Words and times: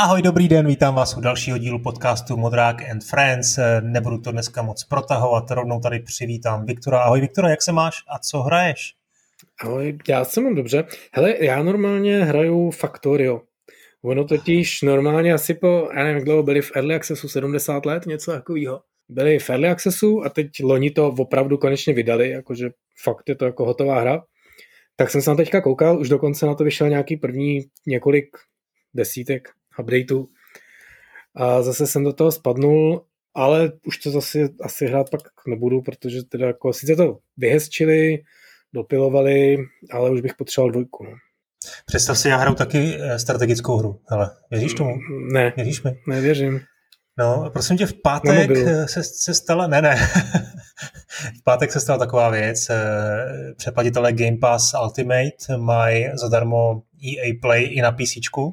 Ahoj, 0.00 0.22
dobrý 0.22 0.48
den, 0.48 0.66
vítám 0.66 0.94
vás 0.94 1.16
u 1.16 1.20
dalšího 1.20 1.58
dílu 1.58 1.78
podcastu 1.78 2.36
Modrák 2.36 2.90
and 2.90 3.04
Friends. 3.04 3.58
Nebudu 3.80 4.18
to 4.18 4.32
dneska 4.32 4.62
moc 4.62 4.84
protahovat, 4.84 5.50
rovnou 5.50 5.80
tady 5.80 6.00
přivítám 6.00 6.66
Viktora. 6.66 6.98
Ahoj 6.98 7.20
Viktora, 7.20 7.48
jak 7.48 7.62
se 7.62 7.72
máš 7.72 7.94
a 8.08 8.18
co 8.18 8.38
hraješ? 8.38 8.94
Ahoj, 9.60 9.98
já 10.08 10.24
se 10.24 10.40
mám 10.40 10.54
dobře. 10.54 10.84
Hele, 11.12 11.44
já 11.44 11.62
normálně 11.62 12.24
hraju 12.24 12.70
Factorio. 12.70 13.40
Ono 14.02 14.24
totiž 14.24 14.82
normálně 14.82 15.34
asi 15.34 15.54
po, 15.54 15.88
já 15.96 16.04
nevím, 16.04 16.24
dlouho 16.24 16.42
byli 16.42 16.62
v 16.62 16.72
Early 16.74 16.94
Accessu 16.94 17.28
70 17.28 17.86
let, 17.86 18.06
něco 18.06 18.32
takového. 18.32 18.80
Byli 19.08 19.38
v 19.38 19.50
Early 19.50 19.68
Accessu 19.68 20.24
a 20.24 20.28
teď 20.28 20.48
loni 20.62 20.90
to 20.90 21.08
opravdu 21.08 21.58
konečně 21.58 21.94
vydali, 21.94 22.30
jakože 22.30 22.70
fakt 23.02 23.28
je 23.28 23.34
to 23.34 23.44
jako 23.44 23.64
hotová 23.64 24.00
hra. 24.00 24.22
Tak 24.96 25.10
jsem 25.10 25.22
se 25.22 25.30
na 25.30 25.36
teďka 25.36 25.60
koukal, 25.60 26.00
už 26.00 26.08
dokonce 26.08 26.46
na 26.46 26.54
to 26.54 26.64
vyšel 26.64 26.88
nějaký 26.88 27.16
první 27.16 27.60
několik 27.86 28.26
desítek 28.94 29.48
updateů. 29.78 30.28
A 31.34 31.62
zase 31.62 31.86
jsem 31.86 32.04
do 32.04 32.12
toho 32.12 32.32
spadnul, 32.32 33.04
ale 33.34 33.72
už 33.86 33.98
to 33.98 34.10
zase 34.10 34.38
asi 34.62 34.86
hrát 34.86 35.10
pak 35.10 35.20
nebudu, 35.48 35.82
protože 35.82 36.22
teda 36.22 36.46
jako 36.46 36.72
sice 36.72 36.96
to 36.96 37.18
vyhezčili, 37.36 38.18
dopilovali, 38.72 39.56
ale 39.90 40.10
už 40.10 40.20
bych 40.20 40.34
potřeboval 40.34 40.70
dvojku. 40.70 41.04
No. 41.04 41.10
Představ 41.86 42.18
si, 42.18 42.28
já 42.28 42.36
hraju 42.36 42.54
taky 42.54 42.96
eh, 43.00 43.18
strategickou 43.18 43.76
hru. 43.76 44.00
Hele, 44.10 44.30
věříš 44.50 44.74
tomu? 44.74 44.94
Ne. 45.32 45.52
Věříš 45.56 45.82
mi? 45.82 45.90
Nevěřím. 46.08 46.60
No, 47.18 47.50
prosím 47.52 47.76
tě, 47.76 47.86
v 47.86 47.94
pátek 48.02 48.50
se, 48.86 49.02
se 49.04 49.34
stala, 49.34 49.66
ne, 49.66 49.82
ne, 49.82 49.96
v 51.40 51.42
pátek 51.44 51.72
se 51.72 51.80
stala 51.80 51.98
taková 51.98 52.30
věc, 52.30 52.70
eh, 52.70 53.54
přeplatitelé 53.56 54.12
Game 54.12 54.36
Pass 54.36 54.74
Ultimate 54.82 55.56
mají 55.56 56.06
zadarmo 56.14 56.82
EA 57.04 57.32
Play 57.42 57.64
i 57.64 57.82
na 57.82 57.92
PC, 57.92 58.16
eh, 58.16 58.50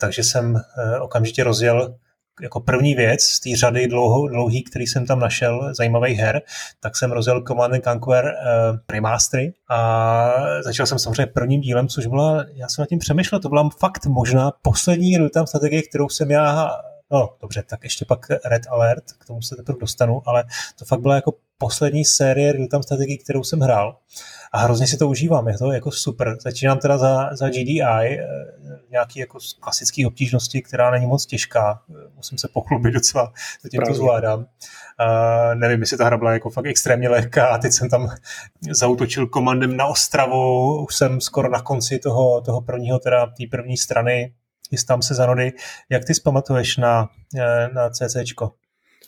takže 0.00 0.22
jsem 0.22 0.60
okamžitě 1.00 1.44
rozjel 1.44 1.94
jako 2.42 2.60
první 2.60 2.94
věc 2.94 3.22
z 3.22 3.40
té 3.40 3.50
řady 3.56 3.86
dlouho, 3.86 4.28
dlouhý, 4.28 4.64
který 4.64 4.86
jsem 4.86 5.06
tam 5.06 5.20
našel, 5.20 5.74
zajímavých 5.74 6.18
her, 6.18 6.42
tak 6.80 6.96
jsem 6.96 7.12
rozjel 7.12 7.42
Command 7.48 7.84
Conquer 7.84 8.24
uh, 8.24 8.78
Remastery 8.90 9.52
a 9.70 10.32
začal 10.64 10.86
jsem 10.86 10.98
samozřejmě 10.98 11.26
prvním 11.26 11.60
dílem, 11.60 11.88
což 11.88 12.06
byla, 12.06 12.44
já 12.54 12.68
jsem 12.68 12.82
nad 12.82 12.88
tím 12.88 12.98
přemýšlel, 12.98 13.40
to 13.40 13.48
byla 13.48 13.68
fakt 13.78 14.06
možná 14.06 14.52
poslední 14.62 15.18
real-time 15.18 15.46
strategie, 15.46 15.82
kterou 15.82 16.08
jsem 16.08 16.30
já 16.30 16.70
No, 17.12 17.36
dobře, 17.40 17.62
tak 17.66 17.84
ještě 17.84 18.04
pak 18.04 18.26
Red 18.44 18.62
Alert, 18.68 19.04
k 19.18 19.26
tomu 19.26 19.42
se 19.42 19.56
teprve 19.56 19.78
dostanu, 19.80 20.22
ale 20.26 20.44
to 20.78 20.84
fakt 20.84 21.00
byla 21.00 21.14
jako 21.14 21.34
poslední 21.58 22.04
série 22.04 22.52
real-time 22.52 22.82
strategií, 22.82 23.18
kterou 23.18 23.44
jsem 23.44 23.60
hrál 23.60 23.96
a 24.52 24.58
hrozně 24.58 24.86
si 24.86 24.96
to 24.96 25.08
užívám, 25.08 25.48
je 25.48 25.58
to 25.58 25.72
jako 25.72 25.90
super. 25.90 26.36
Začínám 26.40 26.78
teda 26.78 26.98
za, 26.98 27.36
za 27.36 27.48
GDI, 27.48 27.82
eh, 27.82 28.26
nějaký 28.90 29.20
jako 29.20 29.38
klasický 29.60 30.06
obtížnosti, 30.06 30.62
která 30.62 30.90
není 30.90 31.06
moc 31.06 31.26
těžká, 31.26 31.82
musím 32.16 32.38
se 32.38 32.48
pochlubit 32.48 32.94
docela, 32.94 33.32
zatím 33.62 33.78
Právě. 33.78 33.94
to 33.94 33.96
zvládám. 33.96 34.38
Uh, 34.40 35.54
nevím, 35.54 35.80
jestli 35.80 35.96
ta 35.96 36.04
hra 36.04 36.16
byla 36.16 36.32
jako 36.32 36.50
fakt 36.50 36.66
extrémně 36.66 37.08
lehká 37.08 37.46
a 37.46 37.58
teď 37.58 37.72
jsem 37.72 37.90
tam 37.90 38.10
zautočil 38.70 39.26
komandem 39.26 39.76
na 39.76 39.86
Ostravu, 39.86 40.84
už 40.84 40.94
jsem 40.96 41.20
skoro 41.20 41.50
na 41.50 41.62
konci 41.62 41.98
toho, 41.98 42.40
toho 42.40 42.60
prvního, 42.60 42.98
teda 42.98 43.26
té 43.26 43.44
první 43.50 43.76
strany, 43.76 44.32
chystám 44.70 45.02
se 45.02 45.14
za 45.14 45.26
nody. 45.26 45.52
Jak 45.90 46.04
ty 46.04 46.14
zpamatuješ 46.14 46.76
na, 46.76 47.08
eh, 47.38 47.68
na 47.74 47.90
CCčko? 47.90 48.52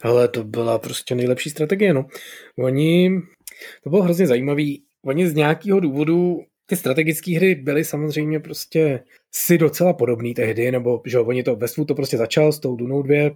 Ale 0.03 0.29
to 0.29 0.45
byla 0.45 0.79
prostě 0.79 1.15
nejlepší 1.15 1.51
strategie, 1.51 1.95
no. 1.95 2.07
Oni, 2.59 3.11
to 3.85 3.91
bylo 3.91 4.03
hrozně 4.03 4.27
zajímavý, 4.27 4.83
oni 5.05 5.29
z 5.29 5.35
nějakého 5.35 5.81
důvodu 5.81 6.39
ty 6.67 6.77
strategické 6.77 7.37
hry 7.37 7.55
byly 7.55 7.85
samozřejmě 7.85 8.41
prostě 8.41 9.05
si 9.35 9.59
docela 9.59 9.92
podobný 9.92 10.35
tehdy, 10.35 10.70
nebo 10.70 11.03
že 11.07 11.19
oni 11.19 11.42
to, 11.42 11.57
Westwood 11.57 11.89
to 11.89 11.95
prostě 11.95 12.17
začal 12.17 12.53
s 12.53 12.61
tou 12.61 12.77
Dunou 12.77 13.03
2, 13.03 13.30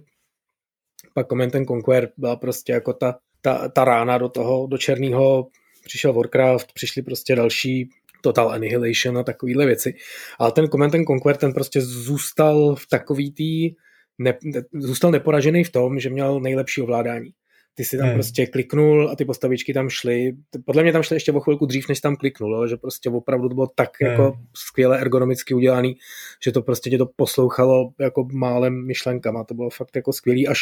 pak 1.13 1.27
Command 1.27 1.53
Conquer 1.67 2.11
byla 2.17 2.35
prostě 2.35 2.73
jako 2.73 2.93
ta, 2.93 3.19
ta, 3.41 3.69
ta 3.69 3.85
rána 3.85 4.17
do 4.17 4.29
toho, 4.29 4.67
do 4.67 4.77
černého, 4.77 5.47
přišel 5.83 6.13
Warcraft, 6.13 6.73
přišli 6.73 7.01
prostě 7.01 7.35
další 7.35 7.89
Total 8.21 8.49
Annihilation 8.49 9.17
a 9.17 9.23
takovýhle 9.23 9.65
věci. 9.65 9.93
Ale 10.39 10.51
ten 10.51 10.67
Command 10.67 10.93
Conquer, 11.07 11.37
ten 11.37 11.53
prostě 11.53 11.81
zůstal 11.81 12.75
v 12.75 12.87
takový 12.87 13.31
tý, 13.31 13.75
ne, 14.19 14.37
zůstal 14.73 15.11
neporažený 15.11 15.63
v 15.63 15.71
tom, 15.71 15.99
že 15.99 16.09
měl 16.09 16.39
nejlepší 16.39 16.81
ovládání. 16.81 17.31
Ty 17.75 17.85
si 17.85 17.97
tam 17.97 18.07
hmm. 18.07 18.15
prostě 18.15 18.45
kliknul 18.45 19.09
a 19.09 19.15
ty 19.15 19.25
postavičky 19.25 19.73
tam 19.73 19.89
šly. 19.89 20.33
Podle 20.65 20.83
mě 20.83 20.93
tam 20.93 21.03
šly 21.03 21.15
ještě 21.15 21.31
o 21.31 21.39
chvilku 21.39 21.65
dřív, 21.65 21.89
než 21.89 21.99
tam 21.99 22.15
kliknul, 22.15 22.55
jo? 22.55 22.67
že 22.67 22.77
prostě 22.77 23.09
opravdu 23.09 23.49
to 23.49 23.55
bylo 23.55 23.67
tak 23.75 23.89
hmm. 24.01 24.11
jako 24.11 24.37
skvěle 24.53 24.99
ergonomicky 24.99 25.53
udělaný, 25.53 25.95
že 26.43 26.51
to 26.51 26.61
prostě 26.61 26.89
tě 26.89 26.97
to 26.97 27.05
poslouchalo 27.15 27.89
jako 27.99 28.27
málem 28.31 28.85
myšlenkama. 28.85 29.43
To 29.43 29.53
bylo 29.53 29.69
fakt 29.69 29.95
jako 29.95 30.13
skvělý 30.13 30.47
až, 30.47 30.59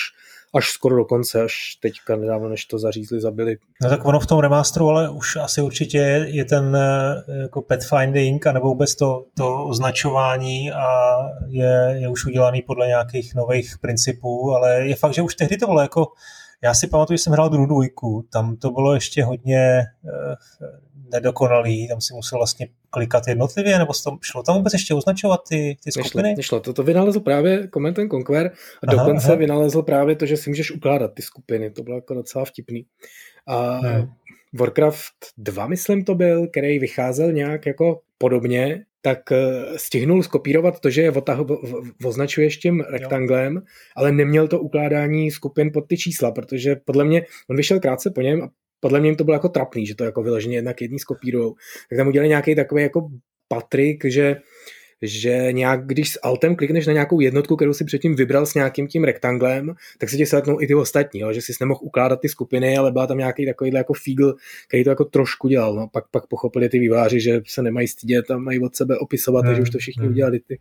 až 0.54 0.70
skoro 0.70 0.96
do 0.96 1.06
konce, 1.06 1.44
až 1.44 1.78
teďka 1.82 2.16
nedávno, 2.16 2.50
než 2.50 2.66
to 2.66 2.80
zařízli, 2.80 3.22
zabili. 3.22 3.58
No 3.84 3.90
tak 3.90 4.06
ono 4.06 4.20
v 4.20 4.28
tom 4.28 4.40
remasteru, 4.40 4.90
ale 4.90 5.10
už 5.10 5.36
asi 5.36 5.62
určitě 5.62 6.26
je 6.28 6.46
ten 6.46 6.76
eh, 6.76 7.42
jako 7.42 7.62
pathfinding 7.62 8.48
a 8.48 8.52
nebo 8.52 8.68
vůbec 8.68 8.96
to, 8.96 9.26
to 9.38 9.66
označování 9.66 10.72
a 10.72 11.18
je, 11.48 11.96
je 12.02 12.10
už 12.10 12.26
udělaný 12.26 12.62
podle 12.62 12.88
nějakých 12.88 13.36
nových 13.36 13.78
principů, 13.82 14.52
ale 14.52 14.88
je 14.88 14.96
fakt, 14.96 15.14
že 15.14 15.22
už 15.22 15.36
tehdy 15.36 15.58
to 15.58 15.68
bylo 15.68 15.82
jako 15.82 16.08
já 16.64 16.74
si 16.74 16.88
pamatuju, 16.88 17.18
že 17.18 17.24
jsem 17.24 17.34
hrál 17.34 17.50
druhou 17.50 17.66
dvojku, 17.66 18.28
tam 18.32 18.56
to 18.56 18.72
bylo 18.72 18.94
ještě 18.94 19.24
hodně 19.24 19.80
eh, 20.06 20.36
nedokonalý, 21.12 21.88
tam 21.88 22.02
si 22.02 22.14
musel 22.14 22.40
vlastně 22.40 22.68
klikat 22.90 23.28
jednotlivě, 23.28 23.80
nebo 23.80 23.94
tam, 24.04 24.18
šlo 24.22 24.44
tam 24.44 24.56
vůbec 24.56 24.74
ještě 24.74 24.94
označovat 24.94 25.42
ty, 25.50 25.78
ty 25.84 25.92
skupiny? 25.92 26.24
Nešlo, 26.24 26.38
nešlo. 26.38 26.60
To, 26.60 26.74
to 26.74 26.84
vynalezl 26.84 27.20
právě 27.20 27.70
Command 27.74 27.96
Conquer 28.12 28.46
a 28.48 28.52
aha, 28.88 28.98
dokonce 28.98 29.28
aha. 29.28 29.36
vynalezl 29.36 29.82
právě 29.82 30.16
to, 30.16 30.26
že 30.26 30.38
si 30.38 30.50
můžeš 30.50 30.72
ukládat 30.72 31.14
ty 31.14 31.22
skupiny, 31.22 31.70
to 31.72 31.84
bylo 31.84 31.96
jako 31.96 32.14
docela 32.14 32.46
vtipný. 32.46 32.86
A 33.48 33.78
hmm. 33.78 34.10
Warcraft 34.60 35.14
2, 35.38 35.68
myslím 35.68 36.06
to 36.06 36.16
byl, 36.16 36.48
který 36.48 36.80
vycházel 36.80 37.32
nějak 37.32 37.66
jako 37.66 38.02
podobně, 38.18 38.86
tak 39.02 39.32
eh, 39.32 39.64
stihnul 39.76 40.24
skopírovat 40.24 40.80
to, 40.80 40.90
že 40.90 41.02
je 41.02 41.12
otahu, 41.12 41.46
označuješ 42.06 42.58
tím 42.58 42.82
rektanglem, 42.82 43.56
jo. 43.56 43.62
ale 43.96 44.12
neměl 44.12 44.48
to 44.48 44.60
ukládání 44.60 45.32
skupin 45.32 45.72
pod 45.74 45.82
ty 45.88 45.98
čísla, 45.98 46.32
protože 46.32 46.76
podle 46.86 47.06
mě, 47.06 47.26
on 47.50 47.58
vyšel 47.58 47.80
krátce 47.80 48.12
po 48.16 48.22
něm 48.22 48.42
a 48.42 48.50
podle 48.80 49.00
mě 49.00 49.10
jim 49.10 49.16
to 49.16 49.24
bylo 49.24 49.36
jako 49.36 49.50
trapný, 49.50 49.86
že 49.86 49.96
to 49.96 50.04
jako 50.04 50.24
vyloženě 50.24 50.56
jednak 50.56 50.82
jedný 50.82 51.00
skopírujou. 51.00 51.56
Tak 51.90 51.98
tam 51.98 52.08
udělali 52.08 52.30
nějaký 52.30 52.56
takový 52.56 52.84
jako 52.84 53.10
patrik, 53.48 54.06
že 54.06 54.36
že 55.02 55.48
nějak, 55.52 55.86
když 55.86 56.12
s 56.12 56.20
altem 56.24 56.56
klikneš 56.56 56.88
na 56.88 56.94
nějakou 56.94 57.20
jednotku, 57.20 57.56
kterou 57.56 57.74
si 57.74 57.86
předtím 57.86 58.16
vybral 58.16 58.46
s 58.46 58.54
nějakým 58.54 58.88
tím 58.88 59.04
rektanglem, 59.04 59.76
tak 59.98 60.10
se 60.10 60.18
ti 60.18 60.26
seletnou 60.26 60.62
i 60.62 60.68
ty 60.68 60.76
ostatní, 60.76 61.20
jo? 61.20 61.34
že 61.34 61.42
si 61.42 61.54
nemohl 61.62 61.80
ukládat 61.84 62.22
ty 62.22 62.30
skupiny, 62.30 62.78
ale 62.78 62.92
byla 62.92 63.08
tam 63.08 63.18
nějaký 63.18 63.46
takovýhle 63.46 63.80
jako 63.80 63.94
fígl, 63.94 64.36
který 64.68 64.84
to 64.84 64.90
jako 64.90 65.06
trošku 65.06 65.48
dělal. 65.48 65.76
No. 65.76 65.88
Pak, 65.88 66.04
pak 66.12 66.28
pochopili 66.28 66.70
ty 66.70 66.80
výváři, 66.80 67.20
že 67.20 67.42
se 67.48 67.62
nemají 67.62 67.88
stydět 67.88 68.32
a 68.32 68.38
mají 68.38 68.60
od 68.60 68.76
sebe 68.76 68.98
opisovat, 68.98 69.46
hmm, 69.46 69.56
že 69.56 69.62
už 69.62 69.70
to 69.70 69.78
všichni 69.78 70.04
hmm. 70.04 70.12
udělali 70.12 70.40
ty, 70.40 70.60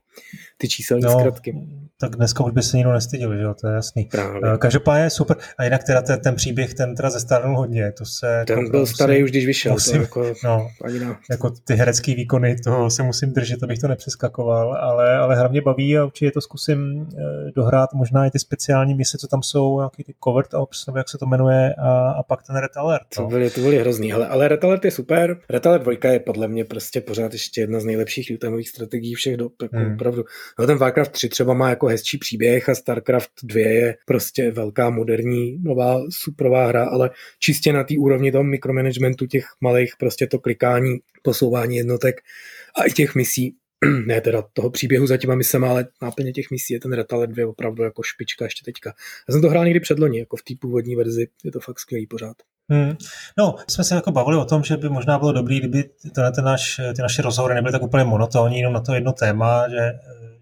ty 0.59 0.69
číselní 0.69 1.05
no, 1.05 1.11
zkratky. 1.11 1.55
Tak 2.01 2.17
dneska 2.17 2.45
už 2.45 2.53
by 2.53 2.63
se 2.63 2.77
nikdo 2.77 2.93
nestyděl, 2.93 3.37
že 3.37 3.43
jo, 3.43 3.55
to 3.61 3.69
je 3.69 3.75
jasný. 3.75 4.05
Právě. 4.05 4.41
Eh, 4.55 4.59
každopádně 4.59 5.11
super. 5.11 5.37
A 5.59 5.65
jinak 5.65 5.85
teda 5.85 6.03
ten, 6.03 6.21
ten 6.21 6.35
příběh, 6.35 6.75
ten 6.75 6.95
teda 6.95 7.11
zestárnul 7.11 7.57
hodně. 7.57 7.93
To 7.93 8.05
se, 8.05 8.45
ten 8.47 8.65
to, 8.65 8.71
byl 8.71 8.81
musím, 8.81 8.95
starý 8.95 9.25
už, 9.25 9.31
když 9.31 9.47
vyšel. 9.47 9.73
Musím, 9.73 9.93
to 9.93 10.01
jako, 10.01 10.35
no, 10.45 10.71
jako 11.31 11.51
ty 11.51 11.75
herecké 11.75 12.15
výkony, 12.15 12.57
toho 12.57 12.91
se 12.91 13.03
musím 13.03 13.33
držet, 13.33 13.63
abych 13.63 13.79
to 13.79 13.89
nepřeskal 13.89 14.28
přeskakoval, 14.29 14.75
ale, 14.75 15.17
ale 15.17 15.37
hra 15.37 15.49
mě 15.49 15.61
baví 15.61 15.99
a 15.99 16.05
určitě 16.05 16.31
to 16.31 16.41
zkusím 16.41 17.07
eh, 17.13 17.51
dohrát, 17.57 17.93
možná 17.95 18.27
i 18.27 18.31
ty 18.31 18.39
speciální 18.39 18.95
mise, 18.95 19.19
co 19.19 19.27
tam 19.29 19.43
jsou, 19.43 19.79
nějaký 19.79 20.05
ty 20.05 20.15
covert 20.25 20.55
ops, 20.55 20.87
nebo 20.87 20.99
jak 20.99 21.09
se 21.09 21.19
to 21.19 21.27
jmenuje, 21.27 21.75
a, 21.75 22.11
a 22.11 22.23
pak 22.23 22.43
ten 22.47 22.57
Red 22.57 22.77
Alert. 22.77 23.07
No. 23.19 23.25
To, 23.25 23.31
byly, 23.31 23.51
to 23.51 23.61
byly 23.61 23.79
hrozný, 23.79 24.13
ale, 24.13 24.29
ale 24.29 24.49
Red 24.49 24.65
Alert 24.65 24.85
je 24.85 24.91
super. 24.91 25.41
Red 25.51 25.67
Alert 25.67 25.83
2 25.83 26.11
je 26.13 26.21
podle 26.21 26.49
mě 26.49 26.65
prostě 26.65 27.01
pořád 27.01 27.33
ještě 27.33 27.61
jedna 27.61 27.81
z 27.81 27.85
nejlepších 27.85 28.31
lootemových 28.31 28.69
strategií 28.69 29.15
všech 29.15 29.37
dob, 29.37 29.53
jako 29.63 29.77
hmm. 29.77 29.95
opravdu. 29.95 30.25
No, 30.59 30.67
ten 30.67 30.79
Warcraft 30.79 31.13
3 31.13 31.29
třeba 31.29 31.55
má 31.55 31.71
jako 31.71 31.87
hezčí 31.87 32.19
příběh 32.19 32.69
a 32.69 32.75
Starcraft 32.75 33.31
2 33.43 33.61
je 33.61 33.97
prostě 34.07 34.51
velká 34.51 34.91
moderní 34.91 35.59
nová 35.63 36.01
superová 36.11 36.67
hra, 36.67 36.85
ale 36.85 37.11
čistě 37.39 37.73
na 37.73 37.85
té 37.85 37.95
úrovni 37.99 38.33
toho 38.33 38.45
mikromanagementu 38.45 39.27
těch 39.27 39.45
malých 39.61 39.93
prostě 39.99 40.27
to 40.27 40.39
klikání, 40.39 40.99
posouvání 41.23 41.77
jednotek 41.77 42.21
a 42.79 42.85
i 42.85 42.93
těch 42.93 43.15
misí 43.15 43.55
ne 44.07 44.21
teda 44.21 44.43
toho 44.53 44.71
příběhu 44.71 45.07
za 45.07 45.17
těma 45.17 45.35
misema, 45.35 45.69
ale 45.69 45.87
náplně 46.03 46.33
těch 46.33 46.51
misí 46.51 46.73
je 46.75 46.81
ten 46.81 46.93
Retalet 46.93 47.31
2 47.31 47.49
opravdu 47.49 47.83
jako 47.83 48.03
špička 48.03 48.45
ještě 48.45 48.65
teďka. 48.65 48.95
Já 49.29 49.33
jsem 49.33 49.43
to 49.43 49.49
hrál 49.49 49.65
někdy 49.65 49.81
předloni, 49.81 50.19
jako 50.19 50.37
v 50.37 50.43
té 50.43 50.55
původní 50.61 50.97
verzi, 50.97 51.29
je 51.45 51.53
to 51.53 51.61
fakt 51.61 51.79
skvělý 51.79 52.07
pořád. 52.07 52.37
Hmm. 52.71 52.97
No, 53.39 53.55
jsme 53.71 53.85
se 53.85 53.95
jako 53.95 54.13
bavili 54.13 54.37
o 54.37 54.45
tom, 54.45 54.65
že 54.65 54.77
by 54.77 54.89
možná 54.89 55.19
bylo 55.19 55.33
dobré, 55.33 55.57
kdyby 55.57 55.85
tenhle 56.15 56.33
ten 56.33 56.45
naš, 56.45 56.81
ty 56.97 57.03
naše 57.03 57.23
rozhovory 57.23 57.55
nebyly 57.55 57.73
tak 57.73 57.83
úplně 57.83 58.05
monotónní, 58.05 58.59
jenom 58.59 58.73
na 58.73 58.81
to 58.81 58.95
jedno 58.95 59.13
téma, 59.13 59.69
že, 59.69 59.93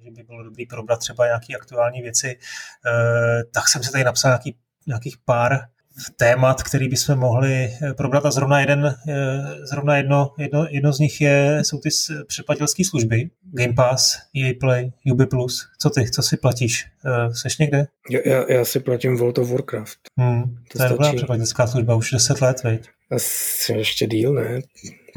že 0.05 0.11
by 0.11 0.23
bylo 0.23 0.45
dobré 0.45 0.65
probrat 0.69 0.99
třeba 0.99 1.27
nějaké 1.27 1.55
aktuální 1.55 2.03
věci. 2.03 2.39
Eh, 2.87 3.45
tak 3.55 3.69
jsem 3.69 3.83
se 3.83 3.93
tady 3.93 4.05
napsal 4.05 4.31
nějaký, 4.31 4.57
nějakých 4.87 5.17
pár 5.25 5.59
témat, 6.17 6.63
který 6.63 6.89
bychom 6.89 7.19
mohli 7.19 7.71
probrat 7.97 8.27
a 8.27 8.31
zrovna, 8.31 8.61
jeden, 8.61 8.95
zrovna 9.71 9.97
jedno, 9.97 10.35
jedno, 10.39 10.67
jedno 10.71 10.93
z 10.93 10.99
nich 10.99 11.21
je, 11.21 11.61
jsou 11.63 11.79
ty 11.79 11.89
předplatitelské 12.27 12.85
služby, 12.85 13.31
Game 13.43 13.73
Pass, 13.73 14.19
EA 14.37 14.53
Play, 14.61 14.93
UB+. 15.13 15.23
Co 15.79 15.91
ty, 15.91 16.11
co 16.11 16.23
si 16.23 16.37
platíš? 16.37 16.87
Seš 17.33 17.59
někde? 17.59 17.87
Já, 18.11 18.21
já, 18.27 18.53
já 18.53 18.65
si 18.65 18.81
platím 18.81 19.17
World 19.17 19.39
of 19.39 19.51
Warcraft. 19.51 19.99
Hmm, 20.17 20.57
to, 20.73 20.79
to 20.79 20.85
je 20.85 20.89
dobrá 20.89 21.13
předplatitelská 21.13 21.67
služba, 21.67 21.95
už 21.95 22.11
10 22.11 22.41
let, 22.41 22.63
veď? 22.63 22.89
Asi 23.11 23.73
ještě 23.73 24.07
díl, 24.07 24.35
ne? 24.35 24.61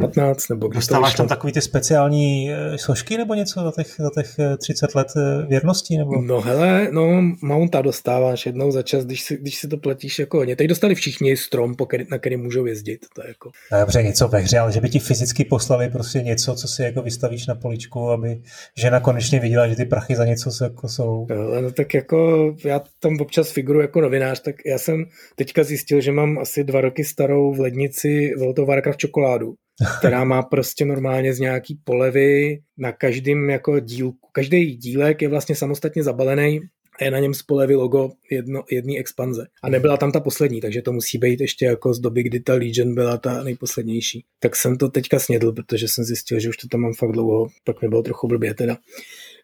15 0.02 0.50
nebo 0.50 0.68
když 0.68 0.78
Dostáváš 0.78 1.14
tam 1.14 1.28
takový 1.28 1.54
ty 1.54 1.62
speciální 1.62 2.52
eh, 2.52 2.78
složky 2.78 3.18
nebo 3.18 3.34
něco 3.34 3.64
za 3.64 3.72
těch, 3.72 3.96
za 4.00 4.10
těch 4.22 4.36
30 4.58 4.96
let 4.96 5.08
eh, 5.18 5.46
věrností? 5.48 5.98
Nebo? 5.98 6.22
No 6.22 6.42
hele, 6.42 6.88
no 6.92 7.22
mounta 7.42 7.82
dostáváš 7.82 8.46
jednou 8.46 8.72
za 8.72 8.82
čas, 8.82 9.06
když 9.06 9.22
si, 9.22 9.38
když 9.38 9.56
si 9.56 9.68
to 9.68 9.78
platíš 9.78 10.20
jako 10.20 10.38
hodně. 10.38 10.56
Teď 10.56 10.68
dostali 10.68 10.96
všichni 10.96 11.38
strom, 11.38 11.76
který, 11.88 12.06
na 12.12 12.18
který 12.18 12.38
můžou 12.38 12.66
jezdit. 12.66 13.06
To 13.16 13.22
je 13.22 13.28
jako... 13.28 13.52
No, 13.72 13.80
dobře, 13.80 14.04
něco 14.04 14.28
ve 14.28 14.40
hře, 14.40 14.60
ale 14.60 14.72
že 14.72 14.82
by 14.82 14.90
ti 14.90 15.00
fyzicky 15.00 15.46
poslali 15.46 15.90
prostě 15.90 16.22
něco, 16.22 16.56
co 16.56 16.68
si 16.68 16.82
jako 16.82 17.02
vystavíš 17.02 17.48
na 17.48 17.56
poličku, 17.56 18.10
aby 18.10 18.42
žena 18.78 19.00
konečně 19.00 19.40
viděla, 19.40 19.68
že 19.68 19.76
ty 19.76 19.86
prachy 19.86 20.16
za 20.16 20.26
něco 20.26 20.64
jako 20.64 20.88
jsou. 20.88 21.28
No, 21.30 21.62
no 21.62 21.72
tak 21.72 21.94
jako 21.94 22.50
já 22.66 22.82
tam 23.00 23.18
občas 23.22 23.52
figuru 23.52 23.82
jako 23.82 24.02
novinář, 24.02 24.40
tak 24.42 24.56
já 24.66 24.78
jsem 24.78 25.06
teďka 25.36 25.64
zjistil, 25.64 26.02
že 26.02 26.12
mám 26.12 26.38
asi 26.38 26.64
dva 26.64 26.82
roky 26.82 27.04
starou 27.04 27.54
v 27.54 27.60
lednici 27.60 28.34
World 28.38 28.60
of 28.60 28.68
Warcraft 28.68 29.00
čokoládu 29.00 29.54
která 30.00 30.24
má 30.24 30.42
prostě 30.42 30.86
normálně 30.86 31.34
z 31.34 31.40
nějaký 31.40 31.80
polevy 31.84 32.60
na 32.78 32.92
každém 32.92 33.50
jako 33.50 33.80
dílku. 33.80 34.30
Každý 34.32 34.76
dílek 34.76 35.22
je 35.22 35.28
vlastně 35.28 35.56
samostatně 35.56 36.04
zabalený 36.04 36.60
a 37.00 37.04
je 37.04 37.12
na 37.12 37.20
něm 37.20 37.34
z 37.34 37.44
polevy 37.44 37.76
logo 37.76 38.12
jedno, 38.32 38.64
jedné 38.72 38.98
expanze. 38.98 39.48
A 39.64 39.70
nebyla 39.70 39.98
tam 39.98 40.12
ta 40.12 40.20
poslední, 40.20 40.62
takže 40.62 40.82
to 40.82 40.92
musí 40.92 41.18
být 41.18 41.42
ještě 41.42 41.66
jako 41.66 41.94
z 41.94 42.00
doby, 42.00 42.24
kdy 42.24 42.40
ta 42.40 42.54
Legion 42.54 42.96
byla 42.96 43.18
ta 43.18 43.44
nejposlednější. 43.44 44.26
Tak 44.40 44.56
jsem 44.56 44.78
to 44.78 44.90
teďka 44.90 45.20
snědl, 45.20 45.52
protože 45.52 45.88
jsem 45.88 46.04
zjistil, 46.04 46.40
že 46.40 46.50
už 46.50 46.58
to 46.58 46.68
tam 46.68 46.82
mám 46.82 46.94
fakt 46.94 47.12
dlouho, 47.12 47.48
pak 47.64 47.82
mi 47.82 47.90
bylo 47.90 48.04
trochu 48.04 48.28
blbě 48.28 48.54
teda. 48.54 48.78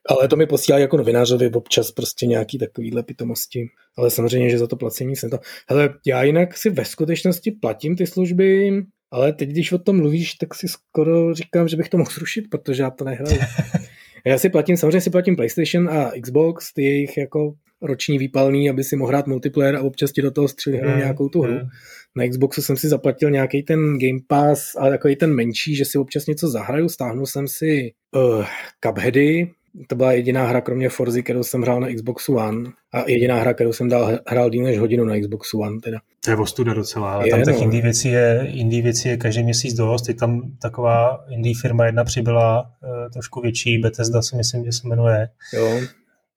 Ale 0.09 0.27
to 0.27 0.35
mi 0.35 0.45
posílá 0.45 0.79
jako 0.79 0.97
novinářovi 0.97 1.51
občas 1.51 1.91
prostě 1.91 2.25
nějaký 2.25 2.57
takovýhle 2.57 3.03
pitomosti. 3.03 3.67
Ale 3.97 4.11
samozřejmě, 4.11 4.49
že 4.49 4.57
za 4.57 4.67
to 4.67 4.75
placení 4.75 5.15
jsem 5.15 5.29
to. 5.29 5.39
Hele, 5.69 5.93
já 6.05 6.23
jinak 6.23 6.57
si 6.57 6.69
ve 6.69 6.85
skutečnosti 6.85 7.51
platím 7.51 7.95
ty 7.95 8.07
služby, 8.07 8.71
ale 9.15 9.33
teď, 9.33 9.49
když 9.49 9.71
o 9.71 9.77
tom 9.77 9.97
mluvíš, 9.97 10.33
tak 10.33 10.55
si 10.55 10.67
skoro 10.67 11.33
říkám, 11.33 11.67
že 11.67 11.77
bych 11.77 11.89
to 11.89 11.97
mohl 11.97 12.11
zrušit, 12.11 12.45
protože 12.49 12.83
já 12.83 12.89
to 12.89 13.05
nehraju. 13.05 13.39
já 14.25 14.37
si 14.37 14.49
platím, 14.49 14.77
samozřejmě 14.77 15.01
si 15.01 15.09
platím 15.09 15.35
PlayStation 15.35 15.89
a 15.89 16.11
Xbox, 16.21 16.73
ty 16.73 16.83
jejich 16.83 17.17
jako 17.17 17.53
roční 17.81 18.17
výpalný, 18.17 18.69
aby 18.69 18.83
si 18.83 18.95
mohl 18.95 19.09
hrát 19.09 19.27
multiplayer 19.27 19.75
a 19.75 19.81
občas 19.81 20.11
ti 20.11 20.21
do 20.21 20.31
toho 20.31 20.47
střelit 20.47 20.81
mm, 20.81 20.97
nějakou 20.97 21.29
tu 21.29 21.41
hru. 21.41 21.53
Mm. 21.53 21.67
Na 22.15 22.27
Xboxu 22.27 22.61
jsem 22.61 22.77
si 22.77 22.87
zaplatil 22.87 23.31
nějaký 23.31 23.63
ten 23.63 23.79
Game 23.79 24.19
Pass, 24.27 24.75
ale 24.75 24.89
takový 24.89 25.15
ten 25.15 25.35
menší, 25.35 25.75
že 25.75 25.85
si 25.85 25.97
občas 25.97 26.25
něco 26.25 26.49
zahraju. 26.49 26.89
Stáhnul 26.89 27.25
jsem 27.25 27.47
si 27.47 27.91
uh, 28.15 28.45
Cupheady, 28.85 29.47
to 29.87 29.95
byla 29.95 30.11
jediná 30.11 30.45
hra 30.47 30.61
kromě 30.61 30.89
Forzy, 30.89 31.23
kterou 31.23 31.43
jsem 31.43 31.61
hrál 31.61 31.79
na 31.79 31.93
Xboxu 31.93 32.35
One 32.35 32.71
a 32.93 33.09
jediná 33.09 33.39
hra, 33.39 33.53
kterou 33.53 33.73
jsem 33.73 33.89
dal, 33.89 34.19
hrál 34.27 34.49
díl 34.49 34.63
než 34.63 34.79
hodinu 34.79 35.05
na 35.05 35.19
Xboxu 35.19 35.59
One 35.59 35.79
teda. 35.79 35.99
To 36.25 36.31
je 36.31 36.37
ostuda 36.37 36.73
docela, 36.73 37.13
ale 37.13 37.27
je, 37.27 37.31
tam 37.31 37.43
těch 37.43 37.55
no. 37.55 37.63
indie 37.63 37.83
věcí 37.83 38.07
je, 38.07 38.47
indie 38.53 38.83
věcí 38.83 39.09
je 39.09 39.17
každý 39.17 39.43
měsíc 39.43 39.73
dost. 39.73 40.01
Teď 40.01 40.17
tam 40.17 40.41
taková 40.61 41.25
indie 41.29 41.55
firma 41.61 41.85
jedna 41.85 42.03
přibyla, 42.03 42.61
uh, 42.61 43.11
trošku 43.13 43.41
větší, 43.41 43.77
Bethesda 43.77 44.21
si 44.21 44.35
myslím, 44.35 44.65
že 44.65 44.71
se 44.71 44.87
jmenuje. 44.87 45.29
Jo. 45.53 45.79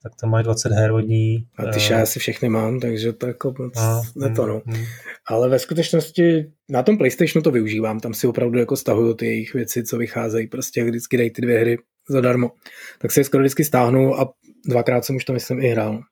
Tak 0.03 0.13
tam 0.21 0.31
mají 0.31 0.45
20 0.45 0.73
her 0.73 0.93
od 0.93 1.01
ní. 1.01 1.47
A 1.59 1.63
ty 1.63 1.79
uh, 1.79 1.91
já 1.91 2.07
si 2.07 2.19
všechny 2.19 2.49
mám, 2.49 2.81
takže 2.81 3.13
to 3.13 3.27
jako 3.27 3.55
moc 3.59 3.77
a, 3.77 4.03
ne 4.17 4.31
to, 4.31 4.47
no. 4.47 4.63
Hmm. 4.67 4.85
Ale 5.27 5.49
ve 5.49 5.59
skutečnosti 5.59 6.53
na 6.69 6.83
tom 6.83 6.99
PlayStationu 6.99 7.43
to 7.43 7.51
využívám, 7.51 8.01
tam 8.01 8.15
si 8.15 8.27
opravdu 8.27 8.59
jako 8.59 8.77
stahuju 8.77 9.15
ty 9.15 9.27
jejich 9.27 9.55
věci, 9.55 9.85
co 9.85 9.97
vycházejí, 9.97 10.47
prostě 10.47 10.85
vždycky 10.85 11.17
dají 11.17 11.31
ty 11.31 11.43
dvě 11.43 11.61
hry 11.61 11.79
zadarmo. 12.09 12.51
Tak 12.99 13.13
si 13.13 13.21
je 13.21 13.25
skoro 13.25 13.43
vždycky 13.43 13.65
stáhnu 13.65 14.21
a 14.21 14.33
dvakrát 14.67 15.05
jsem 15.05 15.17
už 15.17 15.25
to 15.25 15.33
myslím 15.33 15.61
i 15.61 15.69
hrál. 15.69 16.03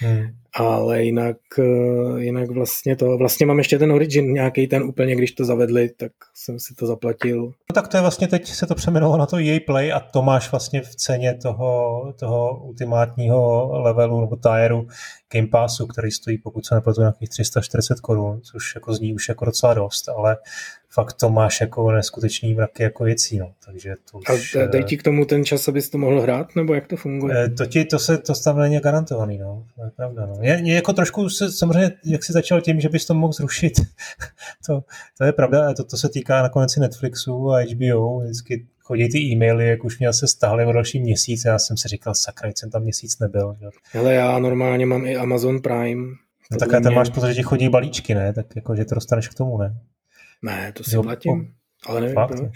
Hmm. 0.00 0.26
Ale 0.54 1.02
jinak, 1.02 1.36
eh, 1.58 2.20
jinak 2.20 2.50
vlastně 2.50 2.96
to, 2.96 3.18
vlastně 3.18 3.46
mám 3.46 3.58
ještě 3.58 3.78
ten 3.78 3.92
Origin 3.92 4.32
nějaký 4.32 4.66
ten 4.66 4.82
úplně, 4.82 5.16
když 5.16 5.32
to 5.32 5.44
zavedli, 5.44 5.88
tak 5.88 6.12
jsem 6.34 6.58
si 6.58 6.74
to 6.74 6.86
zaplatil. 6.86 7.44
No 7.46 7.74
tak 7.74 7.88
to 7.88 7.96
je 7.96 8.00
vlastně, 8.00 8.28
teď 8.28 8.46
se 8.48 8.66
to 8.66 8.74
přeměnovalo 8.74 9.18
na 9.18 9.26
to 9.26 9.36
EA 9.36 9.60
Play 9.66 9.92
a 9.92 10.00
to 10.00 10.22
máš 10.22 10.50
vlastně 10.50 10.80
v 10.82 10.96
ceně 10.96 11.34
toho, 11.34 12.02
toho 12.18 12.64
ultimátního 12.64 13.70
levelu 13.72 14.20
nebo 14.20 14.36
tieru 14.36 14.86
Game 15.32 15.46
Passu, 15.46 15.86
který 15.86 16.10
stojí, 16.10 16.38
pokud 16.38 16.66
se 16.66 16.74
nepletu, 16.74 17.00
nějakých 17.00 17.28
340 17.28 18.00
korun, 18.00 18.40
což 18.40 18.74
jako 18.74 18.94
zní 18.94 19.14
už 19.14 19.28
jako 19.28 19.44
docela 19.44 19.74
dost, 19.74 20.08
ale 20.08 20.36
fakt 20.90 21.12
to 21.12 21.30
máš 21.30 21.60
jako 21.60 21.92
neskutečný 21.92 22.54
mraky 22.54 22.82
jako 22.82 23.04
věcí, 23.04 23.38
no. 23.38 23.52
Takže 23.64 23.94
to 24.10 24.18
už, 24.18 24.56
A 24.56 24.66
dej 24.66 24.84
ti 24.84 24.96
k 24.96 25.02
tomu 25.02 25.24
ten 25.24 25.44
čas, 25.44 25.68
abys 25.68 25.90
to 25.90 25.98
mohl 25.98 26.20
hrát, 26.20 26.56
nebo 26.56 26.74
jak 26.74 26.86
to 26.86 26.96
funguje? 26.96 27.44
Eh, 27.44 27.48
to, 27.48 27.66
ti, 27.66 27.84
to, 27.84 27.98
se, 27.98 28.18
to 28.18 28.32
tam 28.44 28.58
není 28.58 28.80
garantovaný, 28.80 29.38
no. 29.38 29.64
To 29.76 29.84
je 29.84 29.90
pravda, 29.90 30.26
no. 30.26 30.34
Je, 30.40 30.60
je 30.64 30.74
jako 30.74 30.92
trošku 30.92 31.28
se, 31.28 31.52
samozřejmě, 31.52 31.92
jak 32.04 32.24
jsi 32.24 32.32
začal 32.32 32.60
tím, 32.60 32.80
že 32.80 32.88
bys 32.88 33.06
to 33.06 33.14
mohl 33.14 33.32
zrušit, 33.32 33.72
to, 34.66 34.84
to 35.18 35.24
je 35.24 35.32
pravda, 35.32 35.74
to, 35.74 35.84
to 35.84 35.96
se 35.96 36.08
týká 36.08 36.42
nakonec 36.42 36.76
i 36.76 36.80
Netflixu 36.80 37.50
a 37.50 37.60
HBO, 37.60 38.20
vždycky 38.20 38.66
chodí 38.80 39.08
ty 39.08 39.18
e-maily, 39.18 39.68
jak 39.68 39.84
už 39.84 39.98
mě 39.98 40.12
se 40.12 40.26
stáhly 40.26 40.64
o 40.64 40.72
další 40.72 41.00
měsíc, 41.00 41.44
já 41.44 41.58
jsem 41.58 41.76
si 41.76 41.88
říkal, 41.88 42.14
sakra, 42.14 42.50
jsem 42.54 42.70
tam 42.70 42.82
měsíc 42.82 43.18
nebyl. 43.18 43.56
Že? 43.60 43.66
Hele, 43.92 44.14
já 44.14 44.38
normálně 44.38 44.86
mám 44.86 45.06
i 45.06 45.16
Amazon 45.16 45.60
Prime. 45.60 46.14
No 46.52 46.58
tak 46.58 46.70
tam 46.70 46.82
mě... 46.82 46.90
máš 46.90 47.08
pocit, 47.08 47.28
že 47.28 47.34
ti 47.34 47.42
chodí 47.42 47.68
balíčky, 47.68 48.14
ne? 48.14 48.32
Tak 48.32 48.46
jako, 48.56 48.76
že 48.76 48.84
to 48.84 48.94
dostaneš 48.94 49.28
k 49.28 49.34
tomu, 49.34 49.58
ne? 49.58 49.76
Ne, 50.42 50.72
to 50.72 50.84
si 50.84 50.96
jo, 50.96 51.02
platím, 51.02 51.52
ale 51.86 52.00
nevím 52.00 52.14
fakt? 52.14 52.28
proč. 52.28 52.50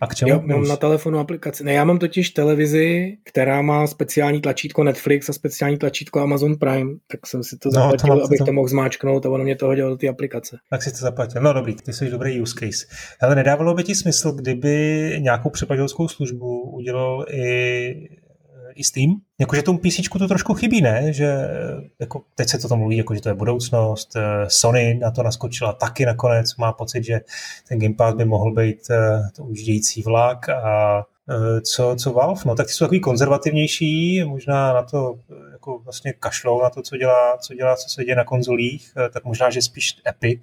A 0.00 0.06
k 0.06 0.14
čemu? 0.14 0.30
Já 0.30 0.38
mám 0.38 0.68
na 0.68 0.76
telefonu 0.76 1.18
aplikaci. 1.18 1.64
Ne, 1.64 1.72
já 1.72 1.84
mám 1.84 1.98
totiž 1.98 2.30
televizi, 2.30 3.16
která 3.24 3.62
má 3.62 3.86
speciální 3.86 4.40
tlačítko 4.40 4.84
Netflix 4.84 5.28
a 5.28 5.32
speciální 5.32 5.78
tlačítko 5.78 6.20
Amazon 6.20 6.56
Prime, 6.56 6.94
tak 7.10 7.26
jsem 7.26 7.42
si 7.42 7.58
to 7.58 7.68
no, 7.68 7.72
zaplatil, 7.72 8.16
to 8.16 8.24
abych 8.24 8.38
to... 8.38 8.44
to 8.44 8.52
mohl 8.52 8.68
zmáčknout 8.68 9.26
a 9.26 9.30
ono 9.30 9.44
mě 9.44 9.56
to 9.56 9.66
hodilo 9.66 9.90
do 9.90 9.96
té 9.96 10.08
aplikace. 10.08 10.56
Tak 10.70 10.82
si 10.82 10.90
to 10.90 10.96
zaplatil. 10.96 11.42
No 11.42 11.52
dobrý, 11.52 11.74
ty 11.74 11.92
jsi 11.92 12.10
dobrý 12.10 12.40
use 12.40 12.54
case. 12.58 12.86
Ale 13.22 13.34
nedávalo 13.34 13.74
by 13.74 13.84
ti 13.84 13.94
smysl, 13.94 14.32
kdyby 14.32 15.10
nějakou 15.18 15.50
přepadělskou 15.50 16.08
službu 16.08 16.70
udělal 16.70 17.24
i 17.30 17.94
i 18.78 18.84
Steam. 18.84 19.10
Jakože 19.40 19.62
tomu 19.62 19.78
PC 19.78 20.08
to 20.18 20.28
trošku 20.28 20.54
chybí, 20.54 20.80
ne? 20.80 21.12
Že 21.12 21.34
jako, 22.00 22.22
teď 22.34 22.48
se 22.48 22.58
to 22.58 22.68
tam 22.68 22.78
mluví, 22.78 22.96
jako, 22.96 23.14
že 23.14 23.20
to 23.20 23.28
je 23.28 23.34
budoucnost. 23.34 24.16
Eh, 24.16 24.44
Sony 24.48 24.94
na 24.94 25.10
to 25.10 25.22
naskočila 25.22 25.72
taky 25.72 26.06
nakonec. 26.06 26.56
Má 26.56 26.72
pocit, 26.72 27.04
že 27.04 27.20
ten 27.68 27.78
Game 27.78 27.94
Pass 27.94 28.16
by 28.16 28.24
mohl 28.24 28.54
být 28.54 28.90
eh, 28.90 29.20
to 29.36 29.44
uždějící 29.44 30.02
vlak 30.02 30.48
a 30.48 31.02
eh, 31.30 31.60
co, 31.60 31.96
co 31.98 32.12
Valve, 32.12 32.42
no 32.46 32.54
tak 32.54 32.66
ty 32.66 32.72
jsou 32.72 32.84
takový 32.84 33.00
konzervativnější, 33.00 34.24
možná 34.24 34.72
na 34.72 34.82
to 34.82 35.18
jako 35.52 35.78
vlastně 35.78 36.12
kašlou 36.12 36.62
na 36.62 36.70
to, 36.70 36.82
co 36.82 36.96
dělá, 36.96 37.38
co 37.38 37.54
dělá, 37.54 37.76
co 37.76 37.88
se 37.88 38.04
děje 38.04 38.16
na 38.16 38.24
konzolích, 38.24 38.92
tak 39.12 39.24
možná, 39.24 39.50
že 39.50 39.62
spíš 39.62 39.96
Epic 40.08 40.40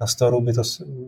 na 0.00 0.06
Store 0.06 0.40
by 0.40 0.52
to 0.52 0.62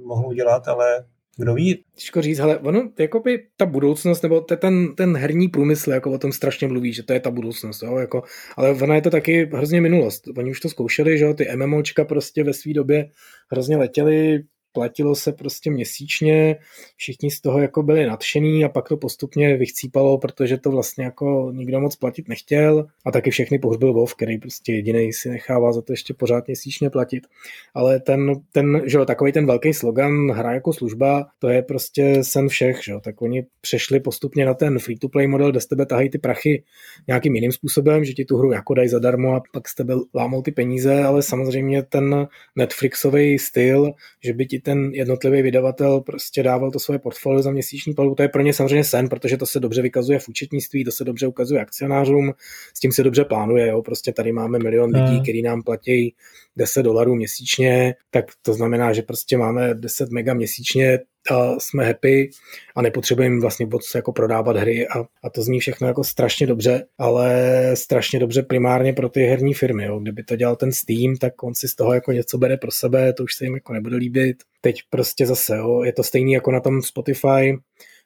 mohl 0.05 0.27
udělat, 0.27 0.69
ale 0.69 1.05
kdo 1.39 1.55
ví? 1.55 1.85
Těžko 1.95 2.23
říct, 2.23 2.39
ale 2.39 2.59
ono, 2.59 2.91
jako 2.99 3.21
by 3.21 3.47
ta 3.57 3.67
budoucnost, 3.67 4.23
nebo 4.23 4.41
ten, 4.41 4.95
ten 4.95 5.17
herní 5.17 5.49
průmysl, 5.49 5.91
jako 5.91 6.13
o 6.13 6.19
tom 6.19 6.33
strašně 6.33 6.69
mluví, 6.69 6.93
že 6.93 7.03
to 7.03 7.13
je 7.13 7.21
ta 7.21 7.31
budoucnost, 7.31 7.83
jo, 7.83 7.97
jako, 7.97 8.23
ale 8.57 8.71
ona 8.71 8.95
je 8.95 9.03
to 9.03 9.11
taky 9.11 9.51
hrozně 9.53 9.81
minulost. 9.81 10.23
Oni 10.37 10.51
už 10.51 10.61
to 10.61 10.69
zkoušeli, 10.69 11.19
že 11.19 11.25
jo, 11.25 11.35
ty 11.35 11.47
MMOčka 11.57 12.05
prostě 12.05 12.45
ve 12.45 12.53
své 12.53 12.73
době 12.73 13.11
hrozně 13.53 13.77
letěly, 13.77 14.43
platilo 14.73 15.15
se 15.15 15.33
prostě 15.33 15.71
měsíčně, 15.71 16.57
všichni 16.97 17.31
z 17.31 17.41
toho 17.41 17.59
jako 17.59 17.83
byli 17.83 18.07
nadšení 18.07 18.65
a 18.65 18.69
pak 18.69 18.89
to 18.89 18.97
postupně 18.97 19.57
vychcípalo, 19.57 20.19
protože 20.19 20.59
to 20.59 20.71
vlastně 20.71 21.05
jako 21.05 21.53
nikdo 21.55 21.81
moc 21.81 21.97
platit 21.97 22.29
nechtěl 22.29 22.87
a 23.07 23.11
taky 23.11 23.31
všechny 23.31 23.59
pohřbil 23.59 23.93
WoW, 23.93 24.13
který 24.17 24.39
prostě 24.39 24.73
jediný 24.73 25.13
si 25.13 25.29
nechává 25.29 25.73
za 25.73 25.83
to 25.83 25.93
ještě 25.93 26.15
pořád 26.15 26.47
měsíčně 26.47 26.91
platit. 26.91 27.27
Ale 27.75 28.01
ten, 28.01 28.33
ten 28.53 28.83
že 28.85 28.99
jo, 28.99 29.05
takový 29.05 29.33
ten 29.33 29.47
velký 29.47 29.75
slogan 29.75 30.31
hra 30.31 30.55
jako 30.55 30.73
služba, 30.73 31.27
to 31.39 31.49
je 31.49 31.63
prostě 31.63 32.25
sen 32.25 32.49
všech, 32.49 32.85
že 32.85 32.93
jo, 32.93 33.01
tak 33.01 33.23
oni 33.23 33.47
přešli 33.61 34.01
postupně 34.01 34.47
na 34.47 34.55
ten 34.55 34.79
free-to-play 34.79 35.27
model, 35.27 35.51
kde 35.51 35.61
z 35.61 35.67
tebe 35.67 35.87
tahají 35.87 36.11
ty 36.11 36.19
prachy 36.19 36.65
nějakým 37.07 37.35
jiným 37.35 37.53
způsobem, 37.53 38.05
že 38.05 38.13
ti 38.13 38.25
tu 38.25 38.37
hru 38.37 38.53
jako 38.53 38.75
dají 38.75 38.89
zadarmo 38.89 39.35
a 39.35 39.43
pak 39.53 39.69
z 39.69 39.75
tebe 39.75 39.95
lámou 40.15 40.43
ty 40.43 40.53
peníze, 40.53 41.03
ale 41.03 41.23
samozřejmě 41.23 41.83
ten 41.83 42.29
Netflixový 42.57 43.39
styl, 43.39 43.93
že 44.25 44.33
by 44.33 44.47
ti 44.47 44.58
ten 44.61 44.91
jednotlivý 44.95 45.43
vydavatel 45.43 46.01
prostě 46.01 46.43
dával 46.43 46.71
to 46.71 46.79
svoje 46.79 46.99
portfolio 46.99 47.43
za 47.43 47.51
měsíční 47.51 47.95
platbu. 47.95 48.15
To 48.15 48.23
je 48.23 48.29
pro 48.29 48.43
ně 48.43 48.53
samozřejmě 48.53 48.85
sen, 48.85 49.09
protože 49.09 49.37
to 49.37 49.47
se 49.47 49.61
dobře 49.61 49.83
vykazuje 49.83 50.19
v 50.19 50.29
účetnictví, 50.29 50.85
to 50.85 50.93
se 50.93 51.05
dobře 51.05 51.27
ukazuje 51.27 51.61
akcionářům, 51.61 52.33
s 52.75 52.81
tím 52.81 52.93
se 52.93 53.03
dobře 53.03 53.25
plánuje. 53.25 53.69
Jo? 53.69 53.83
Prostě 53.83 54.13
tady 54.13 54.33
máme 54.33 54.59
milion 54.59 54.91
lidí, 54.91 55.15
hmm. 55.15 55.23
kteří 55.23 55.43
nám 55.43 55.63
platí 55.63 56.15
10 56.57 56.83
dolarů 56.83 57.15
měsíčně, 57.15 57.95
tak 58.11 58.25
to 58.43 58.53
znamená, 58.53 58.93
že 58.93 59.03
prostě 59.03 59.37
máme 59.37 59.75
10 59.75 60.11
mega 60.11 60.35
měsíčně 60.35 60.99
a 61.31 61.59
jsme 61.59 61.85
happy 61.85 62.31
a 62.77 62.83
nepotřebujeme 62.83 63.41
vlastně 63.41 63.67
moc 63.67 63.93
jako 63.95 64.13
prodávat 64.13 64.57
hry 64.57 64.89
a, 64.89 65.05
a 65.23 65.31
to 65.31 65.43
zní 65.43 65.61
všechno 65.61 65.87
jako 65.87 66.05
strašně 66.05 66.47
dobře, 66.47 66.87
ale 66.99 67.71
strašně 67.75 68.19
dobře 68.19 68.43
primárně 68.43 68.93
pro 68.93 69.09
ty 69.09 69.21
herní 69.21 69.55
firmy. 69.55 69.85
Jo. 69.85 69.99
Kdyby 69.99 70.23
to 70.23 70.37
dělal 70.37 70.57
ten 70.57 70.73
Steam, 70.73 71.17
tak 71.17 71.43
on 71.43 71.55
si 71.55 71.69
z 71.69 71.75
toho 71.75 71.95
jako 71.95 72.13
něco 72.13 72.39
bere 72.39 72.57
pro 72.57 72.71
sebe, 72.71 73.13
to 73.13 73.25
už 73.25 73.35
se 73.35 73.45
jim 73.45 73.55
jako 73.55 73.73
nebude 73.73 73.97
líbit. 73.97 74.37
Teď 74.61 74.81
prostě 74.91 75.27
zase, 75.27 75.57
jo, 75.57 75.83
je 75.83 75.93
to 75.93 76.03
stejný 76.03 76.33
jako 76.33 76.51
na 76.51 76.61
tom 76.61 76.83
Spotify, 76.83 77.59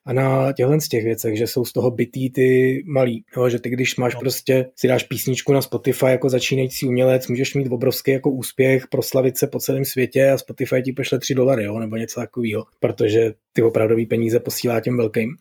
a 0.05 0.13
na 0.13 0.53
těchhle 0.53 0.81
z 0.81 0.89
těch 0.89 1.05
věcech, 1.05 1.39
že 1.39 1.47
jsou 1.47 1.65
z 1.65 1.73
toho 1.73 1.91
bytý 1.91 2.31
ty 2.31 2.83
malý, 2.87 3.25
jo, 3.37 3.49
že 3.49 3.59
ty 3.59 3.71
když 3.71 3.97
máš 3.97 4.15
no. 4.15 4.21
prostě, 4.21 4.67
si 4.77 4.89
dáš 4.89 5.03
písničku 5.03 5.53
na 5.53 5.63
Spotify 5.63 6.07
jako 6.07 6.29
začínající 6.29 6.87
umělec, 6.87 7.29
můžeš 7.29 7.55
mít 7.55 7.69
obrovský 7.71 8.11
jako 8.11 8.31
úspěch, 8.31 8.87
proslavit 8.89 9.39
se 9.39 9.47
po 9.47 9.59
celém 9.59 9.85
světě 9.85 10.31
a 10.31 10.39
Spotify 10.39 10.83
ti 10.83 10.93
pošle 10.93 11.19
3 11.19 11.35
dolary, 11.35 11.65
jo, 11.65 11.79
nebo 11.79 11.97
něco 11.97 12.21
takového, 12.21 12.65
protože 12.81 13.33
ty 13.53 13.63
opravdový 13.63 14.07
peníze 14.07 14.41
posílá 14.41 14.81
těm 14.81 14.97
velkým, 14.97 15.37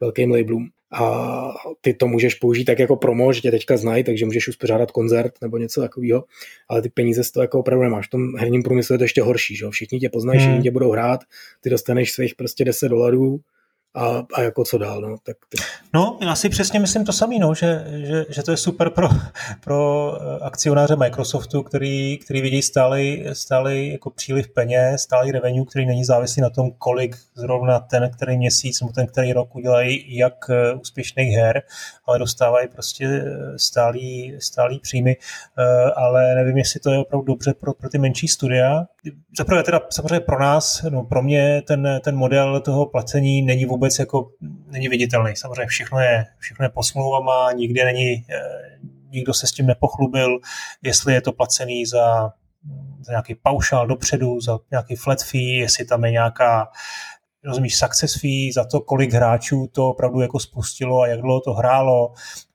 velkým 0.00 0.30
labelům 0.30 0.68
a 0.94 1.42
ty 1.80 1.94
to 1.94 2.06
můžeš 2.06 2.34
použít 2.34 2.64
tak 2.64 2.78
jako 2.78 2.96
promo, 2.96 3.32
že 3.32 3.40
tě 3.40 3.50
teďka 3.50 3.76
znají, 3.76 4.04
takže 4.04 4.24
můžeš 4.24 4.48
uspořádat 4.48 4.90
koncert 4.90 5.32
nebo 5.42 5.58
něco 5.58 5.80
takového, 5.80 6.24
ale 6.68 6.82
ty 6.82 6.88
peníze 6.88 7.24
z 7.24 7.30
toho 7.30 7.44
jako 7.44 7.58
opravdu 7.58 7.82
nemáš. 7.82 8.06
V 8.06 8.10
tom 8.10 8.36
herním 8.36 8.62
průmyslu 8.62 8.94
je 8.94 8.98
to 8.98 9.04
ještě 9.04 9.22
horší, 9.22 9.56
že? 9.56 9.66
všichni 9.70 10.00
tě 10.00 10.08
poznají, 10.08 10.38
hmm. 10.38 10.48
všichni 10.48 10.62
tě 10.62 10.70
budou 10.70 10.90
hrát, 10.90 11.20
ty 11.60 11.70
dostaneš 11.70 12.12
svých 12.12 12.34
prostě 12.34 12.64
10 12.64 12.88
dolarů, 12.88 13.40
a, 13.94 14.22
a 14.34 14.40
jako 14.40 14.64
co 14.64 14.78
dál. 14.78 15.00
No, 15.00 15.16
tak 15.22 15.36
to... 15.48 15.62
no 15.94 16.18
já 16.20 16.34
si 16.36 16.48
přesně 16.48 16.80
myslím 16.80 17.04
to 17.04 17.12
samý, 17.12 17.38
no, 17.38 17.54
že, 17.54 17.84
že, 17.88 18.24
že, 18.28 18.42
to 18.42 18.50
je 18.50 18.56
super 18.56 18.90
pro, 18.90 19.08
pro 19.60 20.12
eh, 20.20 20.38
akcionáře 20.40 20.96
Microsoftu, 20.96 21.62
který, 21.62 22.18
který 22.18 22.40
vidí 22.40 22.62
stále, 22.62 23.00
stále 23.32 23.76
jako 23.76 24.10
příliv 24.10 24.48
peněz, 24.48 25.02
stále 25.02 25.32
revenue, 25.32 25.66
který 25.66 25.86
není 25.86 26.04
závislý 26.04 26.42
na 26.42 26.50
tom, 26.50 26.70
kolik 26.78 27.16
zrovna 27.34 27.78
ten, 27.78 28.10
který 28.10 28.38
měsíc 28.38 28.80
nebo 28.80 28.92
ten, 28.92 29.06
který 29.06 29.32
rok 29.32 29.54
udělají 29.54 30.16
jak 30.16 30.50
eh, 30.50 30.74
úspěšných 30.74 31.36
her, 31.36 31.62
ale 32.06 32.18
dostávají 32.18 32.68
prostě 32.68 33.04
eh, 33.04 33.58
stálý, 33.58 34.36
stálý 34.38 34.78
příjmy, 34.78 35.16
ale 35.96 36.34
nevím, 36.34 36.56
jestli 36.58 36.80
to 36.80 36.90
je 36.90 36.98
opravdu 36.98 37.24
dobře 37.24 37.54
pro, 37.54 37.74
pro 37.74 37.90
ty 37.90 37.98
menší 37.98 38.28
studia. 38.28 38.84
Zaprvé 39.38 39.62
teda 39.62 39.80
samozřejmě 39.90 40.20
pro 40.20 40.40
nás, 40.40 40.82
no, 40.82 41.04
pro 41.04 41.22
mě 41.22 41.62
ten, 41.66 42.00
ten 42.04 42.16
model 42.16 42.60
toho 42.60 42.86
placení 42.86 43.42
není 43.42 43.64
vůbec 43.64 43.83
vůbec 43.84 43.98
jako 43.98 44.30
není 44.66 44.88
viditelný. 44.88 45.36
Samozřejmě 45.36 45.66
všechno 45.66 46.00
je, 46.00 46.26
všechno 46.38 46.64
je 46.64 46.68
po 46.68 46.82
smlouvama, 46.82 47.52
nikdy 47.52 47.84
není, 47.84 48.26
eh, 48.30 48.78
nikdo 49.10 49.34
se 49.34 49.46
s 49.46 49.52
tím 49.52 49.66
nepochlubil, 49.66 50.38
jestli 50.82 51.14
je 51.14 51.20
to 51.20 51.32
placený 51.32 51.86
za, 51.86 52.32
za 53.00 53.12
nějaký 53.12 53.34
paušál 53.34 53.86
dopředu, 53.86 54.40
za 54.40 54.58
nějaký 54.70 54.96
flat 54.96 55.22
fee, 55.22 55.58
jestli 55.58 55.84
tam 55.84 56.04
je 56.04 56.10
nějaká 56.10 56.68
rozumíš, 57.44 57.76
success 57.76 58.20
fee 58.20 58.52
za 58.52 58.64
to, 58.64 58.80
kolik 58.80 59.12
hráčů 59.12 59.66
to 59.72 59.88
opravdu 59.88 60.20
jako 60.20 60.40
spustilo 60.40 61.00
a 61.00 61.06
jak 61.06 61.20
dlouho 61.20 61.40
to 61.40 61.52
hrálo. 61.52 62.12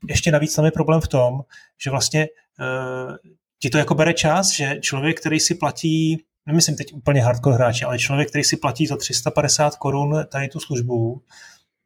Ještě 0.08 0.32
navíc 0.32 0.56
tam 0.56 0.66
je 0.66 0.72
problém 0.72 1.02
v 1.02 1.08
tom, 1.08 1.42
že 1.84 1.90
vlastně 1.92 2.28
uh, 2.60 3.16
ti 3.60 3.70
to 3.70 3.78
jako 3.78 3.96
bere 3.96 4.14
čas, 4.14 4.52
že 4.52 4.80
člověk, 4.82 5.20
který 5.20 5.40
si 5.40 5.56
platí 5.56 6.24
nemyslím 6.50 6.76
teď 6.76 6.94
úplně 6.94 7.22
hardcore 7.22 7.56
hráči, 7.56 7.86
ale 7.86 8.00
člověk, 8.00 8.30
který 8.30 8.44
si 8.44 8.58
platí 8.58 8.88
za 8.88 8.98
350 8.98 9.76
korun 9.76 10.26
tady 10.32 10.48
tu 10.48 10.60
službu, 10.60 11.22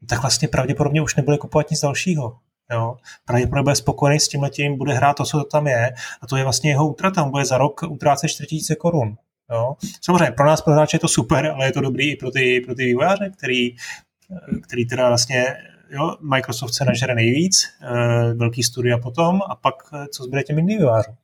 tak 0.10 0.22
vlastně 0.22 0.48
pravděpodobně 0.48 1.02
už 1.02 1.16
nebude 1.16 1.38
kupovat 1.38 1.70
nic 1.70 1.82
dalšího. 1.82 2.38
Jo. 2.72 2.98
Pravděpodobně 3.26 3.64
bude 3.64 3.76
spokojený 3.76 4.20
s 4.20 4.28
tím 4.28 4.78
bude 4.78 4.94
hrát 4.94 5.14
to, 5.14 5.26
co 5.26 5.44
tam 5.44 5.68
je, 5.68 5.94
a 6.22 6.28
to 6.28 6.38
je 6.38 6.44
vlastně 6.44 6.70
jeho 6.70 6.88
útrata. 6.88 7.24
On 7.24 7.32
bude 7.32 7.46
za 7.46 7.58
rok 7.58 7.82
utrácet 7.90 8.28
4000 8.28 8.76
korun. 8.76 9.18
Jo. 9.52 9.76
Samozřejmě 10.02 10.32
pro 10.32 10.46
nás, 10.46 10.62
pro 10.62 10.74
hráče 10.74 10.96
je 10.96 11.00
to 11.00 11.08
super, 11.08 11.48
ale 11.48 11.66
je 11.66 11.72
to 11.72 11.82
dobrý 11.82 12.12
i 12.12 12.16
pro 12.16 12.32
ty, 12.32 12.62
pro 12.66 12.76
ty 12.76 12.86
vývojáře, 12.86 13.32
který, 13.38 13.76
který 14.62 14.86
teda 14.86 15.08
vlastně 15.08 15.56
jo, 15.94 16.18
Microsoft 16.22 16.74
se 16.74 16.86
nažere 16.86 17.16
nejvíc, 17.16 17.70
uh, 17.82 18.40
velký 18.40 18.64
studia 18.64 18.98
potom 18.98 19.40
a 19.50 19.56
pak 19.56 19.76
uh, 19.94 20.06
co 20.06 20.24
zbyde 20.24 20.44
těm 20.44 20.58
jiným 20.58 20.78
vývářům. 20.78 21.16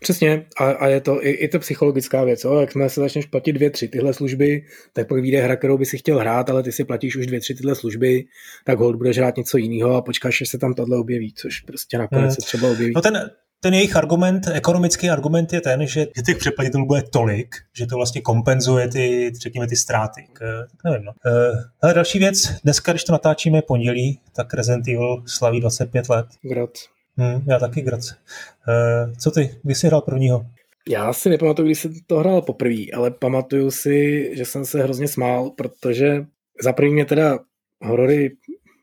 Přesně 0.00 0.46
a, 0.58 0.64
a 0.64 0.86
je 0.86 1.00
to 1.00 1.26
i, 1.26 1.30
i 1.30 1.48
to 1.48 1.58
psychologická 1.58 2.24
věc, 2.24 2.44
jo? 2.44 2.60
jak 2.60 2.72
jsme 2.72 2.88
se 2.88 3.00
začneš 3.00 3.26
platit 3.26 3.52
dvě, 3.52 3.70
tři 3.70 3.88
tyhle 3.88 4.14
služby, 4.14 4.64
tak 4.92 5.08
pak 5.08 5.20
vyjde 5.20 5.40
hra, 5.40 5.56
kterou 5.56 5.78
by 5.78 5.86
si 5.86 5.98
chtěl 5.98 6.18
hrát, 6.18 6.50
ale 6.50 6.62
ty 6.62 6.72
si 6.72 6.84
platíš 6.84 7.16
už 7.16 7.26
dvě, 7.26 7.40
tři 7.40 7.54
tyhle 7.54 7.74
služby, 7.74 8.24
tak 8.64 8.78
hold 8.78 8.96
budeš 8.96 9.18
hrát 9.18 9.36
něco 9.36 9.58
jiného 9.58 9.94
a 9.94 10.02
počkáš, 10.02 10.40
až 10.40 10.48
se 10.48 10.58
tam 10.58 10.74
tohle 10.74 10.98
objeví, 10.98 11.32
což 11.32 11.60
prostě 11.60 11.98
nakonec 11.98 12.24
hmm. 12.24 12.30
se 12.30 12.40
třeba 12.40 12.70
objeví. 12.70 12.92
No 12.96 13.02
ten, 13.02 13.30
ten 13.60 13.74
jejich 13.74 13.96
argument, 13.96 14.46
ekonomický 14.52 15.10
argument 15.10 15.52
je 15.52 15.60
ten, 15.60 15.86
že 15.86 16.06
těch 16.26 16.36
přeplatitelů 16.36 16.86
bude 16.86 17.02
tolik, 17.02 17.56
že 17.72 17.86
to 17.86 17.96
vlastně 17.96 18.20
kompenzuje 18.20 18.88
ty, 18.88 19.32
řekněme, 19.42 19.66
ty 19.66 19.76
ztráty. 19.76 20.28
Tak 20.32 20.84
nevím, 20.84 21.04
no. 21.04 21.12
Uh, 21.26 21.58
ale 21.82 21.94
další 21.94 22.18
věc, 22.18 22.52
dneska, 22.64 22.92
když 22.92 23.04
to 23.04 23.12
natáčíme 23.12 23.62
pondělí, 23.62 24.20
tak 24.36 24.54
Resident 24.54 24.88
Evil 24.88 25.22
slaví 25.26 25.60
25 25.60 26.08
let. 26.08 26.26
Grat. 26.42 26.70
Hmm, 27.16 27.42
já 27.46 27.58
taky 27.58 27.80
grat. 27.80 28.00
Uh, 28.00 29.12
co 29.12 29.30
ty, 29.30 29.54
kdy 29.62 29.74
jsi 29.74 29.86
hrál 29.86 30.00
prvního? 30.00 30.46
Já 30.88 31.12
si 31.12 31.30
nepamatuju, 31.30 31.66
když 31.66 31.78
jsem 31.78 31.94
to 32.06 32.16
hrál 32.16 32.42
poprvé, 32.42 32.82
ale 32.94 33.10
pamatuju 33.10 33.70
si, 33.70 34.30
že 34.36 34.44
jsem 34.44 34.64
se 34.64 34.82
hrozně 34.82 35.08
smál, 35.08 35.50
protože 35.50 36.24
za 36.62 36.72
první 36.72 36.92
mě 36.92 37.04
teda 37.04 37.38
horory 37.84 38.36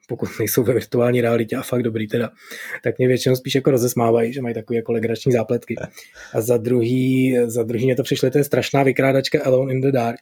pokud 0.08 0.30
nejsou 0.40 0.64
ve 0.64 0.74
virtuální 0.74 1.22
realitě 1.22 1.56
a 1.56 1.62
fakt 1.62 1.84
dobrý 1.84 2.08
teda, 2.08 2.30
tak 2.84 2.98
mě 2.98 3.08
většinou 3.08 3.36
spíš 3.36 3.56
jako 3.56 3.72
rozesmávají, 3.72 4.34
že 4.34 4.42
mají 4.42 4.56
takové 4.56 4.78
jako 4.78 4.92
legrační 4.92 5.32
zápletky. 5.32 5.76
A 6.34 6.42
za 6.42 6.58
druhý, 6.58 7.38
za 7.46 7.64
druhý 7.64 7.86
mě 7.86 7.96
to 7.96 8.04
přišlo, 8.04 8.30
to 8.30 8.38
je 8.38 8.44
strašná 8.44 8.84
vykrádačka 8.84 9.44
Alone 9.44 9.74
in 9.74 9.82
the 9.82 9.92
Dark. 9.92 10.20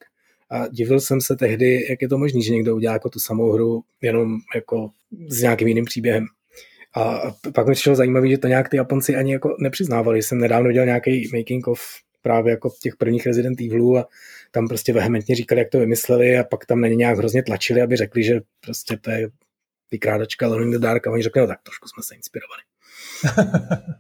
A 0.50 0.68
divil 0.68 1.00
jsem 1.00 1.22
se 1.22 1.36
tehdy, 1.36 1.88
jak 1.90 2.02
je 2.02 2.10
to 2.10 2.18
možné, 2.18 2.42
že 2.42 2.54
někdo 2.54 2.76
udělá 2.76 2.94
jako 2.94 3.10
tu 3.10 3.20
samou 3.20 3.52
hru, 3.52 3.84
jenom 4.02 4.38
jako 4.56 4.90
s 5.28 5.42
nějakým 5.42 5.68
jiným 5.68 5.86
příběhem. 5.86 6.26
A 6.96 7.22
pak 7.54 7.68
mi 7.68 7.74
přišlo 7.74 7.96
zajímavé, 7.96 8.30
že 8.30 8.38
to 8.38 8.48
nějak 8.48 8.70
ty 8.70 8.78
Japonci 8.78 9.16
ani 9.16 9.34
jako 9.34 9.56
nepřiznávali. 9.60 10.24
Jsem 10.24 10.38
nedávno 10.38 10.68
viděl 10.68 10.86
nějaký 10.86 11.30
making 11.38 11.68
of 11.68 11.80
právě 12.22 12.52
jako 12.52 12.70
těch 12.82 12.96
prvních 12.96 13.26
Resident 13.26 13.62
Evilů 13.62 13.98
a 13.98 14.08
tam 14.52 14.68
prostě 14.68 14.94
vehementně 14.94 15.36
říkali, 15.36 15.62
jak 15.62 15.70
to 15.70 15.80
vymysleli 15.80 16.38
a 16.38 16.44
pak 16.44 16.66
tam 16.66 16.82
na 16.82 16.88
ně 16.88 16.96
nějak 16.96 17.18
hrozně 17.18 17.44
tlačili, 17.44 17.82
aby 17.82 17.96
řekli, 17.96 18.24
že 18.24 18.40
prostě 18.62 18.98
to 19.02 19.12
je 19.12 19.30
vykrádačka 19.94 20.46
Alone 20.46 20.66
in 20.66 20.72
the 20.72 20.80
Dark 20.80 21.08
a 21.08 21.12
oni 21.12 21.24
řekli, 21.24 21.42
no 21.42 21.48
tak 21.48 21.60
trošku 21.64 21.88
jsme 21.88 22.04
se 22.04 22.16
inspirovali. 22.16 22.62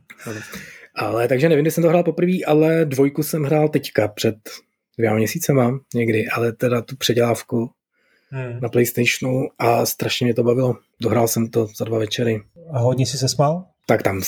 ale 0.95 1.27
takže 1.27 1.49
nevím, 1.49 1.63
kdy 1.63 1.71
jsem 1.71 1.83
to 1.83 1.89
hrál 1.89 2.03
poprvé, 2.03 2.37
ale 2.47 2.85
dvojku 2.85 3.23
jsem 3.23 3.43
hrál 3.43 3.69
teďka 3.69 4.07
před 4.07 4.35
dvěma 4.97 5.15
měsícema 5.15 5.79
někdy, 5.95 6.27
ale 6.27 6.51
teda 6.51 6.81
tu 6.81 6.95
předělávku 6.95 7.71
hmm. 8.29 8.59
na 8.61 8.69
Playstationu 8.69 9.47
a 9.59 9.85
strašně 9.85 10.25
mě 10.25 10.33
to 10.33 10.43
bavilo. 10.43 10.75
Dohrál 11.01 11.27
jsem 11.27 11.47
to 11.47 11.67
za 11.77 11.85
dva 11.85 11.99
večery. 11.99 12.41
A 12.73 12.79
hodně 12.79 13.05
si 13.05 13.17
se 13.17 13.29
smál? 13.29 13.65
Tak 13.85 14.03
tam 14.03 14.21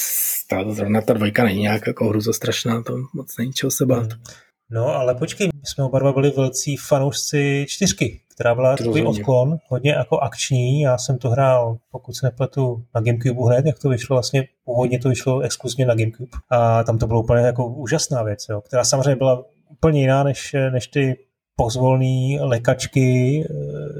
ta, 0.49 0.73
zrovna 0.73 1.01
ta 1.01 1.13
dvojka 1.13 1.43
není 1.43 1.61
nějak 1.61 1.87
jako 1.87 2.09
hruzo 2.09 2.33
strašná, 2.33 2.83
to 2.83 2.97
moc 3.13 3.37
není 3.37 3.53
čeho 3.53 3.71
se 3.71 3.85
bát. 3.85 4.13
Hmm. 4.13 4.23
No 4.69 4.87
ale 4.87 5.15
počkej, 5.15 5.47
my 5.47 5.61
jsme 5.63 5.83
oba 5.83 5.99
dva 5.99 6.13
byli 6.13 6.31
velcí 6.31 6.77
fanoušci 6.77 7.65
čtyřky, 7.69 8.21
která 8.35 8.55
byla 8.55 8.77
takový 8.77 9.03
odklon, 9.03 9.57
hodně 9.67 9.91
jako 9.91 10.19
akční. 10.19 10.81
Já 10.81 10.97
jsem 10.97 11.17
to 11.17 11.29
hrál, 11.29 11.77
pokud 11.91 12.13
se 12.15 12.25
nepletu, 12.25 12.83
na 12.95 13.01
Gamecube 13.01 13.41
hned, 13.45 13.65
jak 13.65 13.79
to 13.79 13.89
vyšlo, 13.89 14.15
vlastně 14.15 14.47
původně 14.65 14.99
to 14.99 15.09
vyšlo 15.09 15.39
exkluzivně 15.39 15.85
na 15.85 15.95
Gamecube. 15.95 16.37
A 16.49 16.83
tam 16.83 16.97
to 16.97 17.07
bylo 17.07 17.23
úplně 17.23 17.41
jako 17.41 17.67
úžasná 17.67 18.23
věc, 18.23 18.45
jo, 18.49 18.61
která 18.61 18.83
samozřejmě 18.83 19.15
byla 19.15 19.43
úplně 19.69 20.01
jiná 20.01 20.23
než, 20.23 20.55
než 20.71 20.87
ty 20.87 21.17
pozvolné 21.55 22.37
lekačky 22.41 23.41
eh, 23.43 23.53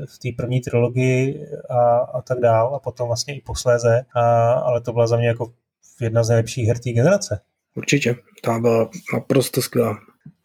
v 0.06 0.20
té 0.20 0.30
první 0.38 0.62
trilogii 0.62 1.46
a, 1.70 1.98
a 1.98 2.22
tak 2.22 2.40
dál 2.40 2.76
a 2.76 2.80
potom 2.80 3.08
vlastně 3.08 3.36
i 3.36 3.42
posléze, 3.42 4.02
a, 4.16 4.52
ale 4.52 4.82
to 4.82 4.94
byla 4.94 5.08
za 5.08 5.18
mě 5.18 5.28
jako 5.28 5.54
jedna 6.02 6.24
z 6.24 6.30
nejlepších 6.30 6.68
her 6.68 6.80
té 6.80 6.92
generace. 6.92 7.40
Určitě, 7.76 8.16
ta 8.44 8.60
byla 8.60 8.90
naprosto 9.14 9.62
skvělá. 9.62 9.98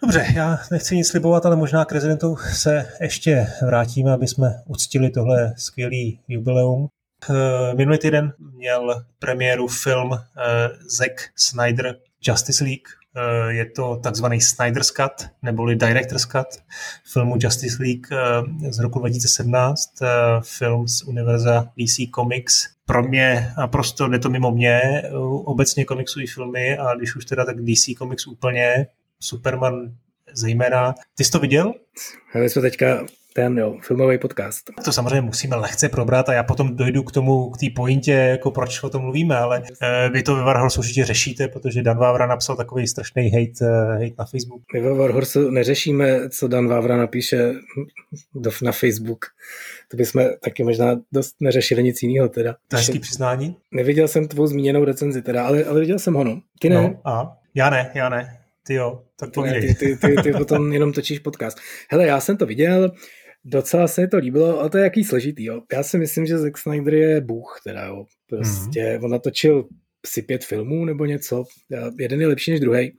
Dobře, 0.02 0.26
já 0.34 0.58
nechci 0.70 0.96
nic 0.96 1.08
slibovat, 1.08 1.46
ale 1.46 1.56
možná 1.56 1.84
k 1.84 1.92
rezidentu 1.92 2.36
se 2.36 2.86
ještě 3.00 3.46
vrátíme, 3.66 4.12
aby 4.12 4.26
jsme 4.26 4.62
uctili 4.66 5.10
tohle 5.10 5.54
skvělý 5.56 6.20
jubileum. 6.28 6.88
Eh, 7.30 7.74
minulý 7.74 7.98
týden 7.98 8.32
měl 8.54 9.04
premiéru 9.18 9.68
film 9.68 10.12
eh, 10.12 10.68
Zack 10.98 11.30
Snyder 11.36 11.96
Justice 12.28 12.64
League. 12.64 12.88
Eh, 13.16 13.52
je 13.52 13.66
to 13.66 13.96
takzvaný 13.96 14.40
Snyder's 14.40 14.90
Cut, 14.90 15.28
neboli 15.42 15.76
Director's 15.76 16.26
Cut 16.26 16.46
filmu 17.12 17.36
Justice 17.40 17.82
League 17.82 18.06
z 18.70 18.78
roku 18.78 18.98
2017, 18.98 19.90
film 20.42 20.88
z 20.88 21.02
univerza 21.02 21.62
DC 21.76 22.10
Comics. 22.14 22.68
Pro 22.86 23.02
mě 23.02 23.52
naprosto 23.58 24.08
jde 24.08 24.18
to 24.18 24.30
mimo 24.30 24.50
mě, 24.50 25.02
obecně 25.44 25.84
komiksové 25.84 26.26
filmy 26.34 26.78
a 26.78 26.94
když 26.94 27.16
už 27.16 27.24
teda 27.24 27.44
tak 27.44 27.56
DC 27.56 27.98
Comics 27.98 28.26
úplně, 28.26 28.86
Superman 29.20 29.94
zejména. 30.32 30.94
Ty 31.14 31.24
jsi 31.24 31.30
to 31.30 31.38
viděl? 31.38 31.74
My 32.34 32.50
jsme 32.50 32.62
teďka 32.62 33.04
ten 33.34 33.58
jo, 33.58 33.78
filmový 33.82 34.18
podcast. 34.18 34.70
To 34.84 34.92
samozřejmě 34.92 35.20
musíme 35.20 35.56
lehce 35.56 35.88
probrat 35.88 36.28
a 36.28 36.32
já 36.32 36.42
potom 36.42 36.76
dojdu 36.76 37.02
k 37.02 37.12
tomu, 37.12 37.50
k 37.50 37.58
té 37.58 37.66
pointě, 37.76 38.12
jako 38.12 38.50
proč 38.50 38.82
o 38.82 38.90
tom 38.90 39.02
mluvíme, 39.02 39.36
ale 39.36 39.60
uh, 39.60 40.12
vy 40.12 40.22
to 40.22 40.36
ve 40.36 40.42
Warhorse 40.42 40.78
určitě 40.78 41.04
řešíte, 41.04 41.48
protože 41.48 41.82
Dan 41.82 41.98
Vávra 41.98 42.26
napsal 42.26 42.56
takový 42.56 42.86
strašný 42.86 43.30
hate, 43.30 43.64
uh, 43.64 43.92
hate 43.92 44.14
na 44.18 44.24
Facebook. 44.24 44.62
My 44.74 44.80
ve 44.80 44.94
Warhorse 44.94 45.40
neřešíme, 45.50 46.28
co 46.28 46.48
Dan 46.48 46.68
Vávra 46.68 46.96
napíše 46.96 47.52
do, 48.34 48.50
na 48.62 48.72
Facebook. 48.72 49.26
To 49.88 49.96
bychom 49.96 50.24
taky 50.44 50.64
možná 50.64 51.00
dost 51.12 51.36
neřešili 51.40 51.82
nic 51.82 52.02
jiného 52.02 52.28
teda. 52.28 52.56
To 52.68 52.76
hezký 52.76 52.98
přiznání? 52.98 53.56
Neviděl 53.72 54.08
jsem 54.08 54.28
tvou 54.28 54.46
zmíněnou 54.46 54.84
recenzi 54.84 55.22
teda, 55.22 55.46
ale, 55.46 55.64
ale 55.64 55.80
viděl 55.80 55.98
jsem 55.98 56.14
ho, 56.14 56.24
no. 56.24 56.40
Ty 56.60 56.68
ne? 56.68 56.82
No, 56.82 57.00
a 57.04 57.36
já 57.54 57.70
ne, 57.70 57.90
já 57.94 58.08
ne. 58.08 58.39
Ty 58.66 58.74
jo, 58.74 59.02
tak 59.16 59.32
povídej. 59.32 59.60
Ty, 59.60 59.74
ty, 59.74 59.96
ty, 59.96 60.22
ty 60.22 60.32
potom 60.32 60.72
jenom 60.72 60.92
točíš 60.92 61.18
podcast. 61.18 61.58
Hele, 61.90 62.06
já 62.06 62.20
jsem 62.20 62.36
to 62.36 62.46
viděl, 62.46 62.92
docela 63.44 63.88
se 63.88 64.00
mi 64.00 64.08
to 64.08 64.16
líbilo, 64.16 64.60
ale 64.60 64.70
to 64.70 64.78
je 64.78 64.84
jaký 64.84 65.04
složitý, 65.04 65.44
jo. 65.44 65.60
Já 65.72 65.82
si 65.82 65.98
myslím, 65.98 66.26
že 66.26 66.38
Zack 66.38 66.58
Snyder 66.58 66.94
je 66.94 67.20
bůh, 67.20 67.60
teda, 67.64 67.84
jo. 67.84 68.04
Prostě 68.26 68.80
mm-hmm. 68.80 69.04
on 69.04 69.10
natočil 69.10 69.68
si 70.06 70.22
pět 70.22 70.44
filmů 70.44 70.84
nebo 70.84 71.04
něco, 71.04 71.44
jeden 71.98 72.20
je 72.20 72.26
lepší 72.26 72.50
než 72.50 72.60
druhý. 72.60 72.92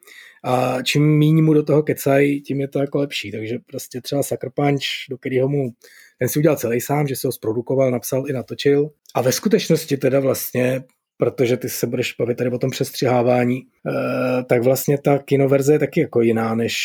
A 0.44 0.82
čím 0.82 1.18
méně 1.20 1.42
mu 1.42 1.54
do 1.54 1.64
toho 1.64 1.84
kecají, 1.84 2.42
tím 2.42 2.62
je 2.62 2.68
to 2.68 2.80
jako 2.80 2.98
lepší. 2.98 3.32
Takže 3.32 3.58
prostě 3.68 4.02
třeba 4.02 4.24
Sucker 4.24 4.50
Punch, 4.56 4.82
do 5.10 5.18
kterého 5.18 5.50
mu 5.50 5.72
ten 6.20 6.30
si 6.30 6.40
udělal 6.40 6.58
celý 6.58 6.82
sám, 6.82 7.08
že 7.08 7.16
se 7.16 7.28
ho 7.28 7.32
zprodukoval, 7.32 7.92
napsal 7.92 8.30
i 8.30 8.34
natočil. 8.34 8.90
A 9.16 9.22
ve 9.22 9.32
skutečnosti 9.32 9.98
teda 9.98 10.20
vlastně 10.20 10.84
protože 11.22 11.58
ty 11.58 11.70
se 11.70 11.88
budeš 11.88 12.16
bavit 12.20 12.38
tady 12.38 12.50
o 12.50 12.58
tom 12.58 12.70
přestřihávání, 12.70 13.62
eh, 13.62 14.44
tak 14.44 14.64
vlastně 14.64 14.98
ta 14.98 15.18
kinoverze 15.18 15.74
je 15.74 15.80
taky 15.80 16.00
jako 16.02 16.22
jiná, 16.22 16.56
než, 16.56 16.76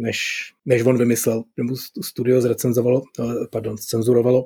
než, 0.00 0.18
než 0.66 0.82
on 0.82 0.98
vymyslel. 0.98 1.44
Mu 1.62 1.76
studio 2.02 2.40
zrecenzovalo, 2.40 3.02
eh, 3.20 3.22
pardon, 3.50 3.76
cenzurovalo, 3.76 4.44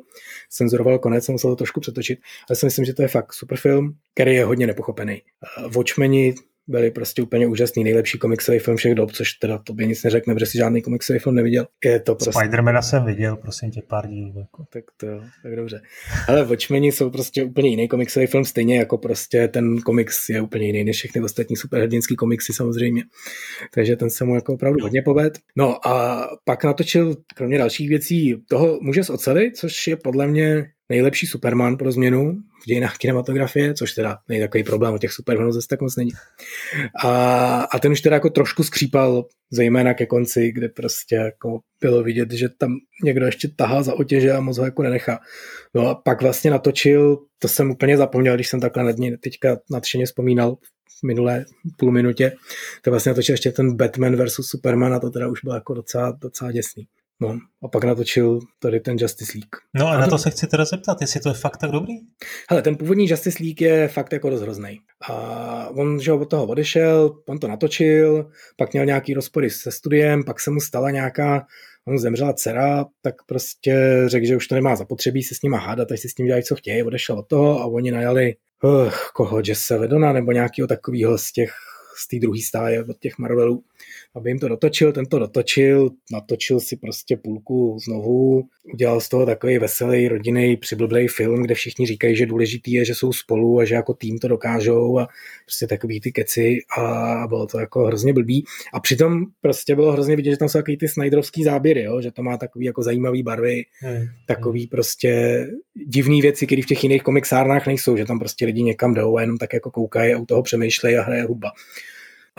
cenzurovalo 0.51 0.99
konec, 0.99 1.29
musel 1.29 1.51
to 1.51 1.57
trošku 1.57 1.81
přetočit. 1.81 2.19
Ale 2.49 2.57
si 2.57 2.67
myslím, 2.67 2.85
že 2.85 2.95
to 2.95 3.03
je 3.03 3.09
fakt 3.09 3.33
super 3.33 3.59
film, 3.59 3.95
který 4.15 4.35
je 4.35 4.45
hodně 4.45 4.67
nepochopený. 4.67 5.23
Eh, 5.23 5.69
Watchmeni 5.69 6.35
byly 6.71 6.91
prostě 6.91 7.23
úplně 7.23 7.47
úžasný, 7.47 7.85
nejlepší 7.85 8.19
komiksový 8.19 8.59
film 8.59 8.77
všech 8.77 8.95
dob, 8.95 9.13
což 9.13 9.33
teda 9.33 9.59
to 9.59 9.73
by 9.73 9.87
nic 9.87 10.05
neřekne, 10.05 10.35
protože 10.35 10.47
si 10.47 10.59
žádný 10.59 10.83
komiksový 10.83 11.19
film 11.19 11.35
neviděl. 11.35 11.67
Je 11.85 12.01
to 12.01 12.15
prostě... 12.15 12.33
Spidermana 12.33 12.83
jsem 12.83 13.05
viděl, 13.05 13.37
prosím 13.37 13.71
tě, 13.71 13.83
pár 13.89 14.09
dílů. 14.09 14.33
Jako. 14.37 14.65
Tak 14.73 14.85
to 14.97 15.07
jo, 15.07 15.23
tak 15.43 15.57
dobře. 15.57 15.81
Ale 16.29 16.45
Watchmeni 16.45 16.93
jsou 16.93 17.11
prostě 17.11 17.45
úplně 17.45 17.69
jiný 17.69 17.89
komiksový 17.89 18.27
film, 18.27 18.45
stejně 18.45 18.79
jako 18.79 18.99
prostě 18.99 19.49
ten 19.49 19.79
komiks 19.79 20.29
je 20.29 20.41
úplně 20.41 20.67
jiný 20.67 20.85
než 20.85 20.97
všechny 20.97 21.21
ostatní 21.21 21.57
superhrdinský 21.57 22.17
komiksy 22.17 22.53
samozřejmě. 22.53 23.03
Takže 23.75 23.97
ten 23.97 24.11
se 24.11 24.25
mu 24.25 24.35
jako 24.35 24.55
opravdu 24.55 24.83
hodně 24.83 25.03
poved. 25.03 25.39
No 25.57 25.89
a 25.89 26.27
pak 26.45 26.65
natočil, 26.65 27.17
kromě 27.35 27.59
dalších 27.59 27.89
věcí, 27.89 28.43
toho 28.49 28.79
muže 28.83 29.05
z 29.05 29.11
ocely, 29.11 29.53
což 29.53 29.87
je 29.87 29.97
podle 29.97 30.27
mě 30.27 30.67
nejlepší 30.89 31.27
Superman 31.27 31.77
pro 31.77 31.93
změnu 31.93 32.37
v 32.63 32.67
dějinách 32.67 32.97
kinematografie, 32.97 33.75
což 33.75 33.93
teda 33.93 34.19
není 34.29 34.41
takový 34.41 34.65
problém, 34.65 34.95
o 34.95 34.99
těch 34.99 35.13
Supermanů 35.13 35.53
zase 35.53 35.67
tak 35.69 35.81
moc 35.81 35.97
není. 35.97 36.11
A, 37.05 37.63
a 37.63 37.79
ten 37.79 37.93
už 37.93 38.01
teda 38.01 38.17
jako 38.17 38.31
trošku 38.31 38.63
skřípal, 38.63 39.25
zejména 39.51 39.95
ke 39.95 40.07
konci, 40.07 40.53
kde 40.53 40.69
prostě 40.69 41.15
jako 41.17 41.61
bylo 41.81 42.03
vidět, 42.03 42.33
že 42.33 42.49
tam 42.49 42.77
někdo 43.05 43.27
ještě 43.27 43.49
tahá 43.57 43.83
za 43.83 43.95
otěže 43.95 44.33
a 44.33 44.41
moc 44.41 44.59
ho 44.59 44.65
jako 44.65 44.83
nenechá. 44.83 45.19
No 45.75 45.89
a 45.89 45.95
pak 45.95 46.23
vlastně 46.23 46.51
natočil, 46.51 47.19
to 47.39 47.49
jsem 47.49 47.71
úplně 47.71 47.97
zapomněl, 47.97 48.35
když 48.35 48.49
jsem 48.49 48.61
takhle 48.61 48.85
nad 48.85 48.97
ní 48.97 49.17
teďka 49.17 49.59
nadšeně 49.71 50.07
vzpomínal 50.07 50.57
v 51.01 51.07
minulé 51.07 51.45
půl 51.77 51.93
minutě, 51.93 52.33
to 52.83 52.91
vlastně 52.91 53.11
natočil 53.11 53.33
ještě 53.33 53.53
ten 53.53 53.77
Batman 53.77 54.17
versus 54.17 54.49
Superman 54.49 54.95
a 54.95 55.01
to 55.01 55.11
teda 55.11 55.29
už 55.29 55.41
bylo 55.45 55.55
jako 55.55 55.75
docela, 55.75 56.19
docela 56.21 56.53
děsný. 56.53 56.87
No, 57.21 57.39
a 57.63 57.69
pak 57.69 57.85
natočil 57.85 58.39
tady 58.59 58.81
ten 58.81 58.97
Justice 58.99 59.33
League. 59.35 59.57
No 59.75 59.89
a, 59.89 59.99
na 59.99 60.05
to, 60.05 60.11
to 60.11 60.19
se 60.19 60.31
chci 60.31 60.47
teda 60.47 60.65
zeptat, 60.65 61.01
jestli 61.01 61.21
to 61.21 61.29
je 61.29 61.35
fakt 61.35 61.57
tak 61.57 61.71
dobrý? 61.71 61.95
Hele, 62.51 62.63
ten 62.63 62.77
původní 62.77 63.09
Justice 63.09 63.43
League 63.43 63.61
je 63.61 63.89
fakt 63.89 64.13
jako 64.13 64.31
dost 64.31 64.41
hrozný. 64.41 64.81
A 65.11 65.69
on, 65.69 66.01
že 66.01 66.13
od 66.13 66.31
toho 66.31 66.47
odešel, 66.47 67.19
on 67.29 67.39
to 67.39 67.49
natočil, 67.49 68.31
pak 68.57 68.73
měl 68.73 68.87
nějaký 68.87 69.15
rozpory 69.15 69.51
se 69.51 69.73
studiem, 69.73 70.25
pak 70.25 70.41
se 70.41 70.51
mu 70.51 70.61
stala 70.61 70.91
nějaká, 70.91 71.47
on 71.89 71.99
zemřela 71.99 72.33
dcera, 72.33 72.85
tak 73.03 73.15
prostě 73.27 74.03
řekl, 74.07 74.27
že 74.27 74.37
už 74.37 74.49
to 74.49 74.55
nemá 74.55 74.77
zapotřebí 74.77 75.23
se 75.23 75.35
s 75.35 75.43
nima 75.43 75.59
hádat, 75.59 75.89
takže 75.89 76.01
si 76.03 76.09
s 76.09 76.17
ním 76.17 76.27
dělají, 76.27 76.45
co 76.45 76.57
chtějí, 76.57 76.83
odešel 76.83 77.19
od 77.19 77.29
toho 77.29 77.61
a 77.61 77.67
oni 77.67 77.91
najali 77.91 78.35
uh, 78.63 78.93
koho, 79.15 79.41
Jesse 79.47 79.79
Vedona 79.79 80.13
nebo 80.13 80.33
nějakého 80.33 80.69
takového 80.69 81.19
z 81.19 81.33
těch 81.33 81.51
z 81.97 82.09
té 82.09 82.19
druhé 82.19 82.41
stáje 82.41 82.85
od 82.85 82.99
těch 82.99 83.19
Marvelů, 83.19 83.65
aby 84.17 84.31
jim 84.31 84.39
to 84.39 84.49
dotočil, 84.49 84.93
ten 84.93 85.07
to 85.07 85.19
dotočil, 85.19 85.91
natočil 86.13 86.61
si 86.61 86.77
prostě 86.77 87.17
půlku 87.17 87.79
znovu, 87.85 88.43
udělal 88.75 89.01
z 89.01 89.09
toho 89.09 89.27
takový 89.27 89.59
veselý, 89.59 90.09
rodinný, 90.09 90.57
přiblblý 90.57 91.09
film, 91.09 91.43
kde 91.43 91.55
všichni 91.55 91.87
říkají, 91.87 92.17
že 92.17 92.27
důležitý 92.27 92.73
je, 92.73 92.85
že 92.85 92.95
jsou 92.95 93.13
spolu 93.13 93.59
a 93.59 93.65
že 93.65 93.75
jako 93.75 93.95
tým 93.95 94.19
to 94.19 94.29
dokážou 94.29 94.99
a 94.99 95.09
prostě 95.47 95.67
takový 95.67 96.01
ty 96.01 96.13
keci 96.13 96.59
a 96.79 97.27
bylo 97.29 97.47
to 97.47 97.61
jako 97.61 97.85
hrozně 97.85 98.13
blbý. 98.13 98.45
A 98.75 98.81
přitom 98.81 99.25
prostě 99.41 99.75
bylo 99.75 99.93
hrozně 99.93 100.17
vidět, 100.17 100.31
že 100.31 100.37
tam 100.37 100.49
jsou 100.49 100.59
takový 100.59 100.77
ty 100.77 100.89
Snyderovský 100.89 101.45
záběry, 101.45 101.83
jo? 101.83 102.01
že 102.01 102.11
to 102.11 102.23
má 102.23 102.37
takový 102.37 102.67
jako 102.67 102.83
zajímavý 102.83 103.23
barvy, 103.23 103.63
hmm. 103.81 104.07
takový 104.27 104.67
prostě 104.67 105.47
divný 105.87 106.23
věci, 106.23 106.47
které 106.47 106.63
v 106.63 106.67
těch 106.67 106.83
jiných 106.85 107.03
komiksárnách 107.03 107.67
nejsou, 107.67 107.97
že 107.97 108.05
tam 108.05 108.19
prostě 108.19 108.47
lidi 108.47 108.63
někam 108.63 108.95
jdou 108.95 109.17
a 109.17 109.21
jenom 109.21 109.37
tak 109.37 109.53
jako 109.53 109.71
koukají 109.71 110.15
a 110.15 110.19
u 110.19 110.27
toho 110.27 110.43
přemýšlejí 110.43 110.97
a 110.97 111.03
hraje 111.03 111.23
hudba 111.23 111.51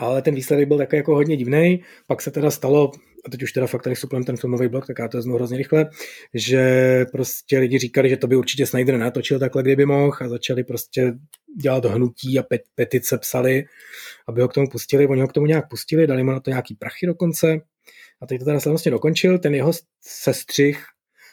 ale 0.02 0.22
ten 0.22 0.34
výsledek 0.34 0.68
byl 0.68 0.78
takový 0.78 0.96
jako 0.96 1.14
hodně 1.14 1.36
divný. 1.36 1.82
Pak 2.06 2.22
se 2.22 2.30
teda 2.30 2.50
stalo, 2.50 2.90
a 3.26 3.30
teď 3.30 3.42
už 3.42 3.52
teda 3.52 3.66
fakt 3.66 3.82
tady 3.82 3.96
suplem 3.96 4.24
ten 4.24 4.36
filmový 4.36 4.68
blok, 4.68 4.86
tak 4.86 4.98
já 4.98 5.08
to 5.08 5.18
vezmu 5.18 5.34
hrozně 5.34 5.58
rychle, 5.58 5.86
že 6.34 7.04
prostě 7.12 7.58
lidi 7.58 7.78
říkali, 7.78 8.08
že 8.08 8.16
to 8.16 8.26
by 8.26 8.36
určitě 8.36 8.66
Snyder 8.66 8.98
natočil 8.98 9.38
takhle, 9.38 9.62
kdyby 9.62 9.86
mohl 9.86 10.16
a 10.20 10.28
začali 10.28 10.64
prostě 10.64 11.12
dělat 11.60 11.84
hnutí 11.84 12.38
a 12.38 12.42
pet, 12.42 12.62
petice 12.74 13.18
psali, 13.18 13.64
aby 14.28 14.42
ho 14.42 14.48
k 14.48 14.52
tomu 14.52 14.68
pustili. 14.68 15.06
Oni 15.06 15.20
ho 15.20 15.28
k 15.28 15.32
tomu 15.32 15.46
nějak 15.46 15.68
pustili, 15.68 16.06
dali 16.06 16.22
mu 16.22 16.30
na 16.30 16.40
to 16.40 16.50
nějaký 16.50 16.74
prachy 16.74 17.06
dokonce. 17.06 17.60
A 18.22 18.26
teď 18.26 18.38
to 18.38 18.44
teda 18.44 18.60
slavnostně 18.60 18.90
dokončil. 18.90 19.38
Ten 19.38 19.54
jeho 19.54 19.72
sestřih 20.00 20.84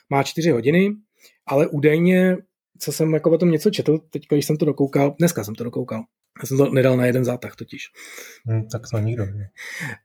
má 0.10 0.24
čtyři 0.24 0.50
hodiny, 0.50 0.90
ale 1.48 1.68
údajně, 1.68 2.38
co 2.80 2.92
jsem 2.92 3.14
jako 3.14 3.32
o 3.32 3.38
tom 3.38 3.52
něco 3.52 3.70
četl, 3.70 3.98
teď 4.10 4.24
když 4.30 4.46
jsem 4.46 4.58
to 4.58 4.66
dokoukal, 4.66 5.16
dneska 5.20 5.44
jsem 5.44 5.56
to 5.56 5.64
dokoukal, 5.64 6.04
já 6.42 6.48
jsem 6.48 6.58
to 6.58 6.70
nedal 6.70 6.98
na 6.98 7.06
jeden 7.06 7.26
zátah 7.26 7.56
totiž. 7.56 7.82
Hmm, 8.46 8.68
tak 8.68 8.82
to 8.92 9.00
nikdo 9.00 9.26
ne. 9.26 9.50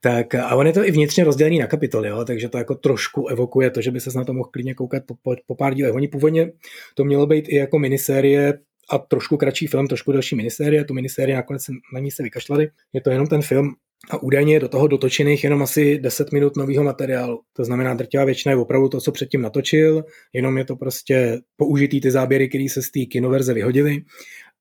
Tak 0.01 0.35
a 0.35 0.55
on 0.55 0.66
je 0.66 0.73
to 0.73 0.85
i 0.85 0.90
vnitřně 0.90 1.25
rozdělený 1.25 1.59
na 1.59 1.66
kapitoly, 1.66 2.09
jo, 2.09 2.25
takže 2.25 2.49
to 2.49 2.59
jako 2.59 2.75
trošku 2.75 3.29
evokuje 3.29 3.70
to, 3.70 3.81
že 3.81 3.90
by 3.90 4.01
se 4.01 4.18
na 4.18 4.25
to 4.25 4.33
mohl 4.33 4.49
klidně 4.53 4.75
koukat 4.75 5.03
po, 5.07 5.14
po, 5.23 5.37
po 5.47 5.55
pár 5.55 5.75
dílech. 5.75 5.94
Oni 5.94 6.09
původně 6.09 6.53
to 6.94 7.05
mělo 7.05 7.27
být 7.27 7.49
i 7.49 7.57
jako 7.57 7.79
minisérie 7.79 8.59
a 8.90 8.99
trošku 8.99 9.37
kratší 9.37 9.66
film, 9.66 9.87
trošku 9.87 10.12
další 10.12 10.37
minisérie, 10.37 10.85
tu 10.85 10.94
minisérie 10.94 11.37
nakonec 11.37 11.62
na 11.94 12.01
ní 12.01 12.11
se 12.11 12.23
vykašlali. 12.23 12.68
Je 12.92 13.01
to 13.01 13.11
jenom 13.11 13.27
ten 13.27 13.42
film 13.42 13.75
a 14.11 14.23
údajně 14.23 14.55
je 14.55 14.61
do 14.61 14.68
toho 14.68 14.87
dotočených 14.87 15.44
jenom 15.44 15.62
asi 15.62 15.99
10 15.99 16.33
minut 16.33 16.57
nového 16.57 16.85
materiálu. 16.85 17.40
To 17.53 17.64
znamená, 17.64 17.94
drtivá 17.94 18.25
většina 18.25 18.53
je 18.53 18.57
opravdu 18.57 18.88
to, 18.88 19.01
co 19.01 19.12
předtím 19.12 19.42
natočil, 19.42 20.05
jenom 20.33 20.59
je 20.59 20.64
to 20.64 20.77
prostě 20.77 21.40
použitý 21.57 22.01
ty 22.01 22.11
záběry, 22.11 22.49
které 22.49 22.66
se 22.68 22.83
z 22.83 22.90
té 22.90 23.01
kinoverze 23.11 23.55
vyhodily 23.55 24.03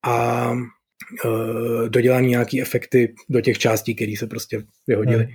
a 0.05 0.53
uh, 1.25 1.89
dodělaný 1.89 2.27
nějaký 2.27 2.61
efekty 2.61 3.13
do 3.29 3.41
těch 3.41 3.57
částí, 3.57 3.95
které 3.95 4.13
se 4.17 4.27
prostě 4.27 4.63
vyhodily. 4.87 5.23
Hmm. 5.23 5.33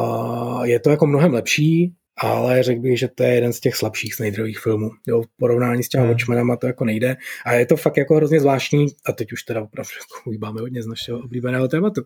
A 0.00 0.66
je 0.66 0.80
to 0.80 0.90
jako 0.90 1.06
mnohem 1.06 1.32
lepší, 1.34 1.94
ale 2.16 2.62
řekl 2.62 2.80
bych, 2.80 2.98
že 2.98 3.08
to 3.08 3.22
je 3.22 3.34
jeden 3.34 3.52
z 3.52 3.60
těch 3.60 3.76
slabších 3.76 4.14
Snyderových 4.14 4.58
filmů. 4.58 4.90
Jo, 5.06 5.22
v 5.22 5.26
porovnání 5.36 5.82
s 5.82 5.88
těma 5.88 6.04
hmm. 6.04 6.12
Watchmenama 6.12 6.56
to 6.56 6.66
jako 6.66 6.84
nejde. 6.84 7.16
A 7.46 7.52
je 7.52 7.66
to 7.66 7.76
fakt 7.76 7.96
jako 7.96 8.14
hrozně 8.14 8.40
zvláštní, 8.40 8.86
a 9.06 9.12
teď 9.12 9.32
už 9.32 9.42
teda 9.42 9.62
opravdu 9.62 9.90
jako 10.00 10.30
ujíbáme 10.30 10.60
hodně 10.60 10.82
z 10.82 10.86
našeho 10.86 11.18
oblíbeného 11.18 11.68
tématu. 11.68 12.02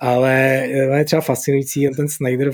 Ale 0.00 0.66
je 0.98 1.04
třeba 1.04 1.22
fascinující, 1.22 1.88
ten 1.96 2.08
Snyder 2.08 2.50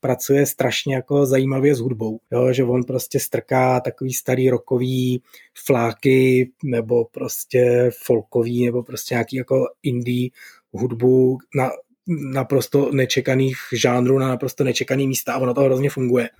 pracuje 0.00 0.46
strašně 0.46 0.94
jako 0.94 1.26
zajímavě 1.26 1.74
s 1.74 1.78
hudbou. 1.78 2.20
Jo, 2.32 2.52
že 2.52 2.64
on 2.64 2.84
prostě 2.84 3.20
strká 3.20 3.80
takový 3.80 4.12
starý 4.12 4.50
rokový 4.50 5.22
fláky, 5.66 6.50
nebo 6.64 7.04
prostě 7.04 7.90
folkový, 8.04 8.66
nebo 8.66 8.82
prostě 8.82 9.14
nějaký 9.14 9.36
jako 9.36 9.66
indie 9.82 10.30
hudbu 10.72 11.38
na 11.54 11.70
naprosto 12.10 12.90
nečekaných 12.92 13.56
žánrů 13.72 14.18
na 14.18 14.28
naprosto 14.28 14.64
nečekaný 14.64 15.08
místa 15.08 15.32
a 15.32 15.38
ono 15.38 15.54
to 15.54 15.60
hrozně 15.60 15.90
funguje. 15.90 16.30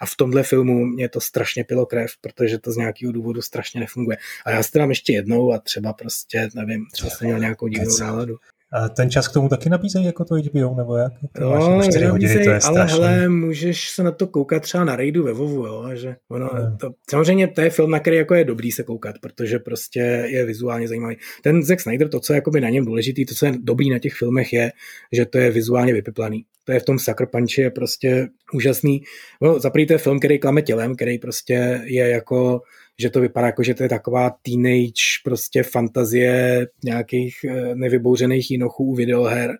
A 0.00 0.06
v 0.06 0.16
tomhle 0.16 0.42
filmu 0.42 0.86
mě 0.86 1.08
to 1.08 1.20
strašně 1.20 1.64
pilo 1.64 1.86
krev, 1.86 2.10
protože 2.20 2.58
to 2.58 2.72
z 2.72 2.76
nějakého 2.76 3.12
důvodu 3.12 3.42
strašně 3.42 3.80
nefunguje. 3.80 4.16
A 4.46 4.50
já 4.50 4.62
to 4.72 4.78
dám 4.78 4.88
ještě 4.88 5.12
jednou 5.12 5.52
a 5.52 5.58
třeba 5.58 5.92
prostě, 5.92 6.48
nevím, 6.54 6.86
třeba 6.92 7.10
jsem 7.10 7.26
měl 7.26 7.40
nějakou 7.40 7.68
divnou 7.68 7.98
náladu. 8.00 8.36
A 8.72 8.88
ten 8.88 9.10
čas 9.10 9.28
k 9.28 9.32
tomu 9.32 9.48
taky 9.48 9.70
nabízejí 9.70 10.04
jako 10.04 10.24
to 10.24 10.34
HBO, 10.34 10.74
nebo 10.74 10.96
jak? 10.96 11.12
No, 11.40 11.50
máš 11.50 11.88
4 11.88 12.04
jako 12.04 12.12
hodiny, 12.12 12.44
to 12.44 12.50
je 12.50 12.58
ale 12.64 12.86
hele, 12.86 13.28
můžeš 13.28 13.90
se 13.90 14.02
na 14.02 14.10
to 14.10 14.26
koukat 14.26 14.62
třeba 14.62 14.84
na 14.84 14.96
rejdu 14.96 15.24
ve 15.24 15.32
Vovu, 15.32 15.66
jo, 15.66 15.90
že 15.94 16.16
ono, 16.28 16.50
no. 16.54 16.76
to, 16.80 16.90
samozřejmě 17.10 17.48
to 17.48 17.60
je 17.60 17.70
film, 17.70 17.90
na 17.90 18.00
který 18.00 18.16
jako 18.16 18.34
je 18.34 18.44
dobrý 18.44 18.72
se 18.72 18.82
koukat, 18.82 19.14
protože 19.18 19.58
prostě 19.58 20.00
je 20.28 20.44
vizuálně 20.44 20.88
zajímavý. 20.88 21.16
Ten 21.42 21.62
Zack 21.62 21.80
Snyder, 21.80 22.08
to, 22.08 22.20
co 22.20 22.32
je 22.32 22.34
jakoby 22.34 22.60
na 22.60 22.68
něm 22.68 22.84
důležitý, 22.84 23.26
to, 23.26 23.34
co 23.34 23.46
je 23.46 23.52
dobrý 23.62 23.90
na 23.90 23.98
těch 23.98 24.14
filmech, 24.14 24.52
je, 24.52 24.72
že 25.12 25.26
to 25.26 25.38
je 25.38 25.50
vizuálně 25.50 25.92
vypiplaný. 25.92 26.44
To 26.64 26.72
je 26.72 26.80
v 26.80 26.84
tom 26.84 26.98
Sucker 26.98 27.26
Punchi 27.26 27.60
je 27.60 27.70
prostě 27.70 28.28
úžasný. 28.54 29.02
No, 29.42 29.60
za 29.60 29.70
to 29.70 29.78
je 29.78 29.98
film, 29.98 30.18
který 30.18 30.38
klame 30.38 30.62
tělem, 30.62 30.94
který 30.94 31.18
prostě 31.18 31.80
je 31.84 32.08
jako 32.08 32.60
že 33.00 33.10
to 33.10 33.20
vypadá 33.20 33.46
jako, 33.46 33.62
že 33.62 33.74
to 33.74 33.82
je 33.82 33.88
taková 33.88 34.30
teenage 34.42 35.22
prostě 35.24 35.62
fantazie 35.62 36.66
nějakých 36.84 37.44
eh, 37.44 37.74
nevybouřených 37.74 38.50
jinochů 38.50 38.94
videoher, 38.94 39.58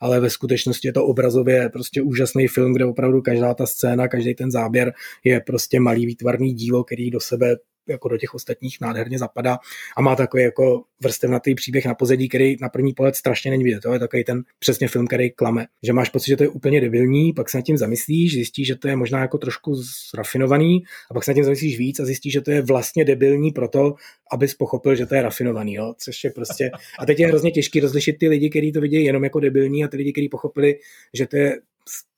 ale 0.00 0.20
ve 0.20 0.30
skutečnosti 0.30 0.88
je 0.88 0.92
to 0.92 1.06
obrazově 1.06 1.68
prostě 1.68 2.02
úžasný 2.02 2.48
film, 2.48 2.72
kde 2.72 2.84
opravdu 2.84 3.22
každá 3.22 3.54
ta 3.54 3.66
scéna, 3.66 4.08
každý 4.08 4.34
ten 4.34 4.50
záběr 4.50 4.92
je 5.24 5.40
prostě 5.40 5.80
malý 5.80 6.06
výtvarný 6.06 6.54
dílo, 6.54 6.84
který 6.84 7.10
do 7.10 7.20
sebe 7.20 7.56
jako 7.90 8.08
do 8.08 8.18
těch 8.18 8.34
ostatních 8.34 8.80
nádherně 8.80 9.18
zapadá 9.18 9.58
a 9.96 10.02
má 10.02 10.16
takový 10.16 10.42
jako 10.42 10.82
vrstevnatý 11.02 11.54
příběh 11.54 11.86
na 11.86 11.94
pozadí, 11.94 12.28
který 12.28 12.56
na 12.60 12.68
první 12.68 12.92
pohled 12.92 13.16
strašně 13.16 13.50
není 13.50 13.64
vidět. 13.64 13.80
To 13.80 13.92
je 13.92 13.98
takový 13.98 14.24
ten 14.24 14.42
přesně 14.58 14.88
film, 14.88 15.06
který 15.06 15.30
klame. 15.30 15.66
Že 15.82 15.92
máš 15.92 16.08
pocit, 16.08 16.26
že 16.26 16.36
to 16.36 16.42
je 16.42 16.48
úplně 16.48 16.80
debilní, 16.80 17.32
pak 17.32 17.50
se 17.50 17.58
nad 17.58 17.62
tím 17.62 17.76
zamyslíš, 17.76 18.32
zjistíš, 18.32 18.66
že 18.66 18.76
to 18.76 18.88
je 18.88 18.96
možná 18.96 19.20
jako 19.20 19.38
trošku 19.38 19.74
zrafinovaný 20.10 20.82
a 21.10 21.14
pak 21.14 21.24
se 21.24 21.30
nad 21.30 21.34
tím 21.34 21.44
zamyslíš 21.44 21.78
víc 21.78 22.00
a 22.00 22.04
zjistíš, 22.04 22.32
že 22.32 22.40
to 22.40 22.50
je 22.50 22.62
vlastně 22.62 23.04
debilní 23.04 23.50
proto, 23.50 23.94
abys 24.32 24.54
pochopil, 24.54 24.94
že 24.94 25.06
to 25.06 25.14
je 25.14 25.22
rafinovaný. 25.22 25.74
Jo? 25.74 25.94
Což 25.98 26.24
je 26.24 26.30
prostě... 26.30 26.70
A 26.98 27.06
teď 27.06 27.20
je 27.20 27.26
hrozně 27.26 27.50
těžký 27.50 27.80
rozlišit 27.80 28.18
ty 28.18 28.28
lidi, 28.28 28.50
kteří 28.50 28.72
to 28.72 28.80
vidí 28.80 29.04
jenom 29.04 29.24
jako 29.24 29.40
debilní 29.40 29.84
a 29.84 29.88
ty 29.88 29.96
lidi, 29.96 30.12
kteří 30.12 30.28
pochopili, 30.28 30.78
že 31.14 31.26
to 31.26 31.36
je 31.36 31.60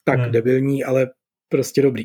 tak 0.04 0.20
hmm. 0.20 0.32
debilní, 0.32 0.85
ale 0.85 1.11
prostě 1.52 1.82
dobrý. 1.82 2.04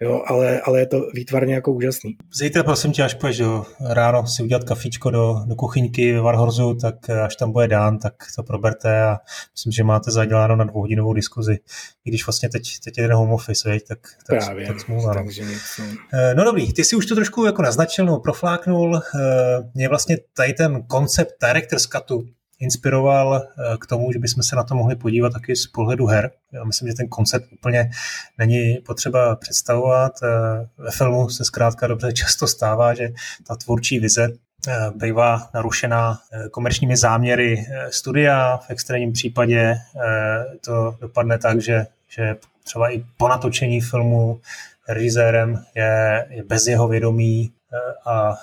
Jo, 0.00 0.22
ale, 0.26 0.60
ale 0.60 0.80
je 0.80 0.86
to 0.86 1.00
výtvarně 1.14 1.54
jako 1.54 1.72
úžasný. 1.72 2.16
Zítra 2.34 2.62
prosím 2.62 2.92
tě, 2.92 3.02
až 3.02 3.14
půjdeš 3.14 3.38
do 3.38 3.64
ráno 3.80 4.26
si 4.26 4.42
udělat 4.42 4.64
kafíčko 4.64 5.10
do, 5.10 5.36
do 5.46 5.54
kuchyňky 5.54 6.12
ve 6.12 6.20
Varhorzu, 6.20 6.74
tak 6.74 7.10
až 7.10 7.36
tam 7.36 7.52
bude 7.52 7.68
dán, 7.68 7.98
tak 7.98 8.14
to 8.36 8.42
proberte 8.42 9.02
a 9.02 9.18
myslím, 9.54 9.72
že 9.72 9.84
máte 9.84 10.10
zaděláno 10.10 10.56
na 10.56 10.64
dvouhodinovou 10.64 11.12
diskuzi. 11.12 11.58
I 12.04 12.10
když 12.10 12.26
vlastně 12.26 12.48
teď, 12.48 12.62
teď 12.84 12.98
je 12.98 13.04
jeden 13.04 13.16
home 13.16 13.32
office, 13.32 13.68
veď, 13.68 13.82
tak, 13.88 13.98
tak, 14.26 14.38
Právě, 14.38 14.66
tak 14.66 14.80
smůla, 14.80 15.08
no. 15.08 15.14
takže 15.14 15.44
něco. 15.44 15.82
Eh, 16.14 16.34
no 16.34 16.44
dobrý, 16.44 16.72
ty 16.72 16.84
si 16.84 16.96
už 16.96 17.06
to 17.06 17.14
trošku 17.14 17.44
jako 17.44 17.62
naznačil, 17.62 18.06
no, 18.06 18.20
profláknul. 18.20 18.96
Eh, 18.96 19.70
mě 19.74 19.88
vlastně 19.88 20.16
tady 20.36 20.52
ten 20.52 20.82
koncept 20.82 21.34
Director's 21.46 21.86
Cutu 21.86 22.26
inspiroval 22.64 23.36
eh, 23.36 23.76
k 23.80 23.86
tomu, 23.86 24.12
že 24.12 24.18
bychom 24.18 24.42
se 24.42 24.56
na 24.56 24.64
to 24.64 24.74
mohli 24.74 24.96
podívat 24.96 25.32
taky 25.32 25.56
z 25.56 25.66
pohledu 25.66 26.06
her. 26.06 26.30
Já 26.52 26.64
myslím, 26.64 26.88
že 26.88 26.94
ten 26.94 27.08
koncept 27.08 27.52
úplně 27.52 27.90
není 28.38 28.74
potřeba 28.86 29.36
představovat. 29.36 30.12
Eh, 30.22 30.66
ve 30.78 30.90
filmu 30.90 31.28
se 31.28 31.44
zkrátka 31.44 31.86
dobře 31.86 32.12
často 32.22 32.46
stává, 32.46 32.94
že 32.94 33.08
ta 33.46 33.56
tvůrčí 33.56 33.98
vize 33.98 34.28
eh, 34.68 34.90
bývá 34.94 35.48
narušená 35.54 36.18
komerčními 36.50 36.96
záměry 36.96 37.66
studia. 37.90 38.56
V 38.56 38.70
extrémním 38.70 39.12
případě 39.12 39.76
to 40.64 40.96
dopadne 41.00 41.38
tak, 41.38 41.60
že, 41.60 41.86
že 42.08 42.36
třeba 42.64 42.92
i 42.92 43.04
po 43.16 43.28
natočení 43.28 43.80
filmu 43.80 44.40
režisérem 44.88 45.64
je, 45.74 46.26
je 46.30 46.44
bez 46.44 46.66
jeho 46.66 46.88
vědomí 46.88 47.52
a 48.06 48.32
e, 48.32 48.36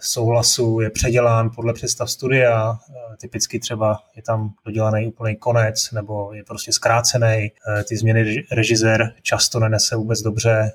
souhlasu 0.00 0.80
je 0.80 0.90
předělán 0.90 1.50
podle 1.54 1.72
představ 1.72 2.10
studia. 2.10 2.72
E, 2.72 3.16
typicky 3.16 3.58
třeba 3.58 3.98
je 4.16 4.22
tam 4.22 4.50
dodělaný 4.64 5.06
úplný 5.06 5.36
konec 5.36 5.90
nebo 5.92 6.32
je 6.32 6.44
prostě 6.44 6.72
zkrácený. 6.72 7.26
E, 7.26 7.50
ty 7.88 7.96
změny 7.96 8.44
režisér 8.52 9.14
často 9.22 9.60
nenese 9.60 9.96
vůbec 9.96 10.22
dobře 10.22 10.72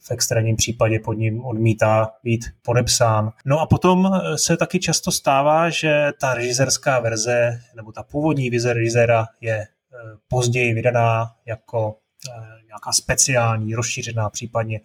v 0.00 0.10
extrémním 0.10 0.56
případě 0.56 1.00
pod 1.00 1.12
ním 1.12 1.44
odmítá 1.44 2.10
být 2.22 2.44
podepsán. 2.62 3.32
No 3.44 3.60
a 3.60 3.66
potom 3.66 4.20
se 4.36 4.56
taky 4.56 4.78
často 4.78 5.12
stává, 5.12 5.70
že 5.70 6.10
ta 6.20 6.34
režisérská 6.34 7.00
verze 7.00 7.58
nebo 7.76 7.92
ta 7.92 8.02
původní 8.02 8.50
vize 8.50 8.72
režiséra 8.72 9.26
je 9.40 9.66
později 10.28 10.74
vydaná 10.74 11.30
jako 11.46 11.96
nějaká 12.66 12.92
speciální, 12.92 13.74
rozšířená, 13.74 14.30
případně 14.30 14.80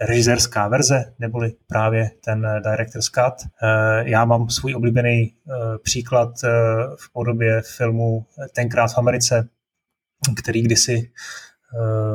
režisérská 0.00 0.68
verze, 0.68 1.14
neboli 1.18 1.52
právě 1.66 2.10
ten 2.24 2.46
director's 2.70 3.08
cut. 3.08 3.34
Eh, 3.62 4.10
já 4.10 4.24
mám 4.24 4.50
svůj 4.50 4.74
oblíbený 4.74 5.32
eh, 5.32 5.52
příklad 5.82 6.44
eh, 6.44 6.48
v 6.96 7.12
podobě 7.12 7.62
filmu 7.76 8.26
Tenkrát 8.54 8.92
v 8.92 8.98
Americe, 8.98 9.48
který 10.36 10.62
kdysi 10.62 11.10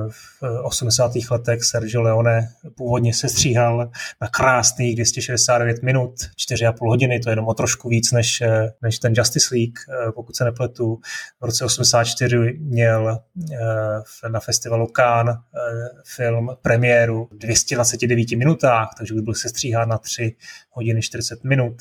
v 0.10 0.44
80. 0.63 1.12
letech 1.32 1.63
Sergio 1.63 2.02
Leone 2.02 2.50
původně 2.78 3.13
se 3.13 3.30
stříhal 3.30 3.91
na 4.22 4.28
krásných 4.28 4.96
269 4.96 5.84
minut, 5.84 6.13
4,5 6.52 6.74
hodiny, 6.80 7.20
to 7.20 7.30
je 7.30 7.32
jenom 7.32 7.48
o 7.48 7.54
trošku 7.54 7.89
víc 7.89 8.12
než, 8.12 8.44
než 8.82 9.00
ten 9.00 9.13
Justice 9.15 9.56
League, 9.56 9.80
pokud 10.15 10.36
se 10.36 10.44
nepletu. 10.44 11.00
V 11.41 11.46
roce 11.46 11.65
84 11.65 12.38
měl 12.60 13.20
eh, 13.54 14.30
na 14.30 14.39
festivalu 14.39 14.88
Cannes 14.96 15.36
eh, 15.36 15.60
film 16.06 16.50
premiéru 16.62 17.30
v 17.32 17.38
229 17.38 18.32
minutách, 18.32 18.89
takže 18.98 19.13
by 19.13 19.22
byl 19.22 19.34
sestříhán 19.34 19.89
na 19.89 19.98
3 19.98 20.36
hodiny 20.70 21.02
40 21.02 21.44
minut. 21.44 21.76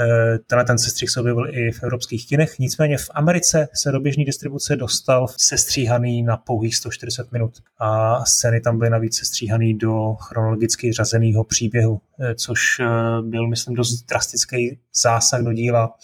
Eh, 0.00 0.38
tenhle 0.46 0.64
ten 0.64 0.78
sestřih 0.78 1.10
se 1.10 1.20
objevil 1.20 1.46
i 1.50 1.72
v 1.72 1.82
evropských 1.82 2.28
kinech, 2.28 2.58
nicméně 2.58 2.98
v 2.98 3.10
Americe 3.14 3.68
se 3.74 3.92
do 3.92 4.00
běžné 4.00 4.24
distribuce 4.24 4.76
dostal 4.76 5.26
sestříhaný 5.36 6.22
na 6.22 6.36
pouhých 6.36 6.76
140 6.76 7.32
minut 7.32 7.52
a 7.78 8.24
scény 8.24 8.60
tam 8.60 8.78
byly 8.78 8.90
navíc 8.90 9.16
sestříhaný 9.16 9.74
do 9.78 10.14
chronologicky 10.14 10.92
řazeného 10.92 11.44
příběhu, 11.44 12.00
eh, 12.20 12.34
což 12.34 12.60
eh, 12.80 12.86
byl, 13.22 13.48
myslím, 13.48 13.74
dost 13.74 14.02
drastický 14.02 14.78
zásah 15.02 15.42
do 15.42 15.52
díla 15.52 15.94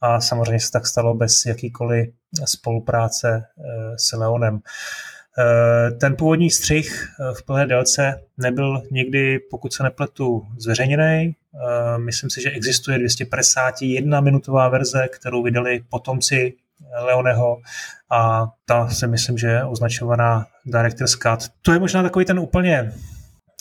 a 0.00 0.20
samozřejmě 0.20 0.60
se 0.60 0.70
tak 0.70 0.86
stalo 0.86 1.14
bez 1.14 1.46
jakýkoliv 1.46 2.08
spolupráce 2.44 3.44
s 3.96 4.12
Leonem. 4.12 4.60
Ten 6.00 6.16
původní 6.16 6.50
střih 6.50 7.08
v 7.38 7.46
plné 7.46 7.66
délce 7.66 8.22
nebyl 8.38 8.82
nikdy, 8.90 9.38
pokud 9.50 9.72
se 9.72 9.82
nepletu, 9.82 10.46
zveřejněný. 10.58 11.34
Eh, 11.54 11.98
myslím 11.98 12.30
si, 12.30 12.42
že 12.42 12.50
existuje 12.50 12.98
251 12.98 14.20
minutová 14.20 14.68
verze, 14.68 15.08
kterou 15.08 15.42
vydali 15.42 15.84
potomci 15.90 16.54
Leoneho 17.02 17.62
a 18.10 18.46
ta 18.64 18.88
se 18.88 19.06
myslím, 19.06 19.38
že 19.38 19.46
je 19.46 19.64
označovaná 19.64 20.46
Director's 20.66 21.14
Cut. 21.14 21.50
To 21.62 21.72
je 21.72 21.78
možná 21.78 22.02
takový 22.02 22.24
ten 22.24 22.38
úplně 22.38 22.92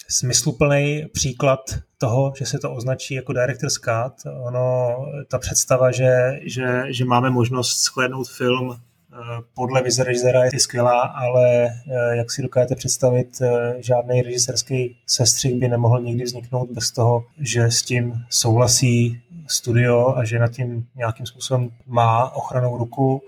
smysluplný 0.10 1.06
příklad 1.14 1.60
toho, 1.98 2.34
že 2.38 2.46
se 2.46 2.60
to 2.60 2.74
označí 2.74 3.14
jako 3.14 3.34
Director's 3.34 3.78
Cut. 3.78 4.32
Ono, 4.48 4.98
ta 5.28 5.40
představa, 5.40 5.92
že, 5.92 6.40
že, 6.44 6.84
že 6.90 7.06
máme 7.06 7.30
možnost 7.30 7.84
shlédnout 7.84 8.30
film 8.30 8.78
podle 9.54 9.84
vize 9.84 10.04
režisera 10.04 10.46
je 10.46 10.60
skvělá, 10.60 11.02
ale 11.02 11.66
eh, 11.66 12.16
jak 12.16 12.32
si 12.32 12.42
dokážete 12.42 12.76
představit, 12.76 13.42
eh, 13.42 13.76
žádný 13.80 14.22
režisérský 14.22 14.98
sestřih 15.08 15.56
by 15.56 15.68
nemohl 15.68 16.02
nikdy 16.02 16.24
vzniknout 16.24 16.72
bez 16.72 16.92
toho, 16.92 17.26
že 17.40 17.72
s 17.72 17.84
tím 17.84 18.14
souhlasí 18.30 19.22
studio 19.48 20.14
a 20.18 20.26
že 20.26 20.40
nad 20.40 20.52
tím 20.52 20.88
nějakým 20.96 21.26
způsobem 21.26 21.70
má 21.88 22.30
ochranou 22.36 22.78
ruku. 22.78 23.22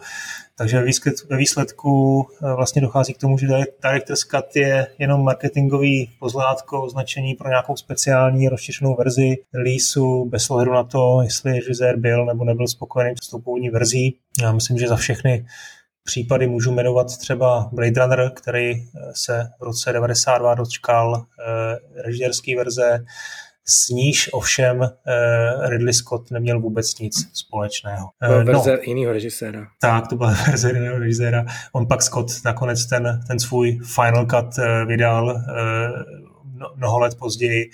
Takže 0.62 0.84
ve 1.30 1.38
výsledku 1.38 2.26
eh, 2.32 2.54
vlastně 2.56 2.82
dochází 2.82 3.13
k 3.13 3.17
tomu, 3.17 3.38
že 3.38 3.47
Director's 3.84 4.24
Cut 4.24 4.56
je 4.56 4.88
jenom 5.00 5.24
marketingový 5.24 6.10
pozlátko, 6.19 6.84
označení 6.84 7.36
pro 7.36 7.50
nějakou 7.50 7.76
speciální 7.76 8.50
rozšířenou 8.50 8.95
verzi 8.95 9.38
releaseu, 9.54 10.26
bez 10.26 10.50
ohledu 10.50 10.74
na 10.74 10.84
to, 10.84 11.21
jestli 11.24 11.60
režisér 11.60 11.97
byl 11.97 12.26
nebo 12.26 12.43
nebyl 12.45 12.67
spokojený 12.67 13.15
s 13.24 13.30
tou 13.30 13.39
původní 13.39 13.69
verzí. 13.69 14.17
Já 14.41 14.52
myslím, 14.52 14.78
že 14.78 14.88
za 14.88 14.95
všechny 14.95 15.45
případy 16.04 16.47
můžu 16.47 16.71
jmenovat 16.71 17.17
třeba 17.17 17.69
Blade 17.71 18.02
Runner, 18.02 18.32
který 18.36 18.71
eh, 18.71 18.86
se 19.13 19.50
v 19.60 19.63
roce 19.63 19.93
92 19.93 20.54
dočkal 20.54 21.26
eh, 21.26 22.02
režisérské 22.02 22.56
verze, 22.58 23.06
s 23.71 23.89
níž 23.89 24.29
ovšem 24.34 24.84
eh, 24.84 25.69
Ridley 25.69 25.93
Scott 25.93 26.31
neměl 26.31 26.60
vůbec 26.60 26.99
nic 26.99 27.29
společného. 27.34 28.10
Byla 28.19 28.43
verze 28.43 28.71
no, 28.71 28.77
jiného 28.84 29.13
režiséra. 29.13 29.67
Tak, 29.81 30.07
to 30.07 30.15
byla 30.15 30.29
verze 30.47 30.71
jiného 30.71 30.99
režiséra. 30.99 31.45
On 31.73 31.88
pak 31.88 32.01
Scott 32.01 32.31
nakonec 32.45 32.86
ten, 32.86 33.21
ten 33.27 33.39
svůj 33.39 33.79
Final 33.95 34.25
Cut 34.25 34.63
vydal 34.88 35.43
mnoho 36.75 36.99
let 36.99 37.17
později, 37.19 37.69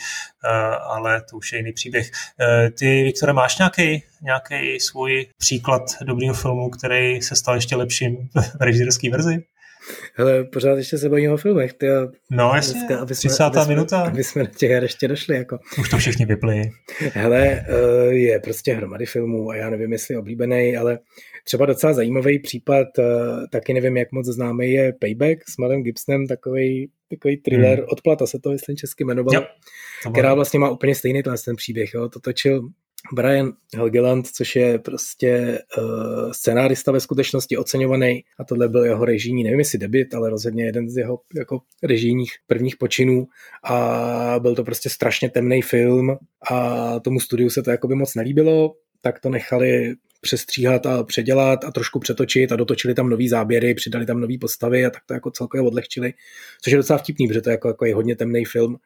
eh, 0.46 0.50
ale 0.76 1.22
to 1.22 1.38
už 1.38 1.54
je 1.54 1.60
jiný 1.60 1.74
příběh. 1.74 2.12
Eh, 2.42 2.72
ty, 2.72 3.04
Viktore, 3.04 3.34
máš 3.34 3.58
nějaký, 3.58 4.04
nějaký 4.22 4.80
svůj 4.80 5.28
příklad 5.38 5.84
dobrého 6.04 6.34
filmu, 6.34 6.70
který 6.70 7.22
se 7.22 7.36
stal 7.36 7.56
ještě 7.56 7.76
lepším 7.76 8.30
v 8.60 8.62
režisérské 8.62 9.10
verzi? 9.10 9.44
Hele, 10.14 10.44
pořád 10.44 10.78
ještě 10.78 10.98
se 10.98 11.10
bavíme 11.10 11.34
o 11.34 11.38
filmech. 11.38 11.74
Ty, 11.74 11.88
no 12.32 12.52
jasně, 12.56 12.74
dneska, 12.74 13.00
aby 13.00 13.16
jsme, 13.16 13.30
30. 13.30 13.44
aby 13.44 13.60
jsme, 13.60 13.68
minuta. 13.68 14.02
Aby 14.02 14.24
jsme 14.24 14.44
na 14.44 14.50
těch 14.58 14.72
her 14.72 14.84
ještě 14.84 15.08
došli. 15.08 15.36
Jako. 15.36 15.60
Už 15.80 15.90
to 15.90 15.98
všichni 15.98 16.26
vypli. 16.26 16.72
Hele, 17.14 17.66
eh, 17.68 18.14
je 18.14 18.40
prostě 18.40 18.74
hromady 18.74 19.06
filmů 19.06 19.50
a 19.50 19.56
já 19.56 19.70
nevím, 19.70 19.92
jestli 19.92 20.18
oblíbený, 20.18 20.78
ale 20.78 21.00
třeba 21.44 21.66
docela 21.66 21.94
zajímavý 21.94 22.40
případ, 22.40 22.88
eh, 23.00 23.04
taky 23.52 23.74
nevím, 23.74 23.98
jak 23.98 24.12
moc 24.12 24.26
známý 24.26 24.72
je 24.72 24.94
Payback 24.94 25.50
s 25.50 25.58
Melem 25.58 25.84
Gibsonem, 25.84 26.28
takový 26.28 26.90
takový 27.10 27.38
thriller, 27.38 27.78
hmm. 27.78 27.88
Odplata 27.90 28.28
se 28.28 28.40
to, 28.40 28.52
jestli 28.52 28.76
česky 28.76 29.04
jmenoval, 29.04 29.48
která 30.12 30.34
vlastně 30.34 30.60
má 30.60 30.70
úplně 30.70 30.96
stejný 30.96 31.24
ten 31.24 31.56
příběh. 31.56 31.94
Jo. 31.94 32.10
To 32.10 32.20
točil 32.20 32.70
Brian 33.14 33.54
Helgeland, 33.76 34.28
což 34.28 34.56
je 34.56 34.80
prostě 34.80 35.60
uh, 35.78 36.32
scenárista 36.32 36.92
ve 36.92 37.00
skutečnosti 37.00 37.58
oceňovaný 37.58 38.24
a 38.40 38.44
tohle 38.44 38.70
byl 38.70 38.86
jeho 38.86 39.06
režijní, 39.06 39.44
nevím 39.44 39.60
jestli 39.60 39.80
debit, 39.80 40.14
ale 40.14 40.30
rozhodně 40.30 40.66
jeden 40.66 40.90
z 40.90 40.98
jeho 40.98 41.20
jako 41.36 41.60
režijních 41.84 42.32
prvních 42.48 42.76
počinů. 42.76 43.28
A 43.64 44.36
byl 44.40 44.56
to 44.56 44.64
prostě 44.64 44.90
strašně 44.90 45.30
temný 45.30 45.62
film 45.62 46.18
a 46.52 47.00
tomu 47.00 47.20
studiu 47.20 47.50
se 47.50 47.62
to 47.62 47.72
jakoby 47.72 47.96
moc 47.96 48.16
nelíbilo, 48.16 48.76
tak 49.02 49.20
to 49.20 49.30
nechali 49.30 49.96
přestříhat 50.22 50.86
a 50.86 51.04
předělat 51.04 51.64
a 51.64 51.72
trošku 51.72 52.00
přetočit 52.00 52.52
a 52.52 52.56
dotočili 52.56 52.94
tam 52.94 53.10
nový 53.10 53.30
záběry, 53.30 53.74
přidali 53.74 54.06
tam 54.06 54.20
nové 54.20 54.34
postavy 54.42 54.86
a 54.86 54.90
tak 54.90 55.04
to 55.06 55.14
jako 55.14 55.32
celkově 55.32 55.68
odlehčili, 55.68 56.14
což 56.62 56.72
je 56.72 56.78
docela 56.78 57.00
vtipný, 57.00 57.28
protože 57.28 57.42
to 57.42 57.50
je 57.50 57.52
jako, 57.52 57.68
jako 57.68 57.86
je 57.86 57.96
hodně 57.96 58.16
temný 58.16 58.46
film 58.46 58.78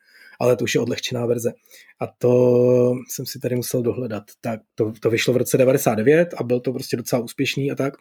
ale 0.42 0.56
to 0.56 0.64
už 0.64 0.76
je 0.76 0.82
odlehčená 0.82 1.26
verze. 1.26 1.54
A 2.00 2.08
to 2.08 2.94
jsem 3.10 3.26
si 3.26 3.40
tady 3.40 3.56
musel 3.56 3.82
dohledat. 3.82 4.24
Tak 4.42 4.60
to, 4.76 4.94
to 5.00 5.10
vyšlo 5.10 5.34
v 5.34 5.38
roce 5.38 5.58
99 5.58 6.34
a 6.38 6.44
byl 6.44 6.60
to 6.60 6.74
prostě 6.74 6.98
docela 6.98 7.22
úspěšný 7.22 7.72
a 7.72 7.76
tak, 7.76 7.94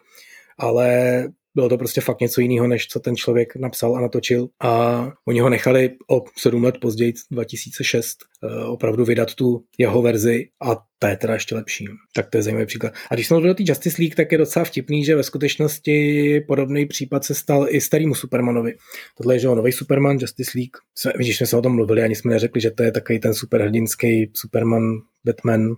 ale 0.57 1.23
bylo 1.55 1.69
to 1.69 1.77
prostě 1.77 2.01
fakt 2.01 2.21
něco 2.21 2.41
jiného, 2.41 2.67
než 2.67 2.87
co 2.87 2.99
ten 2.99 3.15
člověk 3.15 3.55
napsal 3.55 3.95
a 3.95 4.01
natočil. 4.01 4.47
A 4.61 5.11
oni 5.27 5.39
ho 5.39 5.49
nechali 5.49 5.89
o 6.11 6.23
sedm 6.37 6.63
let 6.63 6.75
později, 6.81 7.13
2006, 7.31 8.17
eh, 8.43 8.65
opravdu 8.65 9.05
vydat 9.05 9.35
tu 9.35 9.63
jeho 9.77 10.01
verzi 10.01 10.47
a 10.61 10.77
ta 10.99 11.09
je 11.09 11.17
teda 11.17 11.33
ještě 11.33 11.55
lepší. 11.55 11.85
Tak 12.15 12.29
to 12.29 12.37
je 12.37 12.43
zajímavý 12.43 12.65
příklad. 12.65 12.93
A 13.11 13.15
když 13.15 13.27
jsme 13.27 13.41
do 13.41 13.53
té 13.53 13.63
Justice 13.65 14.01
League, 14.01 14.15
tak 14.15 14.31
je 14.31 14.37
docela 14.37 14.65
vtipný, 14.65 15.05
že 15.05 15.15
ve 15.15 15.23
skutečnosti 15.23 16.41
podobný 16.47 16.85
případ 16.85 17.23
se 17.23 17.35
stal 17.35 17.65
i 17.69 17.81
starýmu 17.81 18.15
Supermanovi. 18.15 18.73
Tohle 19.17 19.35
je, 19.35 19.39
že 19.39 19.47
nový 19.47 19.71
Superman, 19.71 20.17
Justice 20.21 20.51
League. 20.55 21.17
Když 21.17 21.37
jsme 21.37 21.47
se 21.47 21.57
o 21.57 21.61
tom 21.61 21.75
mluvili, 21.75 22.03
ani 22.03 22.15
jsme 22.15 22.31
neřekli, 22.31 22.61
že 22.61 22.71
to 22.71 22.83
je 22.83 22.91
takový 22.91 23.19
ten 23.19 23.33
superhrdinský 23.33 24.31
Superman, 24.33 24.83
Batman, 25.25 25.75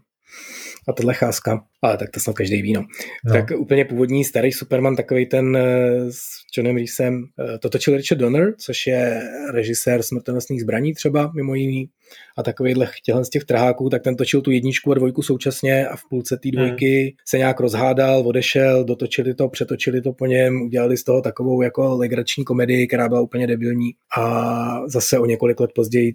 a 0.87 0.93
tohle 0.93 1.13
cháska, 1.13 1.63
ale 1.81 1.97
tak 1.97 2.09
to 2.09 2.19
snad 2.19 2.35
každý 2.35 2.61
ví, 2.61 2.73
no. 2.73 2.85
no. 3.25 3.33
Tak 3.33 3.51
úplně 3.57 3.85
původní 3.85 4.23
starý 4.23 4.51
Superman, 4.51 4.95
takový 4.95 5.25
ten 5.25 5.57
eh, 5.57 6.11
s 6.11 6.19
Johnem 6.57 6.75
Reesem, 6.75 7.23
eh, 7.39 7.57
to 7.57 7.69
točil 7.69 7.97
Richard 7.97 8.17
Donner, 8.17 8.53
což 8.57 8.87
je 8.87 9.21
režisér 9.51 10.03
smrtelnostních 10.03 10.61
zbraní 10.61 10.93
třeba, 10.93 11.31
mimo 11.35 11.55
jiný, 11.55 11.89
a 12.37 12.43
takovýhle 12.43 12.87
těhle 13.05 13.25
z 13.25 13.29
těch 13.29 13.43
trháků, 13.43 13.89
tak 13.89 14.01
ten 14.01 14.15
točil 14.15 14.41
tu 14.41 14.51
jedničku 14.51 14.91
a 14.91 14.95
dvojku 14.95 15.21
současně 15.21 15.87
a 15.87 15.95
v 15.95 16.01
půlce 16.09 16.37
té 16.37 16.51
dvojky 16.51 17.01
hmm. 17.01 17.11
se 17.27 17.37
nějak 17.37 17.59
rozhádal, 17.59 18.27
odešel, 18.27 18.83
dotočili 18.83 19.33
to, 19.33 19.49
přetočili 19.49 20.01
to 20.01 20.13
po 20.13 20.25
něm, 20.25 20.61
udělali 20.61 20.97
z 20.97 21.03
toho 21.03 21.21
takovou 21.21 21.61
jako 21.61 21.97
legrační 21.97 22.43
komedii, 22.43 22.87
která 22.87 23.09
byla 23.09 23.21
úplně 23.21 23.47
debilní 23.47 23.91
a 24.17 24.81
zase 24.87 25.19
o 25.19 25.25
několik 25.25 25.59
let 25.59 25.71
později, 25.75 26.13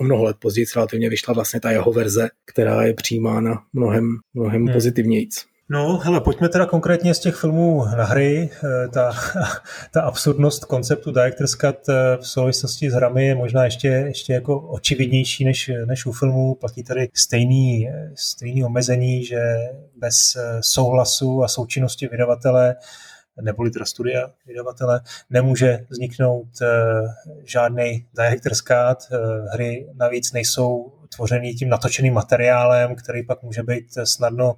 o 0.00 0.04
mnoho 0.04 0.24
let 0.24 0.36
později 0.38 0.66
relativně 0.76 1.10
vyšla 1.10 1.34
vlastně 1.34 1.60
ta 1.60 1.70
jeho 1.70 1.92
verze, 1.92 2.28
která 2.44 2.82
je 2.82 2.94
přijímána 2.94 3.62
mnohem, 3.72 4.16
mnohem 4.34 4.64
hmm. 4.64 4.72
pozitivnějíc. 4.72 5.53
No, 5.68 5.98
hele, 5.98 6.20
pojďme 6.20 6.48
teda 6.48 6.66
konkrétně 6.66 7.14
z 7.14 7.18
těch 7.18 7.34
filmů 7.34 7.84
na 7.96 8.04
hry. 8.04 8.50
Eh, 8.64 8.88
ta, 8.88 9.12
ta 9.90 10.02
absurdnost 10.02 10.64
konceptu 10.64 11.12
Director's 11.12 11.54
Cut 11.54 11.88
eh, 11.88 12.16
v 12.16 12.26
souvislosti 12.26 12.90
s 12.90 12.94
hrami 12.94 13.26
je 13.26 13.34
možná 13.34 13.64
ještě, 13.64 13.88
ještě 13.88 14.32
jako 14.32 14.60
očividnější 14.60 15.44
než, 15.44 15.70
než 15.84 16.06
u 16.06 16.12
filmů. 16.12 16.54
Platí 16.54 16.82
tady 16.84 17.08
stejný, 17.14 17.88
stejný 18.14 18.64
omezení, 18.64 19.24
že 19.24 19.40
bez 19.96 20.36
eh, 20.36 20.58
souhlasu 20.60 21.44
a 21.44 21.48
součinnosti 21.48 22.08
vydavatele 22.08 22.76
neboli 23.42 23.70
teda 23.70 23.84
studia 23.84 24.30
vydavatele, 24.46 25.00
nemůže 25.30 25.86
vzniknout 25.90 26.46
žádný 27.44 28.06
director's 28.16 28.58
cut. 28.58 29.18
Hry 29.52 29.88
navíc 29.94 30.32
nejsou 30.32 30.92
tvořený 31.14 31.54
tím 31.54 31.68
natočeným 31.68 32.14
materiálem, 32.14 32.94
který 32.94 33.22
pak 33.22 33.42
může 33.42 33.62
být 33.62 33.86
snadno 34.04 34.56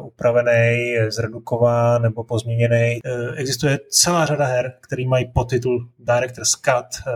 upravený, 0.00 0.94
zredukován 1.08 2.02
nebo 2.02 2.24
pozměněný. 2.24 2.98
Uh, 3.04 3.34
existuje 3.36 3.78
celá 3.90 4.26
řada 4.26 4.44
her, 4.44 4.72
které 4.80 5.06
mají 5.06 5.24
podtitul 5.24 5.88
Director's 5.98 6.50
Cut, 6.50 7.06
uh, 7.06 7.12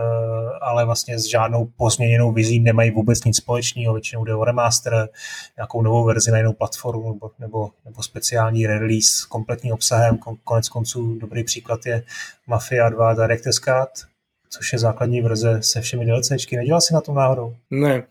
ale 0.61 0.85
vlastně 0.85 1.19
s 1.19 1.25
žádnou 1.25 1.65
pozměněnou 1.77 2.31
vizí 2.31 2.59
nemají 2.59 2.91
vůbec 2.91 3.23
nic 3.23 3.37
společného. 3.37 3.93
Většinou 3.93 4.25
jde 4.25 4.35
o 4.35 4.43
remaster, 4.43 5.09
nějakou 5.57 5.81
novou 5.81 6.05
verzi 6.05 6.31
na 6.31 6.37
jinou 6.37 6.53
platformu 6.53 7.13
nebo, 7.13 7.31
nebo, 7.39 7.69
nebo 7.85 8.03
speciální 8.03 8.67
release 8.67 9.07
s 9.07 9.25
kompletním 9.25 9.73
obsahem. 9.73 10.17
Konec 10.43 10.69
konců 10.69 11.15
dobrý 11.19 11.43
příklad 11.43 11.85
je 11.85 12.03
Mafia 12.47 12.89
2 12.89 13.13
Director's 13.13 13.59
Cut, 13.59 14.07
což 14.49 14.73
je 14.73 14.79
základní 14.79 15.21
verze 15.21 15.59
se 15.61 15.81
všemi 15.81 16.05
DLCčky. 16.05 16.57
Nedělal 16.57 16.81
si 16.81 16.93
na 16.93 17.01
tom 17.01 17.15
náhodou? 17.15 17.55
Ne. 17.71 18.03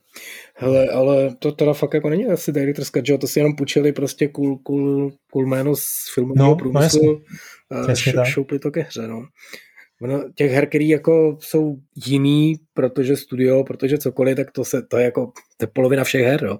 Hele, 0.58 0.88
ale 0.88 1.34
to 1.38 1.52
teda 1.52 1.72
fakt 1.72 1.94
jako 1.94 2.10
není 2.10 2.26
asi 2.26 2.52
Director's 2.52 2.90
Cut, 2.90 3.06
že 3.06 3.18
to 3.18 3.26
si 3.26 3.38
jenom 3.38 3.56
půjčili 3.56 3.92
prostě 3.92 4.28
cool, 4.28 4.58
cool, 4.58 5.12
cool 5.32 5.46
jméno 5.46 5.76
z 5.76 6.14
filmového 6.14 6.48
no, 6.48 6.56
průmyslu 6.56 7.22
no 7.70 8.20
a 8.20 8.24
šoupli 8.24 8.58
to 8.58 8.70
ke 8.70 8.80
hře, 8.80 9.08
no. 9.08 9.22
Ono, 10.02 10.24
těch 10.34 10.52
her, 10.52 10.68
které 10.68 10.84
jako 10.84 11.38
jsou 11.40 11.76
jiný, 12.06 12.54
protože 12.74 13.16
studio, 13.16 13.64
protože 13.64 13.98
cokoliv, 13.98 14.36
tak 14.36 14.50
to, 14.50 14.64
se, 14.64 14.82
to 14.82 14.96
je 14.96 15.04
jako 15.04 15.32
to 15.56 15.62
je 15.62 15.66
polovina 15.66 16.04
všech 16.04 16.24
her, 16.24 16.42
no. 16.42 16.58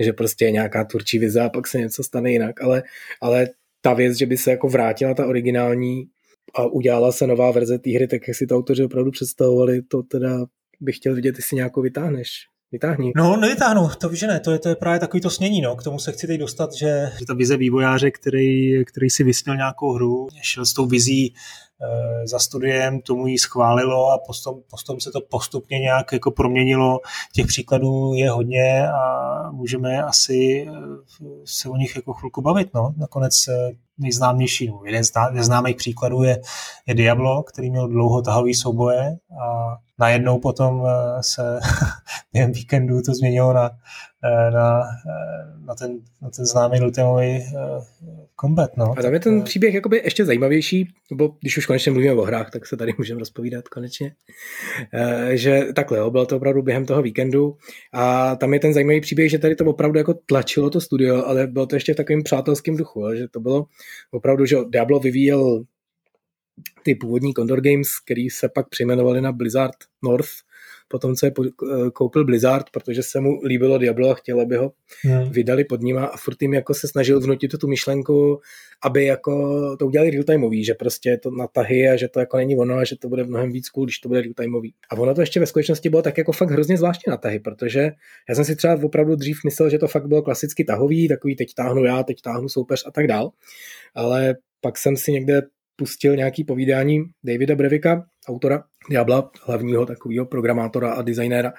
že 0.00 0.12
prostě 0.12 0.44
je 0.44 0.50
nějaká 0.50 0.84
tvůrčí 0.84 1.18
vize 1.18 1.40
a 1.40 1.48
pak 1.48 1.66
se 1.66 1.78
něco 1.78 2.02
stane 2.02 2.32
jinak, 2.32 2.62
ale, 2.62 2.82
ale 3.20 3.48
ta 3.80 3.94
věc, 3.94 4.18
že 4.18 4.26
by 4.26 4.36
se 4.36 4.50
jako 4.50 4.68
vrátila 4.68 5.14
ta 5.14 5.26
originální 5.26 6.04
a 6.54 6.66
udělala 6.66 7.12
se 7.12 7.26
nová 7.26 7.50
verze 7.50 7.78
té 7.78 7.90
hry, 7.90 8.06
tak 8.06 8.28
jak 8.28 8.36
si 8.36 8.46
to 8.46 8.56
autoři 8.56 8.84
opravdu 8.84 9.10
představovali, 9.10 9.82
to 9.82 10.02
teda 10.02 10.44
bych 10.80 10.96
chtěl 10.96 11.14
vidět, 11.14 11.36
jestli 11.36 11.56
nějakou 11.56 11.82
vytáhneš. 11.82 12.51
Vytáhni. 12.72 13.12
No, 13.16 13.36
nevytáhnu, 13.36 13.88
to 14.00 14.08
víš, 14.08 14.20
že 14.20 14.26
ne, 14.26 14.40
to 14.40 14.50
je, 14.50 14.58
to 14.58 14.68
je 14.68 14.76
právě 14.76 15.00
takový 15.00 15.20
to 15.20 15.30
snění, 15.30 15.60
no. 15.60 15.76
K 15.76 15.82
tomu 15.82 15.98
se 15.98 16.12
chci 16.12 16.26
teď 16.26 16.40
dostat, 16.40 16.72
že, 16.72 17.12
že 17.18 17.26
ta 17.26 17.34
vize 17.34 17.56
vývojáře, 17.56 18.10
který, 18.10 18.84
který 18.84 19.10
si 19.10 19.24
vysněl 19.24 19.56
nějakou 19.56 19.92
hru, 19.92 20.28
šel 20.42 20.66
s 20.66 20.72
tou 20.72 20.86
vizí 20.86 21.26
e, 21.26 21.32
za 22.28 22.38
studiem, 22.38 23.00
tomu 23.00 23.26
ji 23.26 23.38
schválilo 23.38 24.10
a 24.10 24.18
potom, 24.18 24.62
potom 24.70 25.00
se 25.00 25.10
to 25.10 25.20
postupně 25.20 25.78
nějak 25.78 26.12
jako 26.12 26.30
proměnilo. 26.30 27.00
Těch 27.34 27.46
příkladů 27.46 28.14
je 28.14 28.30
hodně 28.30 28.88
a 28.88 29.32
můžeme 29.50 30.02
asi 30.02 30.68
eh, 30.68 30.74
se 31.44 31.68
o 31.68 31.76
nich 31.76 31.96
jako 31.96 32.12
chvilku 32.12 32.42
bavit, 32.42 32.74
no. 32.74 32.94
Nakonec 32.96 33.48
eh, 33.48 33.70
nejznámější, 33.98 34.66
no, 34.66 34.80
jeden 34.84 35.04
z 35.04 35.12
neznámých 35.32 35.76
příkladů 35.76 36.22
je, 36.22 36.40
je 36.86 36.94
Diablo, 36.94 37.42
který 37.42 37.70
měl 37.70 37.88
dlouho 37.88 38.22
tahový 38.22 38.54
souboje 38.54 39.16
a 39.44 39.76
najednou 39.98 40.38
potom 40.38 40.86
se 41.20 41.60
během 42.32 42.52
víkendu 42.52 43.02
to 43.02 43.14
změnilo 43.14 43.52
na, 43.52 43.70
eh, 44.24 44.50
na, 44.50 44.80
eh, 44.80 45.66
na, 45.66 45.74
ten, 45.74 45.98
na 46.22 46.30
ten 46.30 46.46
známý 46.46 46.80
lutimový 46.80 47.44
combat. 48.40 48.76
No. 48.76 48.94
A 48.98 49.02
tam 49.02 49.14
je 49.14 49.20
ten 49.20 49.42
příběh 49.42 49.74
jakoby 49.74 50.00
ještě 50.04 50.24
zajímavější, 50.24 50.94
nebo 51.10 51.36
když 51.40 51.58
už 51.58 51.66
konečně 51.66 51.92
mluvíme 51.92 52.14
o 52.14 52.22
hrách, 52.22 52.50
tak 52.50 52.66
se 52.66 52.76
tady 52.76 52.92
můžeme 52.98 53.18
rozpovídat 53.18 53.68
konečně, 53.68 54.14
že 55.30 55.64
takhle, 55.76 55.98
jo, 55.98 56.10
bylo 56.10 56.26
to 56.26 56.36
opravdu 56.36 56.62
během 56.62 56.86
toho 56.86 57.02
víkendu 57.02 57.56
a 57.92 58.36
tam 58.36 58.54
je 58.54 58.60
ten 58.60 58.74
zajímavý 58.74 59.00
příběh, 59.00 59.30
že 59.30 59.38
tady 59.38 59.54
to 59.54 59.64
opravdu 59.64 59.98
jako 59.98 60.14
tlačilo 60.14 60.70
to 60.70 60.80
studio, 60.80 61.24
ale 61.26 61.46
bylo 61.46 61.66
to 61.66 61.76
ještě 61.76 61.94
v 61.94 61.96
takovým 61.96 62.22
přátelským 62.22 62.76
duchu, 62.76 63.00
jo, 63.00 63.14
že 63.14 63.28
to 63.28 63.40
bylo 63.40 63.66
opravdu, 64.10 64.46
že 64.46 64.56
Diablo 64.68 65.00
vyvíjel 65.00 65.64
ty 66.82 66.94
původní 66.94 67.34
Condor 67.34 67.60
Games, 67.60 67.88
který 68.04 68.30
se 68.30 68.48
pak 68.48 68.68
přejmenovali 68.68 69.20
na 69.20 69.32
Blizzard 69.32 69.76
North, 70.04 70.30
potom 70.92 71.14
co 71.14 71.26
je 71.26 71.32
eh, 71.32 71.90
koupil 71.90 72.24
Blizzard, 72.24 72.66
protože 72.70 73.02
se 73.02 73.20
mu 73.20 73.40
líbilo 73.44 73.78
Diablo 73.78 74.10
a 74.10 74.14
chtěl, 74.14 74.40
aby 74.40 74.56
ho 74.56 74.72
hmm. 75.02 75.30
vydali 75.30 75.64
pod 75.64 75.80
nima 75.80 76.04
a 76.06 76.16
furt 76.16 76.42
jim 76.42 76.54
jako 76.54 76.74
se 76.74 76.88
snažil 76.88 77.20
vnutit 77.20 77.50
tu 77.60 77.68
myšlenku, 77.68 78.40
aby 78.84 79.04
jako 79.04 79.32
to 79.76 79.86
udělali 79.86 80.10
real-timeový, 80.10 80.64
že 80.64 80.74
prostě 80.74 81.18
to 81.22 81.30
na 81.30 81.46
tahy 81.46 81.88
a 81.88 81.96
že 81.96 82.08
to 82.08 82.20
jako 82.20 82.36
není 82.36 82.56
ono 82.56 82.74
a 82.74 82.84
že 82.84 82.96
to 82.96 83.08
bude 83.08 83.24
mnohem 83.24 83.52
víc 83.52 83.68
cool, 83.68 83.84
když 83.84 83.98
to 83.98 84.08
bude 84.08 84.20
real-timeový. 84.20 84.74
A 84.90 84.98
ono 84.98 85.14
to 85.14 85.20
ještě 85.20 85.40
ve 85.40 85.46
skutečnosti 85.46 85.90
bylo 85.90 86.02
tak 86.02 86.18
jako 86.18 86.32
fakt 86.32 86.50
hrozně 86.50 86.76
zvláštně 86.76 87.10
na 87.10 87.16
tahy, 87.16 87.38
protože 87.38 87.90
já 88.28 88.34
jsem 88.34 88.44
si 88.44 88.56
třeba 88.56 88.78
opravdu 88.82 89.16
dřív 89.16 89.38
myslel, 89.44 89.70
že 89.70 89.78
to 89.78 89.88
fakt 89.88 90.06
bylo 90.06 90.22
klasicky 90.22 90.64
tahový, 90.64 91.08
takový 91.08 91.36
teď 91.36 91.54
táhnu 91.54 91.84
já, 91.84 92.02
teď 92.02 92.20
táhnu 92.20 92.48
soupeř 92.48 92.84
a 92.86 92.90
tak 92.90 93.06
dál. 93.06 93.30
Ale 93.94 94.34
pak 94.60 94.78
jsem 94.78 94.96
si 94.96 95.12
někde 95.12 95.42
pustil 95.76 96.16
nějaký 96.16 96.44
povídání 96.44 97.04
Davida 97.24 97.54
Brevika, 97.54 98.04
autora 98.28 98.64
Diabla, 98.90 99.30
hlavního 99.42 99.86
takového 99.86 100.26
programátora 100.26 100.92
a 100.92 101.02
designéra. 101.02 101.52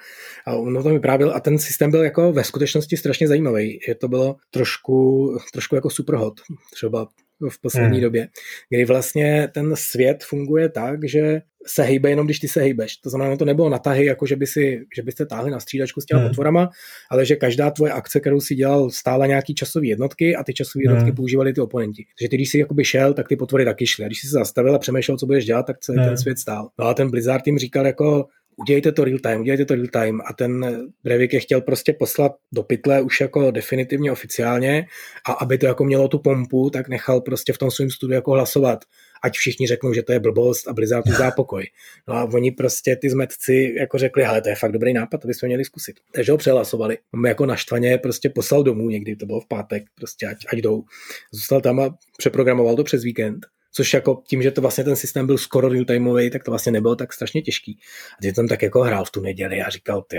A 0.46 0.54
on 0.54 0.82
to 0.82 0.88
vyprávěl 0.88 1.32
a 1.34 1.40
ten 1.40 1.58
systém 1.58 1.90
byl 1.90 2.02
jako 2.02 2.32
ve 2.32 2.44
skutečnosti 2.44 2.96
strašně 2.96 3.28
zajímavý. 3.28 3.80
Je 3.88 3.94
to 3.94 4.08
bylo 4.08 4.36
trošku, 4.50 5.28
trošku 5.52 5.74
jako 5.74 5.90
superhot. 5.90 6.34
Třeba 6.72 7.08
v 7.50 7.60
poslední 7.60 7.90
hmm. 7.90 8.02
době, 8.02 8.28
kdy 8.70 8.84
vlastně 8.84 9.48
ten 9.54 9.76
svět 9.76 10.24
funguje 10.24 10.68
tak, 10.68 11.08
že 11.08 11.40
se 11.66 11.82
hejbe 11.82 12.10
jenom, 12.10 12.26
když 12.26 12.38
ty 12.38 12.48
se 12.48 12.60
hejbeš. 12.60 12.96
To 12.96 13.10
znamená, 13.10 13.36
to 13.36 13.44
nebylo 13.44 13.68
natahy, 13.68 14.04
jako 14.04 14.26
že, 14.26 14.36
by 14.36 14.46
si, 14.46 14.80
že 14.96 15.02
byste 15.02 15.26
táhli 15.26 15.50
na 15.50 15.60
střídačku 15.60 16.00
s 16.00 16.04
těma 16.04 16.20
hmm. 16.20 16.28
potvorama, 16.28 16.70
ale 17.10 17.26
že 17.26 17.36
každá 17.36 17.70
tvoje 17.70 17.92
akce, 17.92 18.20
kterou 18.20 18.40
si 18.40 18.54
dělal, 18.54 18.90
stála 18.90 19.26
nějaký 19.26 19.54
časové 19.54 19.86
jednotky 19.86 20.36
a 20.36 20.44
ty 20.44 20.54
časové 20.54 20.82
jednotky 20.82 21.04
hmm. 21.04 21.16
používali 21.16 21.52
ty 21.52 21.60
oponenti. 21.60 22.04
Takže 22.18 22.28
ty, 22.28 22.36
když 22.36 22.50
si 22.50 22.58
jakoby 22.58 22.84
šel, 22.84 23.14
tak 23.14 23.28
ty 23.28 23.36
potvory 23.36 23.64
taky 23.64 23.86
šly. 23.86 24.04
A 24.04 24.08
když 24.08 24.20
jsi 24.20 24.26
se 24.26 24.32
zastavil 24.32 24.74
a 24.74 24.78
přemýšlel, 24.78 25.18
co 25.18 25.26
budeš 25.26 25.44
dělat, 25.44 25.66
tak 25.66 25.78
celý 25.78 25.98
hmm. 25.98 26.08
ten 26.08 26.16
svět 26.18 26.38
stál. 26.38 26.68
No 26.78 26.86
a 26.86 26.94
ten 26.94 27.10
Blizzard 27.10 27.46
jim 27.46 27.58
říkal 27.58 27.86
jako, 27.86 28.26
udělejte 28.56 28.92
to 28.92 29.04
real 29.04 29.18
time, 29.18 29.40
udělejte 29.40 29.64
to 29.64 29.74
real 29.74 29.86
time 29.86 30.20
a 30.26 30.32
ten 30.32 30.84
Brevik 31.04 31.32
je 31.32 31.40
chtěl 31.40 31.60
prostě 31.60 31.92
poslat 31.92 32.32
do 32.52 32.62
pytle 32.62 33.02
už 33.02 33.20
jako 33.20 33.50
definitivně 33.50 34.12
oficiálně 34.12 34.86
a 35.28 35.32
aby 35.32 35.58
to 35.58 35.66
jako 35.66 35.84
mělo 35.84 36.08
tu 36.08 36.18
pompu, 36.18 36.70
tak 36.70 36.88
nechal 36.88 37.20
prostě 37.20 37.52
v 37.52 37.58
tom 37.58 37.70
svém 37.70 37.90
studiu 37.90 38.14
jako 38.14 38.30
hlasovat 38.30 38.84
ať 39.24 39.36
všichni 39.36 39.66
řeknou, 39.66 39.92
že 39.92 40.02
to 40.02 40.12
je 40.12 40.20
blbost 40.20 40.68
a 40.68 40.72
Blizzard 40.72 41.06
dá 41.18 41.30
pokoj. 41.30 41.64
No 42.08 42.14
a 42.14 42.24
oni 42.24 42.50
prostě 42.50 42.96
ty 42.96 43.10
zmetci 43.10 43.74
jako 43.78 43.98
řekli, 43.98 44.24
ale 44.24 44.40
to 44.40 44.48
je 44.48 44.54
fakt 44.54 44.72
dobrý 44.72 44.92
nápad, 44.92 45.18
to 45.18 45.28
bychom 45.28 45.46
měli 45.46 45.64
zkusit. 45.64 46.00
Takže 46.14 46.32
ho 46.32 46.38
přehlasovali. 46.38 46.98
On 47.14 47.26
jako 47.26 47.46
naštvaně 47.46 47.98
prostě 47.98 48.30
poslal 48.30 48.62
domů 48.62 48.90
někdy, 48.90 49.16
to 49.16 49.26
bylo 49.26 49.40
v 49.40 49.48
pátek, 49.48 49.84
prostě 49.94 50.26
ať, 50.26 50.36
ať 50.52 50.58
jdou. 50.58 50.84
Zůstal 51.32 51.60
tam 51.60 51.80
a 51.80 51.98
přeprogramoval 52.18 52.76
to 52.76 52.84
přes 52.84 53.02
víkend 53.02 53.46
což 53.76 53.94
jako 53.94 54.22
tím, 54.26 54.42
že 54.42 54.50
to 54.50 54.60
vlastně 54.60 54.84
ten 54.84 54.96
systém 54.96 55.26
byl 55.26 55.38
skoro 55.38 55.68
real 55.68 55.84
timeový, 55.84 56.30
tak 56.30 56.44
to 56.44 56.50
vlastně 56.50 56.72
nebylo 56.72 56.96
tak 56.96 57.12
strašně 57.12 57.42
těžký. 57.42 57.78
A 58.18 58.22
ty 58.22 58.32
tam 58.32 58.48
tak 58.48 58.62
jako 58.62 58.80
hrál 58.80 59.04
v 59.04 59.10
tu 59.10 59.20
neděli 59.20 59.60
a 59.60 59.70
říkal, 59.70 60.02
ty, 60.02 60.16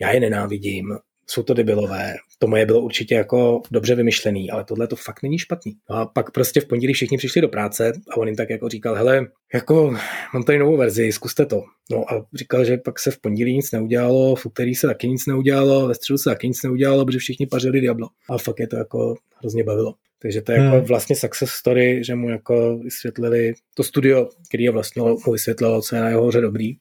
já 0.00 0.10
je 0.10 0.20
nenávidím, 0.20 0.96
jsou 1.26 1.42
to 1.42 1.54
debilové, 1.54 2.14
to 2.38 2.46
moje 2.46 2.66
bylo 2.66 2.80
určitě 2.80 3.14
jako 3.14 3.62
dobře 3.70 3.94
vymyšlený, 3.94 4.50
ale 4.50 4.64
tohle 4.64 4.86
to 4.86 4.96
fakt 4.96 5.22
není 5.22 5.38
špatný. 5.38 5.72
No 5.90 5.96
a 5.96 6.06
pak 6.06 6.30
prostě 6.30 6.60
v 6.60 6.68
pondělí 6.68 6.94
všichni 6.94 7.18
přišli 7.18 7.40
do 7.40 7.48
práce 7.48 7.92
a 8.10 8.16
on 8.16 8.28
jim 8.28 8.36
tak 8.36 8.50
jako 8.50 8.68
říkal, 8.68 8.94
hele, 8.94 9.26
jako 9.54 9.94
mám 10.34 10.42
tady 10.42 10.58
novou 10.58 10.76
verzi, 10.76 11.12
zkuste 11.12 11.46
to. 11.46 11.62
No 11.90 12.12
a 12.12 12.26
říkal, 12.34 12.64
že 12.64 12.76
pak 12.76 12.98
se 12.98 13.10
v 13.10 13.20
pondělí 13.20 13.56
nic 13.56 13.72
neudělalo, 13.72 14.34
v 14.36 14.46
úterý 14.46 14.74
se 14.74 14.86
taky 14.86 15.08
nic 15.08 15.26
neudělalo, 15.26 15.88
ve 15.88 15.94
středu 15.94 16.18
se 16.18 16.30
taky 16.30 16.48
nic 16.48 16.62
neudělalo, 16.62 17.04
protože 17.04 17.18
všichni 17.18 17.46
pařili 17.46 17.80
Diablo. 17.80 18.08
A 18.30 18.38
fakt 18.38 18.60
je 18.60 18.66
to 18.66 18.76
jako 18.76 19.14
hrozně 19.40 19.64
bavilo. 19.64 19.94
Takže 20.22 20.42
to 20.42 20.52
je 20.52 20.58
jako 20.58 20.76
hmm. 20.76 20.84
vlastně 20.84 21.16
success 21.16 21.50
story, 21.50 22.04
že 22.04 22.14
mu 22.14 22.30
jako 22.30 22.78
vysvětlili 22.78 23.54
to 23.74 23.82
studio, 23.82 24.28
který 24.48 24.64
je 24.64 24.70
vlastně 24.70 25.02
mu 25.02 25.32
vysvětlilo, 25.32 25.82
co 25.82 25.96
je 25.96 26.02
na 26.02 26.08
jeho 26.08 26.26
hře 26.26 26.40
dobrý 26.40 26.76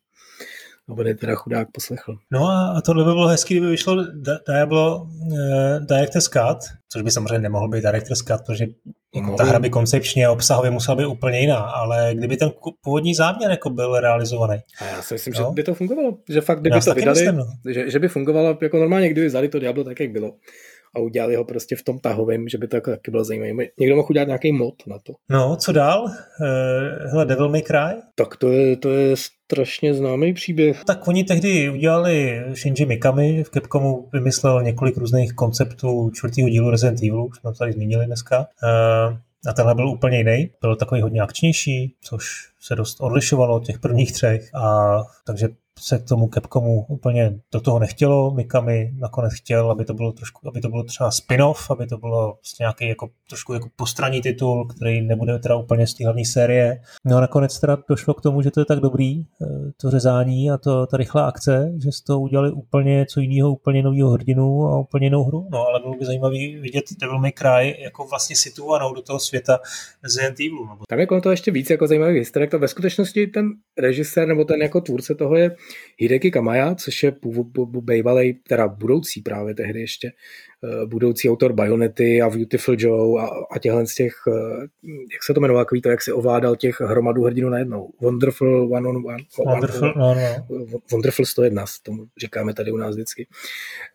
bude 0.87 1.15
teda 1.15 1.35
chudák 1.35 1.67
poslechl. 1.71 2.17
No 2.31 2.47
a 2.47 2.81
tohle 2.85 3.03
by 3.03 3.11
bylo 3.11 3.27
hezký, 3.27 3.53
kdyby 3.53 3.67
vyšlo 3.67 4.05
Diablo 4.47 5.01
uh, 5.01 5.85
Director's 5.85 6.27
Cut, 6.27 6.57
což 6.89 7.01
by 7.01 7.11
samozřejmě 7.11 7.39
nemohl 7.39 7.69
být 7.69 7.81
Director's 7.81 8.21
Cut, 8.21 8.41
protože 8.45 8.65
jako 9.15 9.35
ta 9.35 9.43
hra 9.43 9.59
by 9.59 9.69
koncepčně 9.69 10.25
a 10.25 10.31
obsahově 10.31 10.71
musela 10.71 10.95
být 10.95 11.05
úplně 11.05 11.39
jiná, 11.39 11.57
ale 11.57 12.11
kdyby 12.13 12.37
ten 12.37 12.51
původní 12.83 13.15
záměr 13.15 13.51
jako 13.51 13.69
byl 13.69 13.99
realizovaný. 13.99 14.59
A 14.81 14.85
já 14.85 15.01
si 15.01 15.13
myslím, 15.13 15.33
no. 15.33 15.39
že 15.39 15.53
by 15.53 15.63
to 15.63 15.73
fungovalo. 15.73 16.17
Že 16.29 16.41
fakt, 16.41 16.59
kdyby 16.59 16.75
já 16.75 16.81
to 16.81 16.93
vydali, 16.93 17.21
myslím, 17.21 17.35
no. 17.35 17.45
že, 17.73 17.91
že, 17.91 17.99
by 17.99 18.07
fungovalo 18.07 18.57
jako 18.61 18.77
normálně, 18.77 19.09
kdyby 19.09 19.27
vzali 19.27 19.49
to 19.49 19.59
Diablo 19.59 19.83
tak, 19.83 19.99
jak 19.99 20.11
bylo 20.11 20.33
a 20.95 20.99
udělali 20.99 21.35
ho 21.35 21.45
prostě 21.45 21.75
v 21.75 21.83
tom 21.83 21.99
tahovém, 21.99 22.49
že 22.49 22.57
by 22.57 22.67
to 22.67 22.75
jako 22.75 22.91
taky 22.91 23.11
bylo 23.11 23.23
zajímavé. 23.23 23.63
Někdo 23.79 23.95
mohl 23.95 24.07
udělat 24.09 24.27
nějaký 24.27 24.51
mod 24.51 24.73
na 24.87 24.97
to. 25.03 25.13
No, 25.29 25.55
co 25.55 25.71
dál? 25.71 26.03
Uh, 26.03 27.11
hele, 27.11 27.25
Devil 27.25 27.49
May 27.49 27.61
Cry? 27.61 28.01
Tak 28.15 28.35
to 28.35 28.51
je, 28.51 28.77
to 28.77 28.89
je 28.89 29.15
strašně 29.17 29.93
známý 29.93 30.33
příběh. 30.33 30.83
Tak 30.83 31.07
oni 31.07 31.23
tehdy 31.23 31.69
udělali 31.69 32.43
Shinji 32.53 32.85
Mikami, 32.85 33.43
v 33.43 33.49
Capcomu 33.49 34.09
vymyslel 34.13 34.63
několik 34.63 34.97
různých 34.97 35.33
konceptů 35.33 36.11
čtvrtého 36.13 36.49
dílu 36.49 36.69
Resident 36.69 36.99
Evil, 36.99 37.25
už 37.25 37.37
jsme 37.37 37.51
to 37.51 37.57
tady 37.57 37.71
zmínili 37.71 38.05
dneska. 38.05 38.39
Uh, 38.39 39.17
a 39.47 39.53
tenhle 39.53 39.75
byl 39.75 39.89
úplně 39.89 40.17
jiný, 40.17 40.49
byl 40.61 40.75
takový 40.75 41.01
hodně 41.01 41.21
akčnější, 41.21 41.95
což 42.01 42.25
se 42.59 42.75
dost 42.75 43.01
odlišovalo 43.01 43.55
od 43.55 43.65
těch 43.65 43.79
prvních 43.79 44.13
třech, 44.13 44.55
a 44.55 44.97
takže 45.25 45.47
se 45.79 45.99
k 45.99 46.03
tomu 46.03 46.29
Capcomu 46.33 46.85
úplně 46.89 47.39
do 47.53 47.61
toho 47.61 47.79
nechtělo. 47.79 48.31
Mikami 48.31 48.91
nakonec 48.99 49.33
chtěl, 49.33 49.71
aby 49.71 49.85
to 49.85 49.93
bylo 49.93 50.11
trošku, 50.11 50.47
aby 50.47 50.61
to 50.61 50.69
bylo 50.69 50.83
třeba 50.83 51.11
spin-off, 51.11 51.71
aby 51.71 51.87
to 51.87 51.97
bylo 51.97 52.33
prostě 52.33 52.63
nějaký 52.63 52.87
jako 52.87 53.09
trošku 53.29 53.53
jako 53.53 53.69
postranní 53.75 54.21
titul, 54.21 54.67
který 54.67 55.01
nebude 55.01 55.39
teda 55.39 55.55
úplně 55.55 55.87
z 55.87 55.93
té 55.93 56.03
hlavní 56.03 56.25
série. 56.25 56.81
No 57.05 57.17
a 57.17 57.21
nakonec 57.21 57.59
teda 57.59 57.77
došlo 57.89 58.13
k 58.13 58.21
tomu, 58.21 58.41
že 58.41 58.51
to 58.51 58.61
je 58.61 58.65
tak 58.65 58.79
dobrý, 58.79 59.21
eh, 59.21 59.45
to 59.81 59.91
řezání 59.91 60.51
a 60.51 60.57
to, 60.57 60.87
ta 60.87 60.97
rychlá 60.97 61.25
akce, 61.25 61.71
že 61.83 61.91
z 61.91 62.01
toho 62.01 62.19
udělali 62.19 62.51
úplně 62.51 62.95
něco 62.95 63.19
jiného, 63.19 63.51
úplně 63.51 63.83
nového 63.83 64.09
hrdinu 64.09 64.65
a 64.65 64.79
úplně 64.79 65.05
jinou 65.05 65.23
hru. 65.23 65.47
No 65.51 65.67
ale 65.67 65.79
bylo 65.79 65.93
by 65.93 66.05
zajímavý 66.05 66.55
vidět 66.55 66.85
Devil 67.01 67.19
May 67.19 67.31
Cry 67.31 67.83
jako 67.83 68.07
vlastně 68.07 68.35
situovanou 68.35 68.93
do 68.93 69.01
toho 69.01 69.19
světa 69.19 69.59
Resident 70.03 70.39
Evil. 70.39 70.67
Nebo... 70.69 70.83
Tam 70.89 70.99
je 70.99 71.07
to 71.23 71.31
ještě 71.31 71.51
víc 71.51 71.69
jako 71.69 71.87
zajímavý 71.87 72.19
historek. 72.19 72.51
To 72.51 72.59
ve 72.59 72.67
skutečnosti 72.67 73.27
ten 73.27 73.49
režisér 73.77 74.27
nebo 74.27 74.45
ten 74.45 74.61
jako 74.61 74.81
tvůrce 74.81 75.15
toho 75.15 75.35
je 75.35 75.55
Hideki 75.97 76.31
Kamaya, 76.31 76.75
což 76.75 77.03
je 77.03 77.11
bývalý, 77.81 78.33
teda 78.33 78.67
budoucí 78.67 79.21
právě 79.21 79.55
tehdy 79.55 79.81
ještě, 79.81 80.11
budoucí 80.85 81.29
autor 81.29 81.53
Bajonety 81.53 82.21
a 82.21 82.29
Beautiful 82.29 82.75
Joe 82.77 83.21
a, 83.21 83.29
a 83.51 83.59
těchhle 83.59 83.87
z 83.87 83.95
těch, 83.95 84.13
eh, 84.27 84.61
jak 85.13 85.23
se 85.23 85.33
to 85.33 85.39
jmenovalo, 85.39 85.65
to, 85.83 85.89
jak 85.89 86.01
si 86.01 86.11
ovládal 86.11 86.55
těch 86.55 86.81
hromadů 86.81 87.23
hrdinů 87.23 87.49
najednou. 87.49 87.89
Wonderful 88.01 88.73
One 88.73 88.89
on 88.89 88.97
One. 88.97 89.23
Wonderful, 89.45 89.93
one, 89.95 90.43
no, 90.49 90.59
no. 90.59 90.79
Wonderful 90.91 91.25
101, 91.25 91.65
tomu 91.83 92.05
říkáme 92.21 92.53
tady 92.53 92.71
u 92.71 92.77
nás 92.77 92.95
vždycky. 92.95 93.27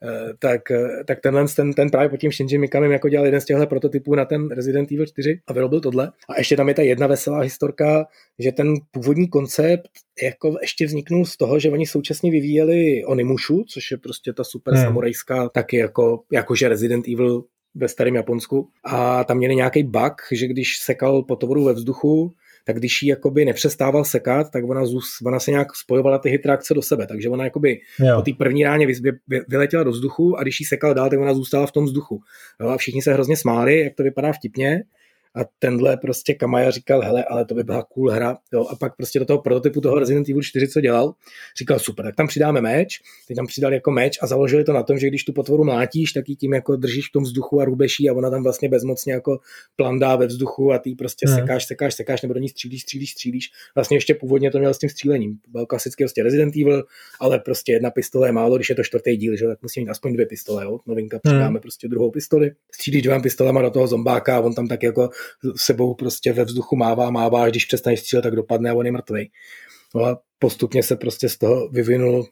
Eh, 0.03 0.33
tak, 0.39 0.61
tak 1.07 1.21
tenhle, 1.21 1.45
ten, 1.57 1.73
ten 1.73 1.91
právě 1.91 2.09
pod 2.09 2.17
tím 2.17 2.33
Shinji 2.33 2.59
Mikamim 2.59 2.93
jako 2.93 3.09
dělal 3.09 3.27
jeden 3.27 3.41
z 3.41 3.45
těchto 3.45 3.67
prototypů 3.67 4.15
na 4.15 4.25
ten 4.25 4.49
Resident 4.51 4.93
Evil 4.93 5.07
4 5.07 5.41
a 5.47 5.53
vyrobil 5.53 5.81
tohle. 5.81 6.13
A 6.29 6.39
ještě 6.39 6.57
tam 6.57 6.69
je 6.69 6.75
ta 6.75 6.83
jedna 6.83 7.07
veselá 7.07 7.41
historka, 7.41 8.07
že 8.39 8.53
ten 8.53 8.75
původní 8.91 9.29
koncept 9.29 9.91
jako 10.23 10.57
ještě 10.61 10.87
vzniknul 10.87 11.25
z 11.25 11.37
toho, 11.37 11.59
že 11.59 11.71
oni 11.71 11.87
současně 11.87 12.31
vyvíjeli 12.31 13.05
Onimushu, 13.05 13.65
což 13.69 13.91
je 13.91 13.97
prostě 13.97 14.33
ta 14.33 14.45
super 14.45 14.75
hmm. 14.75 14.85
samurajská, 14.85 15.49
taky 15.49 15.77
jako, 15.77 16.23
jakože 16.57 16.69
Resident 16.69 17.09
Evil 17.09 17.45
ve 17.75 17.89
starém 17.89 18.15
Japonsku. 18.15 18.69
A 18.85 19.25
tam 19.25 19.37
měli 19.37 19.57
nějaký 19.57 19.83
bug, 19.83 20.15
že 20.33 20.47
když 20.47 20.79
sekal 20.79 21.23
potovoru 21.23 21.65
ve 21.65 21.73
vzduchu, 21.73 22.33
tak 22.65 22.77
když 22.77 23.03
ji 23.03 23.09
jakoby 23.09 23.45
nepřestával 23.45 24.05
sekat, 24.05 24.51
tak 24.51 24.65
ona, 24.65 24.87
zus, 24.87 25.19
ona 25.27 25.41
se 25.41 25.51
nějak 25.51 25.77
spojovala 25.77 26.19
ty 26.19 26.31
hitreakce 26.31 26.75
do 26.75 26.83
sebe, 26.83 27.07
takže 27.07 27.29
ona 27.29 27.45
jakoby 27.45 27.81
jo. 28.01 28.17
po 28.17 28.23
té 28.23 28.31
první 28.39 28.65
ráně 28.65 28.87
vy, 28.87 28.93
vy, 29.29 29.41
vyletěla 29.49 29.83
do 29.83 29.91
vzduchu 29.91 30.39
a 30.39 30.43
když 30.43 30.61
ji 30.61 30.67
sekal 30.67 30.95
dál, 30.95 31.11
tak 31.11 31.21
ona 31.21 31.35
zůstala 31.35 31.67
v 31.67 31.73
tom 31.73 31.85
vzduchu. 31.85 32.21
Jo, 32.61 32.69
a 32.69 32.77
všichni 32.77 33.03
se 33.03 33.13
hrozně 33.13 33.37
smáli, 33.37 33.81
jak 33.81 33.95
to 33.95 34.03
vypadá 34.03 34.33
vtipně 34.33 34.83
a 35.37 35.41
tenhle 35.59 35.97
prostě 35.97 36.35
Kamaja 36.35 36.71
říkal, 36.71 37.01
hele, 37.01 37.25
ale 37.25 37.45
to 37.45 37.55
by 37.55 37.65
byla 37.65 37.83
cool 37.83 38.11
hra. 38.11 38.39
Jo, 38.53 38.67
a 38.71 38.77
pak 38.77 38.97
prostě 38.97 39.19
do 39.19 39.25
toho 39.25 39.39
prototypu 39.39 39.81
toho 39.81 39.99
Resident 39.99 40.29
Evil 40.29 40.43
4, 40.43 40.69
co 40.69 40.81
dělal, 40.81 41.15
říkal, 41.59 41.79
super, 41.79 42.05
tak 42.05 42.17
tam 42.17 42.27
přidáme 42.27 42.61
meč, 42.61 43.01
teď 43.29 43.37
tam 43.37 43.47
přidali 43.47 43.75
jako 43.75 43.91
meč 43.91 44.19
a 44.23 44.27
založili 44.27 44.65
to 44.65 44.73
na 44.73 44.83
tom, 44.83 44.99
že 44.99 45.09
když 45.09 45.25
tu 45.25 45.33
potvoru 45.33 45.65
mlátíš, 45.65 46.13
tak 46.13 46.29
ji 46.29 46.37
tím 46.37 46.53
jako 46.53 46.77
držíš 46.77 47.09
v 47.09 47.13
tom 47.13 47.23
vzduchu 47.23 47.61
a 47.61 47.65
rubeší 47.65 48.11
a 48.11 48.13
ona 48.13 48.31
tam 48.31 48.43
vlastně 48.43 48.69
bezmocně 48.69 49.13
jako 49.13 49.39
plandá 49.77 50.17
ve 50.17 50.27
vzduchu 50.27 50.73
a 50.73 50.79
ty 50.79 50.95
prostě 50.95 51.27
hmm. 51.29 51.39
sekáš, 51.39 51.67
sekáš, 51.67 51.95
sekáš, 51.95 52.23
nebo 52.23 52.35
do 52.35 52.41
ní 52.41 52.49
střílíš, 52.49 52.83
střílíš, 52.83 53.11
střílíš. 53.11 53.51
Vlastně 53.75 53.97
ještě 53.97 54.15
původně 54.15 54.51
to 54.51 54.59
měl 54.59 54.75
s 54.75 54.79
tím 54.79 54.91
střílením. 54.91 55.39
Byl 55.49 55.67
klasický 55.67 56.05
prostě 56.05 56.23
Resident 56.23 56.57
Evil, 56.57 56.85
ale 57.21 57.39
prostě 57.39 57.73
jedna 57.73 57.91
pistole 57.91 58.29
je 58.29 58.33
málo, 58.33 58.57
když 58.57 58.69
je 58.69 58.75
to 58.75 58.85
čtvrtý 58.85 59.17
díl, 59.17 59.37
že 59.37 59.47
tak 59.47 59.63
musí 59.63 59.81
mít 59.81 59.89
aspoň 59.89 60.13
dvě 60.13 60.27
pistole, 60.27 60.65
jo. 60.65 60.79
Novinka, 60.87 61.19
přidáme 61.19 61.47
hmm. 61.47 61.61
prostě 61.61 61.89
druhou 61.89 62.11
pistoli, 62.11 62.51
střílíš 62.75 63.03
dvěma 63.03 63.23
pistolema 63.23 63.63
do 63.63 63.71
toho 63.71 63.87
zombáka 63.87 64.37
a 64.37 64.41
on 64.41 64.55
tam 64.55 64.69
tak 64.69 64.83
jako 64.83 65.09
sebou 65.57 65.95
prostě 65.95 66.33
ve 66.33 66.45
vzduchu 66.45 66.77
mává, 66.77 67.11
mává, 67.11 67.45
a 67.45 67.49
když 67.49 67.65
přestaneš 67.65 68.01
střílet, 68.01 68.23
tak 68.23 68.37
dopadne 68.37 68.71
a 68.71 68.75
on 68.75 68.87
je 68.87 68.93
mrtvý. 68.93 69.31
No 69.95 70.05
a 70.05 70.19
postupně 70.39 70.83
se 70.83 70.97
prostě 70.97 71.29
z 71.29 71.39
toho 71.39 71.69
vyvinul 71.69 72.27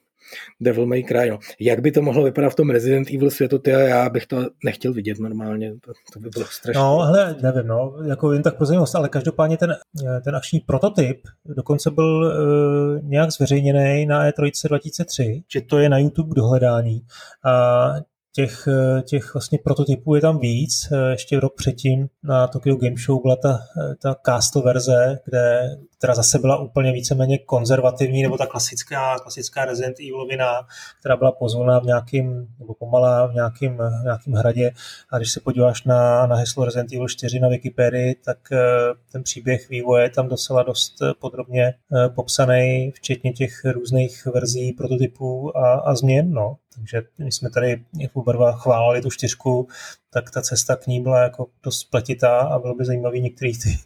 Devil 0.61 0.87
May 0.87 1.03
Cry. 1.03 1.31
No. 1.31 1.39
Jak 1.61 1.81
by 1.81 1.93
to 1.93 2.03
mohlo 2.03 2.25
vypadat 2.25 2.51
v 2.51 2.55
tom 2.55 2.71
Resident 2.71 3.11
Evil 3.11 3.31
světu, 3.31 3.59
ty, 3.59 3.71
já 3.71 4.09
bych 4.11 4.27
to 4.27 4.47
nechtěl 4.65 4.93
vidět 4.93 5.19
normálně, 5.19 5.73
to, 5.81 5.93
to 6.13 6.21
by 6.21 6.29
bylo 6.29 6.45
strašné. 6.45 6.83
No, 6.83 6.99
hele, 6.99 7.37
nevím, 7.43 7.67
no, 7.67 7.97
jako 8.09 8.33
jen 8.33 8.43
tak 8.43 8.57
pro 8.57 8.67
ale 8.95 9.09
každopádně 9.09 9.57
ten, 9.57 9.77
ten 10.25 10.37
akční 10.37 10.61
prototyp 10.61 11.21
dokonce 11.45 11.91
byl 11.91 12.25
uh, 12.25 13.09
nějak 13.09 13.31
zveřejněný 13.31 14.07
na 14.07 14.31
E3 14.31 14.69
2003, 14.69 15.43
že 15.53 15.61
to 15.61 15.79
je 15.79 15.89
na 15.89 15.99
YouTube 15.99 16.35
dohledání. 16.35 17.01
A 17.45 17.95
těch, 18.35 18.69
eh, 18.69 19.03
těch 19.03 19.35
vlastně 19.35 19.59
prototypů 19.65 20.15
je 20.15 20.21
tam 20.21 20.39
víc. 20.39 20.89
Eh, 20.93 21.11
ještě 21.11 21.41
rok 21.41 21.55
předtím 21.57 22.09
na 22.23 22.47
Tokyo 22.47 22.77
Game 22.77 22.97
Show 23.05 23.23
byla 23.23 23.37
ta, 23.37 23.59
eh, 23.79 23.95
ta 24.03 24.17
casto 24.27 24.63
verze, 24.63 25.19
kde 25.25 25.77
která 26.05 26.15
zase 26.15 26.39
byla 26.39 26.59
úplně 26.59 26.93
víceméně 26.93 27.39
konzervativní, 27.39 28.23
nebo 28.23 28.39
ta 28.39 28.47
klasická, 28.47 29.19
klasická 29.19 29.65
Resident 29.65 30.01
Evilovina, 30.01 30.67
která 31.01 31.17
byla 31.17 31.33
pozvolná 31.33 31.79
v 31.81 31.85
nějakým, 31.85 32.47
nebo 32.59 32.75
pomalá 32.75 33.27
v 33.27 33.35
nějakým, 33.35 33.79
nějakým 34.03 34.35
hradě. 34.35 34.71
A 35.11 35.19
když 35.19 35.33
se 35.33 35.41
podíváš 35.41 35.85
na, 35.85 36.27
na 36.27 36.37
heslo 36.37 36.65
Resident 36.65 36.93
Evil 36.93 37.09
4 37.09 37.41
na 37.41 37.49
Wikipedii, 37.49 38.15
tak 38.25 38.39
eh, 38.53 38.59
ten 39.13 39.23
příběh 39.23 39.69
vývoje 39.69 40.05
je 40.05 40.11
tam 40.11 40.29
docela 40.29 40.63
dost 40.63 40.95
podrobně 41.19 41.65
eh, 41.65 42.09
popsaný, 42.09 42.91
včetně 42.95 43.33
těch 43.33 43.65
různých 43.65 44.27
verzí, 44.27 44.73
prototypů 44.73 45.57
a, 45.57 45.73
a 45.75 45.95
změn. 45.95 46.33
No. 46.33 46.57
Takže 46.75 47.03
my 47.19 47.33
jsme 47.33 47.51
tady 47.51 47.85
v 48.13 48.17
Uberva 48.17 48.53
chválili 48.53 49.03
tu 49.03 49.11
čtyřku, 49.11 49.69
tak 50.15 50.31
ta 50.31 50.43
cesta 50.43 50.77
k 50.77 50.87
ní 50.87 51.01
byla 51.01 51.23
jako 51.23 51.47
dost 51.65 51.79
spletitá 51.79 52.39
a 52.39 52.59
bylo 52.59 52.75
by 52.75 52.85
zajímavý 52.85 53.21
některé 53.21 53.51
ty, 53.63 53.79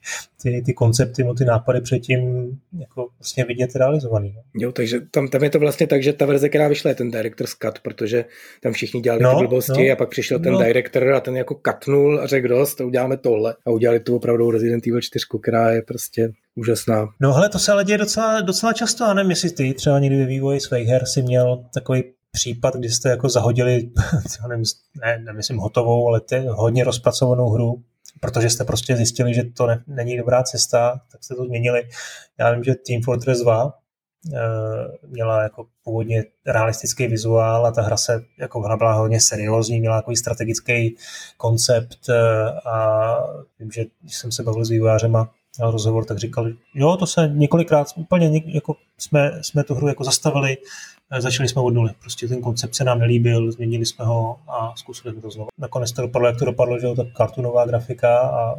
ty, 0.43 0.63
ty 0.67 0.75
koncepty, 0.75 1.25
ty 1.39 1.45
nápady 1.45 1.81
předtím 1.81 2.51
jako 2.79 3.09
vlastně 3.19 3.45
vidět 3.45 3.77
realizovaný. 3.77 4.35
No. 4.37 4.43
Jo, 4.55 4.73
takže 4.73 5.01
tam, 5.11 5.29
tam, 5.29 5.45
je 5.45 5.51
to 5.51 5.59
vlastně 5.59 5.87
tak, 5.87 6.03
že 6.03 6.13
ta 6.13 6.27
verze, 6.27 6.49
která 6.49 6.69
vyšla, 6.69 6.89
je 6.89 6.95
ten 6.95 7.11
Director's 7.11 7.55
Cut, 7.55 7.79
protože 7.79 8.25
tam 8.63 8.73
všichni 8.73 9.01
dělali 9.01 9.23
no, 9.23 9.39
ty 9.39 9.47
blbosti 9.47 9.89
no, 9.89 9.93
a 9.93 9.97
pak 9.97 10.09
přišel 10.09 10.39
ten 10.39 10.53
no. 10.53 10.59
director 10.59 11.13
a 11.13 11.21
ten 11.21 11.37
jako 11.37 11.55
katnul 11.55 12.21
a 12.21 12.27
řekl 12.27 12.49
dost, 12.49 12.81
uděláme 12.81 13.17
tohle 13.17 13.55
a 13.67 13.71
udělali 13.71 14.01
tu 14.01 14.17
opravdu 14.17 14.51
Resident 14.51 14.87
Evil 14.87 15.01
4, 15.01 15.27
která 15.43 15.71
je 15.71 15.83
prostě 15.83 16.33
úžasná. 16.55 17.09
No 17.21 17.33
hele, 17.33 17.49
to 17.49 17.59
se 17.59 17.73
ale 17.73 17.85
děje 17.85 17.99
docela, 17.99 18.41
docela 18.41 18.73
často, 18.73 19.05
a 19.05 19.15
nevím, 19.15 19.31
jestli 19.31 19.51
ty 19.51 19.75
třeba 19.75 19.99
někdy 19.99 20.17
ve 20.17 20.27
vývoji 20.27 20.61
svých 20.61 20.89
her 20.89 21.07
si 21.07 21.23
měl 21.23 21.65
takový 21.75 22.05
případ, 22.33 22.75
kdy 22.75 22.89
jste 22.91 23.09
jako 23.09 23.29
zahodili, 23.29 23.91
nevím, 24.49 24.65
ne, 25.01 25.19
nemyslím 25.19 25.59
hotovou, 25.59 26.09
ale 26.09 26.21
ty, 26.21 26.45
hodně 26.49 26.85
rozpracovanou 26.85 27.51
hru, 27.51 27.83
protože 28.21 28.51
jste 28.51 28.65
prostě 28.65 28.97
zjistili, 28.97 29.35
že 29.35 29.45
to 29.45 29.67
ne, 29.67 29.85
není 29.87 30.17
dobrá 30.17 30.43
cesta, 30.43 31.01
tak 31.13 31.25
jste 31.25 31.35
to 31.35 31.45
změnili. 31.45 31.89
Já 32.39 32.53
vím, 32.53 32.65
že 32.65 32.75
Team 32.87 33.03
Fortress 33.03 33.41
2 33.41 33.65
uh, 33.65 33.71
eh, 34.35 34.39
měla 35.07 35.43
jako 35.43 35.67
původně 35.85 36.25
realistický 36.47 37.07
vizuál 37.07 37.67
a 37.67 37.73
ta 37.73 37.83
hra 37.83 37.97
se 37.97 38.21
jako 38.39 38.61
hra 38.61 38.77
byla 38.77 38.93
hodně 38.93 39.21
seriózní, 39.21 39.81
měla 39.81 39.99
takový 39.99 40.17
strategický 40.17 40.97
koncept 41.37 41.99
uh, 42.09 42.73
a 42.73 43.17
vím, 43.59 43.71
že 43.71 43.85
když 44.03 44.17
jsem 44.17 44.33
se 44.33 44.43
bavil 44.43 44.65
s 44.65 44.71
vývojářem 44.71 45.17
a 45.17 45.31
měl 45.59 45.71
rozhovor, 45.71 46.05
tak 46.05 46.19
říkal, 46.19 46.49
jo, 46.75 46.97
to 46.97 47.07
se 47.07 47.29
několikrát 47.29 47.87
úplně 47.97 48.43
jako 48.47 48.77
jsme, 48.99 49.39
jsme 49.43 49.65
tu 49.65 49.75
hru 49.75 49.89
jako 49.89 50.05
zastavili, 50.05 50.57
Eh, 50.57 50.98
začali 51.19 51.49
jsme 51.49 51.63
od 51.63 51.75
nuly. 51.75 51.91
Prostě 52.01 52.29
ten 52.29 52.41
koncept 52.41 52.75
se 52.75 52.85
nám 52.85 52.99
nelíbil, 52.99 53.53
změnili 53.53 53.87
jsme 53.87 54.05
ho 54.05 54.37
a 54.49 54.73
zkusili 54.77 55.13
jsme 55.13 55.23
to 55.23 55.31
znovu. 55.31 55.49
Nakonec 55.59 55.93
to 55.93 56.03
dopadlo, 56.03 56.29
jak 56.29 56.39
to 56.39 56.45
dopadlo, 56.45 56.79
že 56.79 56.87
jo, 56.87 56.95
tak 56.95 57.07
kartunová 57.17 57.67
grafika. 57.67 58.19
A, 58.19 58.55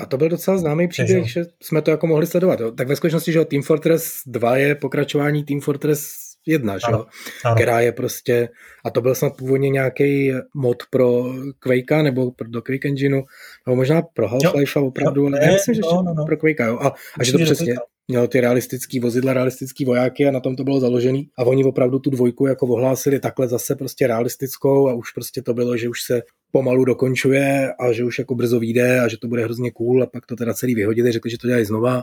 a 0.00 0.06
to 0.08 0.16
byl 0.16 0.28
docela 0.28 0.58
známý 0.58 0.88
příběh, 0.88 1.32
že 1.32 1.44
jsme 1.62 1.82
to 1.82 1.90
jako 1.90 2.06
mohli 2.06 2.26
sledovat. 2.26 2.60
Jo. 2.60 2.70
Tak 2.70 2.88
ve 2.88 2.96
skutečnosti, 2.96 3.32
že 3.32 3.38
jo, 3.38 3.44
Team 3.44 3.62
Fortress 3.62 4.22
2 4.26 4.56
je 4.56 4.74
pokračování 4.74 5.44
Team 5.44 5.60
Fortress 5.60 6.24
jedna, 6.46 6.78
že 6.78 6.92
jo? 6.92 7.06
která 7.54 7.80
je 7.80 7.92
prostě, 7.92 8.48
a 8.84 8.90
to 8.90 9.00
byl 9.00 9.14
snad 9.14 9.36
původně 9.36 9.70
nějaký 9.70 10.32
mod 10.54 10.82
pro 10.90 11.24
Quake 11.58 12.02
nebo 12.02 12.30
pro, 12.30 12.48
do 12.48 12.62
Quake 12.62 12.84
Engineu, 12.84 13.22
nebo 13.66 13.76
možná 13.76 14.02
pro 14.02 14.28
Half-Life 14.28 14.86
opravdu, 14.86 15.22
jo, 15.22 15.26
ale 15.26 15.38
ne, 15.40 15.46
já 15.46 15.52
myslím, 15.52 15.74
že 15.74 15.80
no, 15.80 16.02
no, 16.02 16.14
no. 16.14 16.24
pro 16.24 16.36
Quake, 16.36 16.60
jo. 16.60 16.78
A, 16.80 16.92
a 17.20 17.24
že 17.24 17.32
to 17.32 17.38
přesně, 17.38 17.74
mělo 18.08 18.28
ty 18.28 18.40
realistický 18.40 19.00
vozidla, 19.00 19.32
realistický 19.32 19.84
vojáky 19.84 20.26
a 20.26 20.30
na 20.30 20.40
tom 20.40 20.56
to 20.56 20.64
bylo 20.64 20.80
založený. 20.80 21.28
A 21.38 21.44
oni 21.44 21.64
opravdu 21.64 21.98
tu 21.98 22.10
dvojku 22.10 22.46
jako 22.46 22.66
ohlásili 22.66 23.20
takhle 23.20 23.48
zase 23.48 23.76
prostě 23.76 24.06
realistickou 24.06 24.88
a 24.88 24.94
už 24.94 25.10
prostě 25.10 25.42
to 25.42 25.54
bylo, 25.54 25.76
že 25.76 25.88
už 25.88 26.02
se 26.02 26.22
pomalu 26.50 26.84
dokončuje 26.84 27.72
a 27.80 27.92
že 27.92 28.04
už 28.04 28.18
jako 28.18 28.34
brzo 28.34 28.60
vyjde 28.60 29.00
a 29.00 29.08
že 29.08 29.16
to 29.18 29.28
bude 29.28 29.44
hrozně 29.44 29.70
cool 29.70 30.02
a 30.02 30.06
pak 30.06 30.26
to 30.26 30.36
teda 30.36 30.54
celý 30.54 30.74
vyhodili, 30.74 31.12
řekli, 31.12 31.30
že 31.30 31.38
to 31.38 31.46
dělají 31.46 31.64
znova 31.64 32.02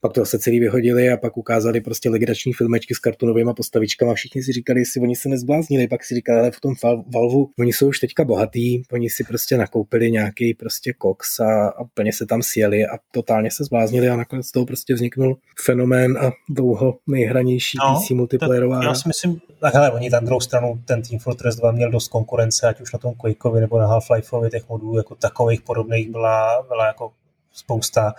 pak 0.00 0.12
to 0.12 0.20
zase 0.20 0.38
celý 0.38 0.60
vyhodili 0.60 1.10
a 1.10 1.16
pak 1.16 1.36
ukázali 1.36 1.80
prostě 1.80 2.10
legrační 2.10 2.52
filmečky 2.52 2.94
s 2.94 2.98
kartonovými 2.98 3.54
postavičkami 3.56 4.10
a 4.10 4.14
všichni 4.14 4.42
si 4.42 4.52
říkali, 4.52 4.80
jestli 4.80 5.00
oni 5.00 5.16
se 5.16 5.28
nezbláznili, 5.28 5.88
pak 5.88 6.04
si 6.04 6.14
říkali, 6.14 6.38
ale 6.38 6.50
v 6.50 6.60
tom 6.60 6.74
Valvu, 7.14 7.50
oni 7.58 7.72
jsou 7.72 7.88
už 7.88 7.98
teďka 7.98 8.24
bohatý, 8.24 8.82
oni 8.92 9.10
si 9.10 9.24
prostě 9.24 9.56
nakoupili 9.56 10.10
nějaký 10.10 10.54
prostě 10.54 10.92
koks 10.92 11.40
a, 11.40 11.68
a 11.68 11.84
plně 11.84 12.12
se 12.12 12.26
tam 12.26 12.42
sjeli 12.42 12.86
a 12.86 12.98
totálně 13.10 13.50
se 13.50 13.64
zbláznili 13.64 14.08
a 14.08 14.16
nakonec 14.16 14.46
z 14.46 14.52
toho 14.52 14.66
prostě 14.66 14.94
vzniknul 14.94 15.38
fenomén 15.64 16.18
a 16.18 16.30
dlouho 16.50 16.98
nejhranější 17.06 17.78
no, 17.78 18.00
PC 18.00 18.10
multiplayerová. 18.10 18.84
Já 18.84 18.94
si 18.94 19.08
myslím, 19.08 19.40
tak 19.60 19.74
hele, 19.74 19.92
oni 19.92 20.10
tam 20.10 20.24
druhou 20.24 20.40
stranu, 20.40 20.80
ten 20.84 21.02
Team 21.02 21.18
Fortress 21.18 21.56
2 21.56 21.72
měl 21.72 21.90
dost 21.90 22.08
konkurence, 22.08 22.68
ať 22.68 22.80
už 22.80 22.92
na 22.92 22.98
tom 22.98 23.14
Quakeovi 23.14 23.60
nebo 23.60 23.78
na 23.78 23.86
Half-Lifeovi 23.86 24.50
těch 24.50 24.68
modů, 24.68 24.96
jako 24.96 25.14
takových 25.14 25.62
podobných 25.62 26.10
byla, 26.10 26.64
byla 26.68 26.86
jako 26.86 27.12
spousta. 27.52 28.14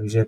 Takže 0.00 0.24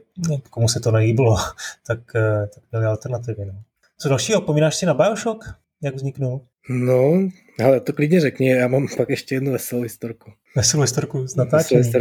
komu 0.50 0.68
se 0.68 0.80
to 0.80 0.90
nelíbilo, 0.90 1.36
tak, 1.86 1.98
eh, 2.16 2.46
tak 2.54 2.64
měli 2.72 2.86
alternativy. 2.86 3.44
No. 3.44 3.52
Co 3.98 4.08
dalšího, 4.08 4.40
pomínáš 4.40 4.76
si 4.76 4.86
na 4.86 4.94
Bioshock? 4.94 5.44
Jak 5.82 5.94
vzniknul? 5.94 6.40
No, 6.70 7.28
ale 7.64 7.80
to 7.80 7.92
klidně 7.92 8.20
řekni, 8.20 8.48
já 8.48 8.68
mám 8.68 8.86
pak 8.96 9.10
ještě 9.10 9.34
jednu 9.34 9.52
veselou 9.52 9.82
historku. 9.82 10.30
Veselou 10.56 10.80
historku 10.80 11.26
z 11.26 11.36
natáčení, 11.36 11.82
ze 11.82 11.98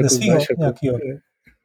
nějakýho. 0.57 0.97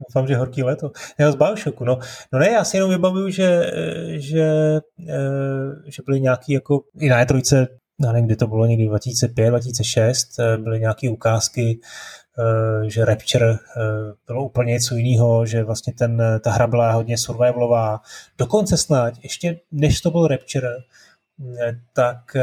Doufám, 0.08 0.26
že 0.26 0.36
horký 0.36 0.62
leto. 0.62 0.90
Já 1.18 1.32
z 1.32 1.34
Bioshocku, 1.34 1.84
no. 1.84 1.98
No 2.32 2.38
ne, 2.38 2.50
já 2.50 2.64
si 2.64 2.76
jenom 2.76 2.90
vybavuju, 2.90 3.30
že, 3.30 3.72
že, 4.16 4.80
eh, 5.08 5.90
že 5.90 6.02
byly 6.06 6.20
nějaký 6.20 6.52
jako, 6.52 6.80
i 6.98 7.08
na 7.08 7.24
E3, 7.24 7.66
já 8.04 8.12
nevím, 8.12 8.26
kdy 8.26 8.36
to 8.36 8.46
bylo, 8.46 8.66
někdy 8.66 8.86
2005, 8.86 9.50
2006, 9.50 10.38
eh, 10.38 10.56
byly 10.56 10.80
nějaké 10.80 11.10
ukázky 11.10 11.80
Eh, 11.80 12.25
že 12.86 13.04
Rapture 13.04 13.50
eh, 13.50 13.58
bylo 14.26 14.44
úplně 14.44 14.72
něco 14.72 14.94
jiného, 14.94 15.46
že 15.46 15.64
vlastně 15.64 15.92
ten, 15.92 16.22
ta 16.40 16.50
hra 16.50 16.66
byla 16.66 16.92
hodně 16.92 17.18
survivalová. 17.18 18.00
Dokonce 18.38 18.76
snad, 18.76 19.14
ještě 19.22 19.60
než 19.72 20.00
to 20.00 20.10
byl 20.10 20.26
Rapture, 20.26 20.68
eh, 21.58 21.80
tak, 21.94 22.36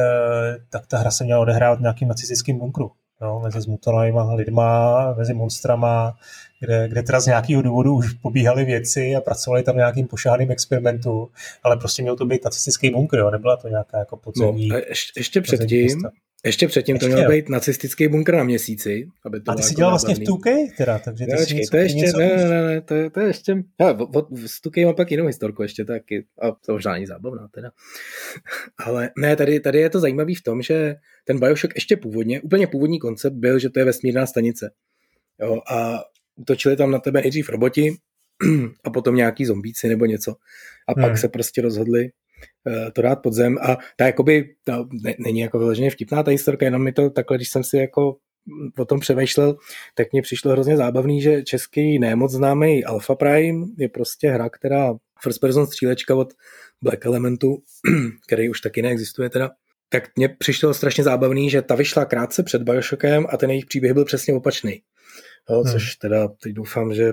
tak 0.70 0.88
ta 0.88 0.98
hra 0.98 1.12
se 1.12 1.24
měla 1.24 1.41
odehrávat 1.41 1.80
v 1.80 1.82
nějakým 1.82 2.08
nacistickým 2.08 2.60
bunkru. 2.60 2.91
No, 3.22 3.39
mezi 3.39 3.62
zmutovanými 3.62 4.20
lidma, 4.36 5.14
mezi 5.14 5.34
monstrama, 5.34 6.18
kde, 6.60 6.88
kde 6.88 7.04
teda 7.04 7.20
z 7.20 7.26
nějakého 7.26 7.62
důvodu 7.62 7.96
už 7.96 8.14
pobíhaly 8.14 8.66
věci 8.66 9.16
a 9.16 9.22
pracovali 9.22 9.64
tam 9.64 9.78
nějakým 9.78 10.08
pošádným 10.08 10.52
experimentu, 10.52 11.30
ale 11.64 11.78
prostě 11.78 12.02
měl 12.02 12.16
to 12.16 12.26
být 12.26 12.46
nacistický 12.46 12.89
bunkr, 12.89 13.18
jo? 13.18 13.32
nebyla 13.32 13.58
to 13.58 13.68
nějaká 13.68 14.00
jako 14.00 14.18
podzemní... 14.18 14.68
No, 14.68 14.78
ještě, 14.78 15.20
ještě 15.20 15.41
předtím, 15.41 16.02
ještě 16.46 16.68
předtím 16.68 16.96
ještě 16.96 17.10
to 17.10 17.16
měl 17.16 17.30
být 17.30 17.50
nacistický 17.50 18.08
bunkr 18.08 18.36
na 18.36 18.44
měsíci. 18.44 19.08
Aby 19.26 19.41
to 19.41 19.52
a 19.52 19.56
ty 19.56 19.64
jsi 19.64 19.70
jako 19.70 19.78
dělal 19.78 19.91
vlastně 19.91 20.16
v 20.16 20.20
2K 20.20 20.76
teda, 20.78 21.00
takže 21.00 21.26
ty 21.26 21.32
ne, 21.32 21.46
jsi 21.46 21.62
to 21.72 21.78
ještě, 21.78 22.18
ne, 22.18 22.26
ne, 22.26 22.46
ne, 22.50 22.68
ne, 22.68 22.82
to, 22.82 22.96
je, 22.96 23.10
to 23.10 23.20
je 23.20 23.28
ještě, 23.28 23.64
já, 23.82 23.98
s 24.46 24.62
2K 24.62 24.86
mám 24.86 24.96
pak 24.96 25.12
jinou 25.12 25.26
historku 25.28 25.62
ještě 25.62 25.86
taky, 25.86 26.26
a 26.41 26.52
to 26.52 26.74
možná 26.74 26.94
není 26.94 27.06
zábavná 27.06 27.48
teda. 27.48 27.72
Ale 28.86 29.10
ne, 29.18 29.36
tady, 29.36 29.60
tady 29.60 29.80
je 29.80 29.89
to 29.89 30.00
zajímavý 30.00 30.36
v 30.36 30.44
tom, 30.44 30.62
že 30.62 30.96
ten 31.26 31.39
Bioshock 31.39 31.76
ještě 31.76 31.98
původně, 31.98 32.41
úplně 32.41 32.68
původní 32.68 33.00
koncept 33.00 33.34
byl, 33.34 33.60
že 33.60 33.70
to 33.70 33.80
je 33.80 33.86
vesmírná 33.86 34.26
stanice. 34.26 34.72
Jo, 35.41 35.62
a 35.72 36.04
točili 36.46 36.76
tam 36.76 36.91
na 36.91 37.00
tebe 37.00 37.22
nejdřív 37.22 37.50
roboti 37.50 37.96
a 38.84 38.89
potom 38.89 39.16
nějaký 39.16 39.46
zombíci 39.46 39.88
nebo 39.88 40.06
něco. 40.06 40.36
A 40.88 40.94
pak 40.94 41.06
hmm. 41.06 41.18
se 41.18 41.28
prostě 41.28 41.62
rozhodli, 41.62 42.10
to 42.94 43.02
dát 43.02 43.16
pod 43.16 43.34
zem 43.34 43.58
a 43.62 43.78
ta 43.98 44.06
jakoby, 44.06 44.56
ta 44.64 44.86
ne, 45.04 45.14
není 45.20 45.39
jako 45.39 45.60
vyloženě 45.60 45.91
vtipná 45.91 46.24
ta 46.24 46.32
historka, 46.32 46.66
jenom 46.66 46.84
mi 46.84 46.91
to 46.91 47.10
takhle, 47.10 47.38
když 47.38 47.50
jsem 47.50 47.64
si 47.64 47.78
jako 47.78 48.16
o 48.78 48.86
tom 48.86 49.00
přemýšlel, 49.00 49.58
tak 49.96 50.08
mně 50.12 50.22
přišlo 50.22 50.52
hrozně 50.52 50.78
zábavný, 50.78 51.22
že 51.22 51.44
český 51.44 52.00
nemoc 52.00 52.32
známý 52.32 52.86
Alpha 52.86 53.16
Prime 53.16 53.66
je 53.78 53.89
prostě 53.89 54.30
hra, 54.30 54.50
která 54.50 54.94
first 55.24 55.39
person 55.41 55.68
střílečka 55.68 56.16
od 56.16 56.34
Black 56.82 57.06
Elementu, 57.06 57.58
který 58.28 58.50
už 58.50 58.62
taky 58.62 58.82
neexistuje 58.82 59.30
teda, 59.30 59.50
tak 59.89 60.04
mně 60.16 60.30
přišlo 60.30 60.74
strašně 60.74 61.04
zábavný, 61.04 61.50
že 61.50 61.62
ta 61.62 61.76
vyšla 61.76 62.06
krátce 62.06 62.44
před 62.44 62.64
Bioshockem 62.64 63.26
a 63.30 63.38
ten 63.38 63.50
jejich 63.50 63.66
příběh 63.66 63.94
byl 63.94 64.06
přesně 64.06 64.34
opačný. 64.34 64.82
Jo, 65.50 65.62
hmm. 65.62 65.74
což 65.74 65.96
teda 65.96 66.28
teď 66.28 66.54
doufám, 66.54 66.94
že 66.94 67.12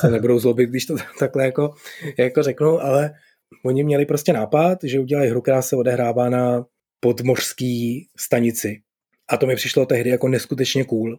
se 0.00 0.10
nebudou 0.10 0.38
zlobit, 0.38 0.70
když 0.70 0.86
to 0.86 0.96
takhle 1.18 1.44
jako, 1.44 1.74
jako 2.18 2.42
řeknu, 2.42 2.80
ale 2.80 3.10
Oni 3.64 3.84
měli 3.84 4.06
prostě 4.06 4.32
nápad, 4.32 4.78
že 4.84 5.00
udělají 5.00 5.30
hru, 5.30 5.40
která 5.40 5.62
se 5.62 5.76
odehrává 5.76 6.28
na 6.28 6.64
podmořský 7.00 8.08
stanici. 8.18 8.80
A 9.28 9.36
to 9.36 9.46
mi 9.46 9.56
přišlo 9.56 9.86
tehdy 9.86 10.10
jako 10.10 10.28
neskutečně 10.28 10.84
cool. 10.84 11.18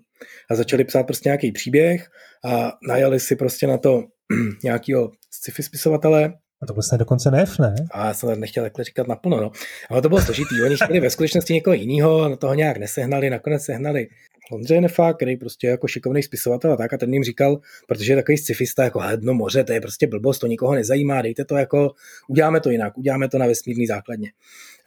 A 0.51 0.55
začali 0.55 0.83
psát 0.83 1.03
prostě 1.03 1.29
nějaký 1.29 1.51
příběh 1.51 2.09
a 2.45 2.71
najali 2.87 3.19
si 3.19 3.35
prostě 3.35 3.67
na 3.67 3.77
to 3.77 4.03
nějakého 4.63 5.11
sci-fi 5.31 5.63
spisovatele, 5.63 6.33
a 6.63 6.65
to 6.65 6.73
vlastně 6.73 6.97
dokonce 6.97 7.31
nef, 7.31 7.59
ne? 7.59 7.75
A 7.91 8.07
já 8.07 8.13
jsem 8.13 8.39
nechtěl 8.39 8.63
takhle 8.63 8.85
říkat 8.85 9.07
naplno, 9.07 9.41
no. 9.41 9.51
Ale 9.89 10.01
to 10.01 10.09
bylo 10.09 10.21
složitý. 10.21 10.61
Oni 10.65 10.75
chtěli 10.75 10.99
ve 10.99 11.09
skutečnosti 11.09 11.53
někoho 11.53 11.73
jiného, 11.73 12.29
na 12.29 12.35
toho 12.35 12.53
nějak 12.53 12.77
nesehnali, 12.77 13.29
nakonec 13.29 13.63
sehnali 13.63 14.07
Ondřej 14.51 14.81
Nefa, 14.81 15.13
který 15.13 15.37
prostě 15.37 15.67
jako 15.67 15.87
šikovný 15.87 16.23
spisovatel 16.23 16.73
a 16.73 16.77
tak 16.77 16.93
a 16.93 16.97
ten 16.97 17.13
jim 17.13 17.23
říkal, 17.23 17.59
protože 17.87 18.11
je 18.11 18.15
takový 18.15 18.37
scifista, 18.37 18.83
jako 18.83 19.01
dno 19.15 19.33
moře, 19.33 19.63
to 19.63 19.73
je 19.73 19.81
prostě 19.81 20.07
blbost, 20.07 20.39
to 20.39 20.47
nikoho 20.47 20.75
nezajímá, 20.75 21.21
dejte 21.21 21.45
to 21.45 21.57
jako, 21.57 21.91
uděláme 22.27 22.59
to 22.59 22.69
jinak, 22.69 22.97
uděláme 22.97 23.29
to 23.29 23.37
na 23.37 23.47
vesmírný 23.47 23.87
základně. 23.87 24.31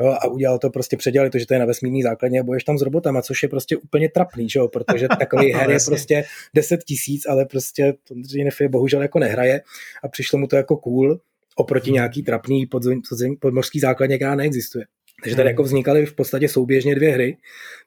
Jo, 0.00 0.06
a 0.06 0.26
udělal 0.26 0.58
to 0.58 0.70
prostě, 0.70 0.96
předělali 0.96 1.30
to, 1.30 1.38
že 1.38 1.46
to 1.46 1.54
je 1.54 1.60
na 1.60 1.66
vesmírný 1.66 2.02
základně 2.02 2.40
a 2.40 2.42
boješ 2.42 2.64
tam 2.64 2.78
s 2.78 2.82
robotama, 2.82 3.22
což 3.22 3.42
je 3.42 3.48
prostě 3.48 3.76
úplně 3.76 4.08
trapný, 4.08 4.48
že 4.48 4.58
jo, 4.58 4.68
protože 4.68 5.08
takový 5.18 5.52
her 5.54 5.70
je 5.70 5.78
prostě 5.86 6.24
10 6.54 6.84
tisíc, 6.84 7.26
ale 7.26 7.44
prostě 7.44 7.94
Ondřej 8.10 8.50
je 8.60 8.68
bohužel 8.68 9.02
jako 9.02 9.18
nehraje 9.18 9.62
a 10.02 10.08
přišlo 10.08 10.38
mu 10.38 10.46
to 10.46 10.56
jako 10.56 10.76
cool 10.76 11.20
oproti 11.56 11.92
nějaký 11.92 12.22
trapný 12.22 12.66
podzem, 12.66 13.00
podzem, 13.08 13.36
podmořský 13.36 13.80
základně, 13.80 14.16
která 14.16 14.34
neexistuje. 14.34 14.84
Takže 15.22 15.36
tady 15.36 15.46
hmm. 15.46 15.52
jako 15.52 15.62
vznikaly 15.62 16.06
v 16.06 16.14
podstatě 16.14 16.48
souběžně 16.48 16.94
dvě 16.94 17.10
hry. 17.10 17.36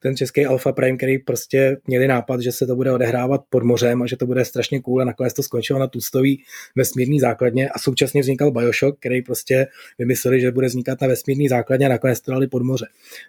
Ten 0.02 0.16
český 0.16 0.46
Alpha 0.46 0.72
Prime, 0.72 0.98
který 0.98 1.20
prostě 1.20 1.78
měli 1.88 2.08
nápad, 2.08 2.42
že 2.42 2.52
se 2.52 2.68
to 2.68 2.76
bude 2.76 2.92
odehrávat 2.92 3.42
pod 3.50 3.64
mořem 3.64 4.02
a 4.02 4.08
že 4.08 4.18
to 4.18 4.26
bude 4.26 4.46
strašně 4.46 4.82
cool 4.82 5.02
a 5.02 5.06
nakonec 5.06 5.34
to 5.34 5.44
skončilo 5.44 5.80
na 5.80 5.88
tustový 5.88 6.44
vesmírný 6.76 7.20
základně 7.20 7.70
a 7.70 7.80
současně 7.80 8.22
vznikal 8.22 8.52
Bioshock, 8.52 9.00
který 9.00 9.22
prostě 9.22 9.68
vymysleli, 10.00 10.42
že 10.42 10.52
bude 10.52 10.68
vznikat 10.68 11.02
na 11.02 11.08
vesmírný 11.08 11.48
základně 11.48 11.86
a 11.86 11.90
nakonec 11.90 12.22
to 12.22 12.32
dali 12.32 12.48
pod 12.48 12.62
moře. 12.62 12.88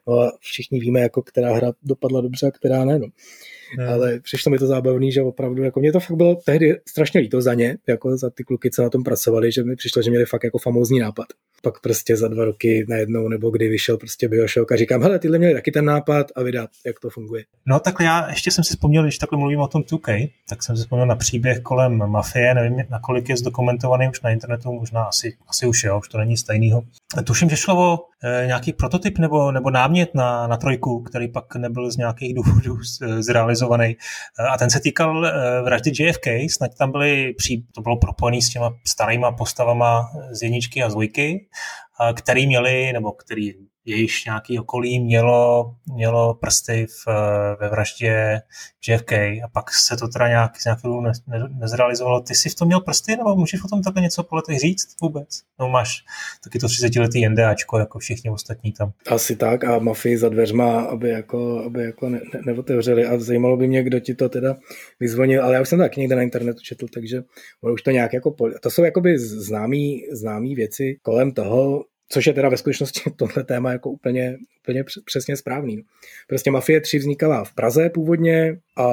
No 0.09 0.19
a 0.19 0.33
všichni 0.41 0.81
víme, 0.81 1.01
jako 1.01 1.23
která 1.23 1.55
hra 1.55 1.73
dopadla 1.83 2.21
dobře 2.21 2.47
a 2.47 2.51
která 2.51 2.85
ne. 2.85 2.99
No. 2.99 3.07
Hmm. 3.79 3.89
Ale 3.89 4.21
přišlo 4.21 4.51
mi 4.51 4.59
to 4.59 4.67
zábavný, 4.67 5.13
že 5.13 5.23
opravdu, 5.23 5.63
jako 5.63 5.81
mě 5.81 5.93
to 5.93 6.01
fakt 6.01 6.17
bylo 6.17 6.35
tehdy 6.35 6.77
strašně 6.89 7.21
líto 7.21 7.41
za 7.41 7.55
ně, 7.55 7.79
jako 7.89 8.17
za 8.17 8.31
ty 8.31 8.45
kluky, 8.45 8.71
co 8.71 8.83
na 8.83 8.91
tom 8.91 9.03
pracovali, 9.03 9.53
že 9.53 9.65
mi 9.65 9.77
přišlo, 9.77 10.03
že 10.03 10.11
měli 10.11 10.27
fakt 10.27 10.45
jako 10.45 10.59
famózní 10.59 10.99
nápad. 10.99 11.27
Pak 11.63 11.81
prostě 11.81 12.17
za 12.17 12.29
dva 12.29 12.45
roky 12.45 12.87
najednou, 12.89 13.29
nebo 13.29 13.51
kdy 13.51 13.69
vyšel 13.69 13.97
prostě 13.97 14.29
Bioshock 14.29 14.73
a 14.73 14.77
říkám, 14.77 15.03
hele, 15.03 15.19
tyhle 15.19 15.39
měli 15.39 15.55
taky 15.55 15.71
ten 15.71 15.85
nápad 15.85 16.27
a 16.37 16.43
vydat, 16.43 16.71
jak 16.87 17.01
to 17.01 17.11
funguje. 17.11 17.45
No 17.67 17.81
takhle 17.81 18.07
já 18.07 18.31
ještě 18.31 18.51
jsem 18.51 18.65
si 18.65 18.75
vzpomněl, 18.75 19.03
když 19.03 19.19
takhle 19.19 19.39
mluvím 19.39 19.61
o 19.61 19.69
tom 19.69 19.83
2K, 19.83 20.31
tak 20.49 20.63
jsem 20.63 20.77
si 20.77 20.83
vzpomněl 20.83 21.07
na 21.07 21.17
příběh 21.17 21.61
kolem 21.61 21.97
Mafie, 22.07 22.55
nevím, 22.55 22.85
nakolik 22.91 23.29
je 23.29 23.37
zdokumentovaný 23.37 24.09
už 24.09 24.21
na 24.21 24.31
internetu, 24.31 24.73
možná 24.73 25.03
asi, 25.03 25.37
asi 25.49 25.67
už 25.67 25.85
jo, 25.85 25.99
už 25.99 26.09
to 26.09 26.19
není 26.19 26.37
stejného. 26.37 26.83
Tuším, 27.25 27.51
že 27.51 27.57
šlo 27.57 27.93
o 27.93 27.99
e, 28.25 28.47
nějaký 28.47 28.73
prototyp 28.73 29.19
nebo, 29.19 29.53
nebo 29.53 29.71
námět 29.71 30.15
na, 30.15 30.47
na 30.47 30.57
trojku, 30.57 31.01
který 31.03 31.29
pak 31.29 31.57
nebyl 31.57 31.91
z 31.91 31.97
nějakých 31.97 32.35
důvodů 32.39 32.79
zrealizovaný. 33.19 33.87
E, 33.87 33.97
a 34.53 34.59
ten 34.59 34.71
se 34.71 34.81
týkal 34.81 35.27
e, 35.27 35.63
vraždy 35.63 35.91
JFK, 35.91 36.27
snad 36.51 36.71
tam 36.79 36.93
byly, 36.93 37.35
pří, 37.39 37.67
to 37.75 37.81
bylo 37.81 37.97
propojené 37.97 38.43
s 38.43 38.51
těma 38.51 38.75
starýma 38.87 39.33
postavama 39.33 40.11
z 40.31 40.43
jedničky 40.43 40.83
a 40.83 40.91
z 40.91 40.93
dvojky, 40.93 41.49
který 42.17 42.47
měli, 42.47 42.93
nebo 42.93 43.13
který 43.13 43.53
jejíž 43.85 44.25
nějaký 44.25 44.59
okolí 44.59 45.01
mělo, 45.01 45.75
mělo 45.95 46.35
prsty 46.35 46.87
v, 46.87 47.07
ve 47.61 47.69
vraždě 47.69 48.41
JFK 48.89 49.13
a 49.13 49.49
pak 49.53 49.71
se 49.75 49.97
to 49.97 50.09
teda 50.09 50.29
nějak 50.29 50.61
z 50.61 50.65
nějakého 50.65 51.01
ne, 51.01 51.13
ne, 51.27 51.49
nezrealizovalo. 51.59 52.21
Ty 52.21 52.35
jsi 52.35 52.49
v 52.49 52.55
tom 52.55 52.69
měl 52.69 52.81
prsty, 52.81 53.17
nebo 53.17 53.37
můžeš 53.37 53.65
o 53.65 53.69
tom 53.69 53.83
takhle 53.83 54.03
něco 54.03 54.23
po 54.23 54.37
letech 54.37 54.59
říct 54.59 55.01
vůbec? 55.03 55.29
No 55.61 55.69
máš 55.69 56.05
taky 56.45 56.59
to 56.59 56.69
30 56.69 56.97
letý 56.97 57.29
NDAčko, 57.29 57.79
jako 57.79 57.99
všichni 57.99 58.31
ostatní 58.31 58.73
tam. 58.73 58.93
Asi 59.09 59.37
tak 59.37 59.65
a 59.65 59.79
mafii 59.79 60.19
za 60.19 60.29
dveřma, 60.29 60.81
aby 60.81 61.09
jako, 61.09 61.63
aby 61.67 61.83
jako 61.83 62.09
ne, 62.09 62.21
ne, 62.35 62.41
neotevřeli 62.47 63.07
a 63.07 63.19
zajímalo 63.19 63.57
by 63.57 63.69
mě, 63.69 63.83
kdo 63.83 64.01
ti 64.01 64.15
to 64.15 64.29
teda 64.29 64.57
vyzvonil, 65.01 65.45
ale 65.45 65.55
já 65.55 65.61
už 65.61 65.69
jsem 65.69 65.79
to 65.79 65.85
taky 65.85 66.01
někde 66.01 66.17
na 66.17 66.23
internetu 66.23 66.61
četl, 66.63 66.87
takže 66.95 67.23
už 67.61 67.83
to 67.83 67.91
nějak 67.91 68.13
jako, 68.13 68.35
to 68.63 68.71
jsou 68.71 68.85
jakoby 68.85 69.19
známý, 69.19 70.03
známý 70.13 70.55
věci 70.55 70.99
kolem 71.03 71.33
toho, 71.33 71.85
což 72.13 72.27
je 72.27 72.33
teda 72.33 72.49
ve 72.49 72.57
skutečnosti 72.57 73.01
tohle 73.17 73.45
téma 73.45 73.73
jako 73.73 73.91
úplně, 73.91 74.39
úplně 74.63 74.85
přesně 75.05 75.37
správný. 75.37 75.83
Prostě 76.29 76.51
Mafie 76.51 76.81
3 76.81 76.99
vznikala 76.99 77.45
v 77.45 77.55
Praze 77.55 77.91
původně 77.91 78.59
a 78.77 78.87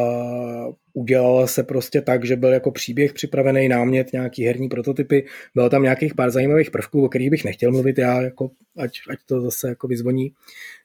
udělala 0.94 1.48
se 1.48 1.64
prostě 1.64 2.02
tak, 2.02 2.26
že 2.26 2.36
byl 2.36 2.54
jako 2.54 2.72
příběh 2.72 3.14
připravený 3.14 3.68
námět, 3.68 4.14
nějaký 4.14 4.44
herní 4.44 4.70
prototypy, 4.70 5.26
bylo 5.56 5.70
tam 5.70 5.84
nějakých 5.84 6.16
pár 6.16 6.32
zajímavých 6.32 6.72
prvků, 6.72 7.06
o 7.06 7.10
kterých 7.10 7.30
bych 7.30 7.46
nechtěl 7.46 7.72
mluvit 7.72 7.98
já, 7.98 8.22
jako 8.22 8.52
ať, 8.78 8.92
ať 9.10 9.20
to 9.26 9.42
zase 9.42 9.70
jako 9.70 9.88
vyzvoní, 9.88 10.32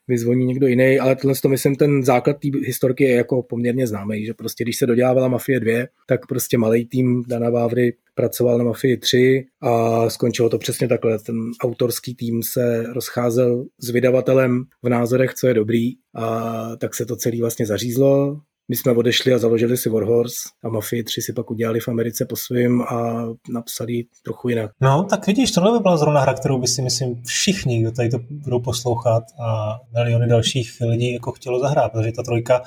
vyzvoní 0.07 0.45
někdo 0.45 0.67
jiný, 0.67 0.99
ale 0.99 1.15
tohle 1.15 1.35
to 1.35 1.49
myslím, 1.49 1.75
ten 1.75 2.03
základ 2.03 2.33
té 2.39 2.47
historky 2.65 3.03
je 3.03 3.15
jako 3.15 3.43
poměrně 3.43 3.87
známý, 3.87 4.25
že 4.25 4.33
prostě 4.33 4.63
když 4.63 4.77
se 4.77 4.85
dodělávala 4.85 5.27
Mafie 5.27 5.59
2, 5.59 5.85
tak 6.07 6.27
prostě 6.27 6.57
malý 6.57 6.85
tým 6.85 7.23
Dana 7.27 7.49
Vávry 7.49 7.93
pracoval 8.15 8.57
na 8.57 8.63
Mafii 8.63 8.97
3 8.97 9.45
a 9.61 10.09
skončilo 10.09 10.49
to 10.49 10.57
přesně 10.57 10.87
takhle. 10.87 11.19
Ten 11.19 11.35
autorský 11.61 12.15
tým 12.15 12.43
se 12.43 12.83
rozcházel 12.93 13.65
s 13.79 13.89
vydavatelem 13.89 14.63
v 14.83 14.89
názorech, 14.89 15.33
co 15.33 15.47
je 15.47 15.53
dobrý 15.53 15.91
a 16.15 16.75
tak 16.75 16.95
se 16.95 17.05
to 17.05 17.15
celé 17.15 17.37
vlastně 17.41 17.65
zařízlo 17.65 18.41
my 18.69 18.75
jsme 18.75 18.91
odešli 18.91 19.33
a 19.33 19.37
založili 19.37 19.77
si 19.77 19.89
Warhorse 19.89 20.35
a 20.63 20.69
Mafii 20.69 21.03
3 21.03 21.21
si 21.21 21.33
pak 21.33 21.51
udělali 21.51 21.79
v 21.79 21.87
Americe 21.87 22.25
po 22.25 22.35
svým 22.35 22.81
a 22.81 23.25
napsali 23.49 24.03
trochu 24.23 24.49
jinak. 24.49 24.71
No, 24.81 25.03
tak 25.09 25.27
vidíš, 25.27 25.51
tohle 25.51 25.71
by 25.71 25.79
byla 25.79 25.97
zrovna 25.97 26.21
hra, 26.21 26.33
kterou 26.33 26.59
by 26.59 26.67
si 26.67 26.81
myslím 26.81 27.23
všichni, 27.23 27.81
kdo 27.81 27.91
tady 27.91 28.09
to 28.09 28.17
budou 28.29 28.59
poslouchat 28.59 29.23
a 29.39 29.79
miliony 29.97 30.27
dalších 30.27 30.77
lidí 30.81 31.13
jako 31.13 31.31
chtělo 31.31 31.59
zahrát, 31.59 31.91
protože 31.91 32.11
ta 32.11 32.23
trojka, 32.23 32.61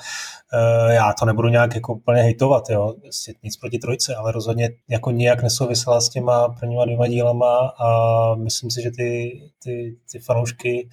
eh, 0.53 0.93
já 0.93 1.13
to 1.13 1.25
nebudu 1.25 1.47
nějak 1.47 1.75
jako 1.75 1.93
úplně 1.93 2.21
hejtovat, 2.21 2.63
jo, 2.69 2.95
nic 3.43 3.57
proti 3.57 3.79
trojce, 3.79 4.15
ale 4.15 4.31
rozhodně 4.31 4.69
jako 4.89 5.11
nějak 5.11 5.43
nesouvisela 5.43 6.01
s 6.01 6.09
těma 6.09 6.49
prvníma 6.49 6.85
dvěma 6.85 7.07
dílama 7.07 7.71
a 7.79 8.35
myslím 8.35 8.71
si, 8.71 8.81
že 8.81 8.91
ty, 8.91 9.41
ty, 9.63 9.97
ty 10.11 10.19
fanoušky 10.19 10.89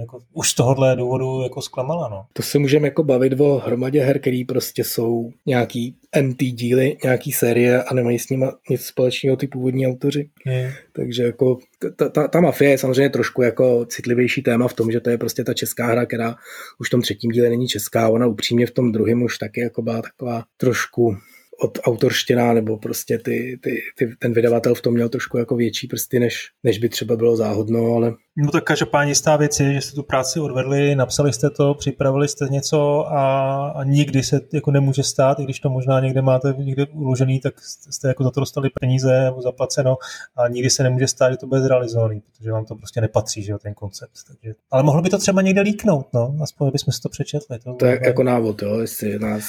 jako 0.00 0.18
už 0.32 0.50
z 0.50 0.54
tohohle 0.54 0.96
důvodu 0.96 1.42
jako 1.42 1.62
zklamala. 1.62 2.08
No. 2.08 2.24
To 2.32 2.42
se 2.42 2.58
můžeme 2.58 2.88
jako 2.88 3.04
bavit 3.04 3.40
o 3.40 3.58
hromadě 3.58 4.02
her, 4.02 4.20
který 4.20 4.44
prostě 4.44 4.84
jsou 4.84 5.30
nějaký 5.46 5.96
NT 6.22 6.38
díly, 6.38 6.96
nějaký 7.04 7.32
série 7.32 7.82
a 7.82 7.94
nemají 7.94 8.18
s 8.18 8.28
nimi 8.28 8.46
nic 8.70 8.84
společného 8.84 9.36
ty 9.36 9.46
původní 9.46 9.86
autoři. 9.86 10.30
Hmm. 10.46 10.70
Takže 10.92 11.22
jako 11.22 11.58
ta, 11.96 12.08
ta, 12.08 12.28
ta 12.28 12.40
mafie 12.40 12.70
je 12.70 12.78
samozřejmě 12.78 13.10
trošku 13.10 13.42
jako 13.42 13.86
citlivější 13.86 14.42
téma 14.42 14.68
v 14.68 14.74
tom, 14.74 14.90
že 14.90 15.00
to 15.00 15.10
je 15.10 15.18
prostě 15.18 15.44
ta 15.44 15.54
česká 15.54 15.86
hra, 15.86 16.06
která 16.06 16.34
už 16.80 16.88
v 16.88 16.90
tom 16.90 17.02
třetím 17.02 17.30
díle 17.30 17.48
není 17.48 17.68
česká, 17.68 18.08
ona 18.08 18.26
upřímně 18.26 18.66
v 18.66 18.70
tom 18.70 18.92
druhém 18.92 19.22
už 19.22 19.38
taky 19.38 19.60
jako 19.60 19.82
byla 19.82 20.02
taková 20.02 20.44
trošku 20.56 21.16
od 21.62 21.78
autorština, 21.82 22.52
nebo 22.52 22.78
prostě 22.78 23.18
ty, 23.18 23.58
ty, 23.62 23.80
ty, 23.98 24.14
ten 24.18 24.32
vydavatel 24.32 24.74
v 24.74 24.80
tom 24.80 24.94
měl 24.94 25.08
trošku 25.08 25.38
jako 25.38 25.56
větší 25.56 25.86
prsty, 25.86 26.20
než, 26.20 26.36
než 26.64 26.78
by 26.78 26.88
třeba 26.88 27.16
bylo 27.16 27.36
záhodno, 27.36 27.94
ale 27.94 28.14
No 28.36 28.50
tak 28.50 28.64
každopádně 28.64 29.10
jistá 29.10 29.36
věc 29.36 29.60
je, 29.60 29.72
že 29.72 29.80
jste 29.80 29.94
tu 29.94 30.02
práci 30.02 30.40
odvedli, 30.40 30.94
napsali 30.94 31.32
jste 31.32 31.50
to, 31.50 31.74
připravili 31.74 32.28
jste 32.28 32.48
něco 32.50 33.06
a, 33.06 33.68
a 33.68 33.84
nikdy 33.84 34.22
se 34.22 34.40
jako 34.52 34.70
nemůže 34.70 35.02
stát, 35.02 35.40
i 35.40 35.44
když 35.44 35.60
to 35.60 35.70
možná 35.70 36.00
někde 36.00 36.22
máte 36.22 36.54
někde 36.58 36.86
uložený, 36.86 37.40
tak 37.40 37.54
jste 37.90 38.08
jako 38.08 38.24
za 38.24 38.30
to 38.30 38.40
dostali 38.40 38.70
peníze 38.80 39.24
nebo 39.24 39.42
zaplaceno 39.42 39.96
a 40.36 40.48
nikdy 40.48 40.70
se 40.70 40.82
nemůže 40.82 41.08
stát, 41.08 41.30
že 41.30 41.36
to 41.36 41.46
bude 41.46 41.60
zrealizovaný, 41.60 42.20
protože 42.20 42.52
vám 42.52 42.64
to 42.64 42.74
prostě 42.74 43.00
nepatří, 43.00 43.42
že 43.42 43.52
jo, 43.52 43.58
ten 43.58 43.74
koncept. 43.74 44.12
Takže, 44.26 44.54
ale 44.70 44.82
mohlo 44.82 45.02
by 45.02 45.10
to 45.10 45.18
třeba 45.18 45.42
někde 45.42 45.60
líknout, 45.60 46.06
no, 46.12 46.34
aspoň 46.42 46.70
bychom 46.70 46.92
si 46.92 47.00
to 47.00 47.08
přečetli. 47.08 47.58
To, 47.58 47.74
to 47.74 47.86
je 47.86 48.00
jako 48.04 48.22
návod, 48.22 48.62
jo, 48.62 48.78
jestli 48.78 49.18
nás 49.18 49.44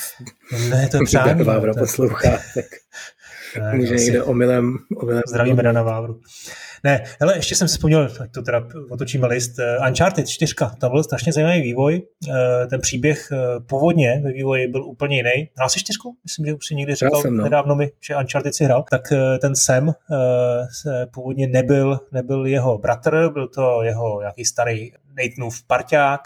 ne, 0.70 0.88
to 0.92 0.98
je 0.98 1.04
přání. 1.06 1.46
Poslouchá, 1.80 2.30
tak 2.54 2.66
ne, 3.60 3.76
může 3.76 3.96
někde 3.96 4.24
omylem, 4.24 4.78
omylem. 4.98 5.22
Zdravíme 5.28 5.64
Dana 5.64 5.84
Vávru. 5.84 6.20
Ne, 6.84 7.04
hele, 7.20 7.38
ještě 7.38 7.56
jsem 7.56 7.68
si 7.68 7.76
vzpomněl, 7.76 8.10
to 8.32 8.42
teda 8.42 8.68
otočíme 8.90 9.28
list, 9.28 9.60
uh, 9.60 9.88
Uncharted 9.88 10.30
4, 10.30 10.54
tam 10.80 10.92
byl 10.92 11.04
strašně 11.04 11.34
zajímavý 11.34 11.62
vývoj, 11.62 12.02
uh, 12.28 12.36
ten 12.70 12.82
příběh 12.82 13.30
uh, 13.32 13.66
původně 13.66 14.22
ve 14.24 14.32
vývoji 14.32 14.68
byl 14.68 14.86
úplně 14.86 15.18
jiný. 15.18 15.50
Hrál 15.56 15.70
jsi 15.70 15.80
čtyřku? 15.80 16.16
Myslím, 16.24 16.46
že 16.46 16.54
už 16.54 16.68
si 16.68 16.76
někdy 16.76 16.96
říkal 16.96 17.22
jsem, 17.22 17.38
no. 17.38 17.44
nedávno 17.44 17.76
mi, 17.76 17.92
že 18.02 18.16
Uncharted 18.16 18.56
si 18.56 18.64
hrál. 18.64 18.86
Tak 18.90 19.14
ten 19.42 19.56
Sam 19.56 19.94
původně 21.14 21.48
nebyl, 21.48 22.00
nebyl 22.12 22.46
jeho 22.46 22.78
bratr, 22.78 23.30
byl 23.34 23.48
to 23.48 23.84
jeho 23.84 24.20
nějaký 24.22 24.46
starý 24.46 24.92
Nathanův 25.18 25.64
parťák 25.68 26.22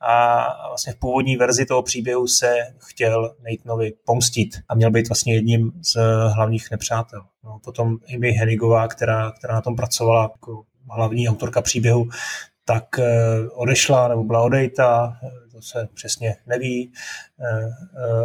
a 0.00 0.46
vlastně 0.68 0.92
v 0.92 0.96
původní 0.96 1.36
verzi 1.36 1.66
toho 1.66 1.82
příběhu 1.82 2.26
se 2.26 2.56
chtěl 2.78 3.34
Nathanovi 3.50 3.92
pomstit 4.04 4.48
a 4.68 4.74
měl 4.74 4.90
být 4.90 5.08
vlastně 5.08 5.34
jedním 5.34 5.72
z 5.82 5.96
hlavních 6.34 6.70
nepřátel. 6.70 7.24
No, 7.44 7.58
potom 7.64 7.96
Amy 8.14 8.30
Henigová, 8.30 8.88
která, 8.88 9.32
která 9.32 9.54
na 9.54 9.60
tom 9.60 9.76
pracovala 9.76 10.22
jako 10.22 10.64
hlavní 10.90 11.28
autorka 11.28 11.62
příběhu, 11.62 12.08
tak 12.64 12.98
eh, 12.98 13.04
odešla 13.52 14.08
nebo 14.08 14.24
byla 14.24 14.42
odejta, 14.42 15.16
se 15.62 15.88
přesně 15.94 16.36
neví 16.46 16.92
eh, 17.40 17.70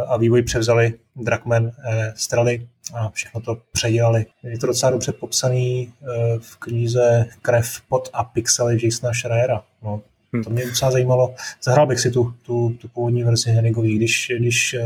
a 0.06 0.16
vývoj 0.16 0.42
převzali 0.42 0.94
Drakman 1.16 1.72
Strely 2.14 2.68
a 2.94 3.10
všechno 3.10 3.40
to 3.40 3.62
předělali. 3.72 4.26
Je 4.42 4.58
to 4.58 4.66
docela 4.66 4.92
dobře 4.92 5.12
popsaný 5.12 5.92
v 6.38 6.56
knize 6.56 7.26
Krev, 7.42 7.80
pot 7.88 8.08
a 8.12 8.24
pixely 8.24 8.78
Jasona 8.84 9.12
Schreiera. 9.14 9.62
No, 9.82 10.02
Hmm. 10.32 10.44
To 10.44 10.50
mě 10.50 10.66
docela 10.66 10.90
zajímalo. 10.90 11.34
Zahrál 11.62 11.86
bych 11.86 12.00
si 12.00 12.10
tu, 12.10 12.34
tu, 12.42 12.76
tu 12.80 12.88
původní 12.88 13.24
verzi 13.24 13.50
Henigový, 13.50 13.96
když, 13.96 14.32
když 14.38 14.76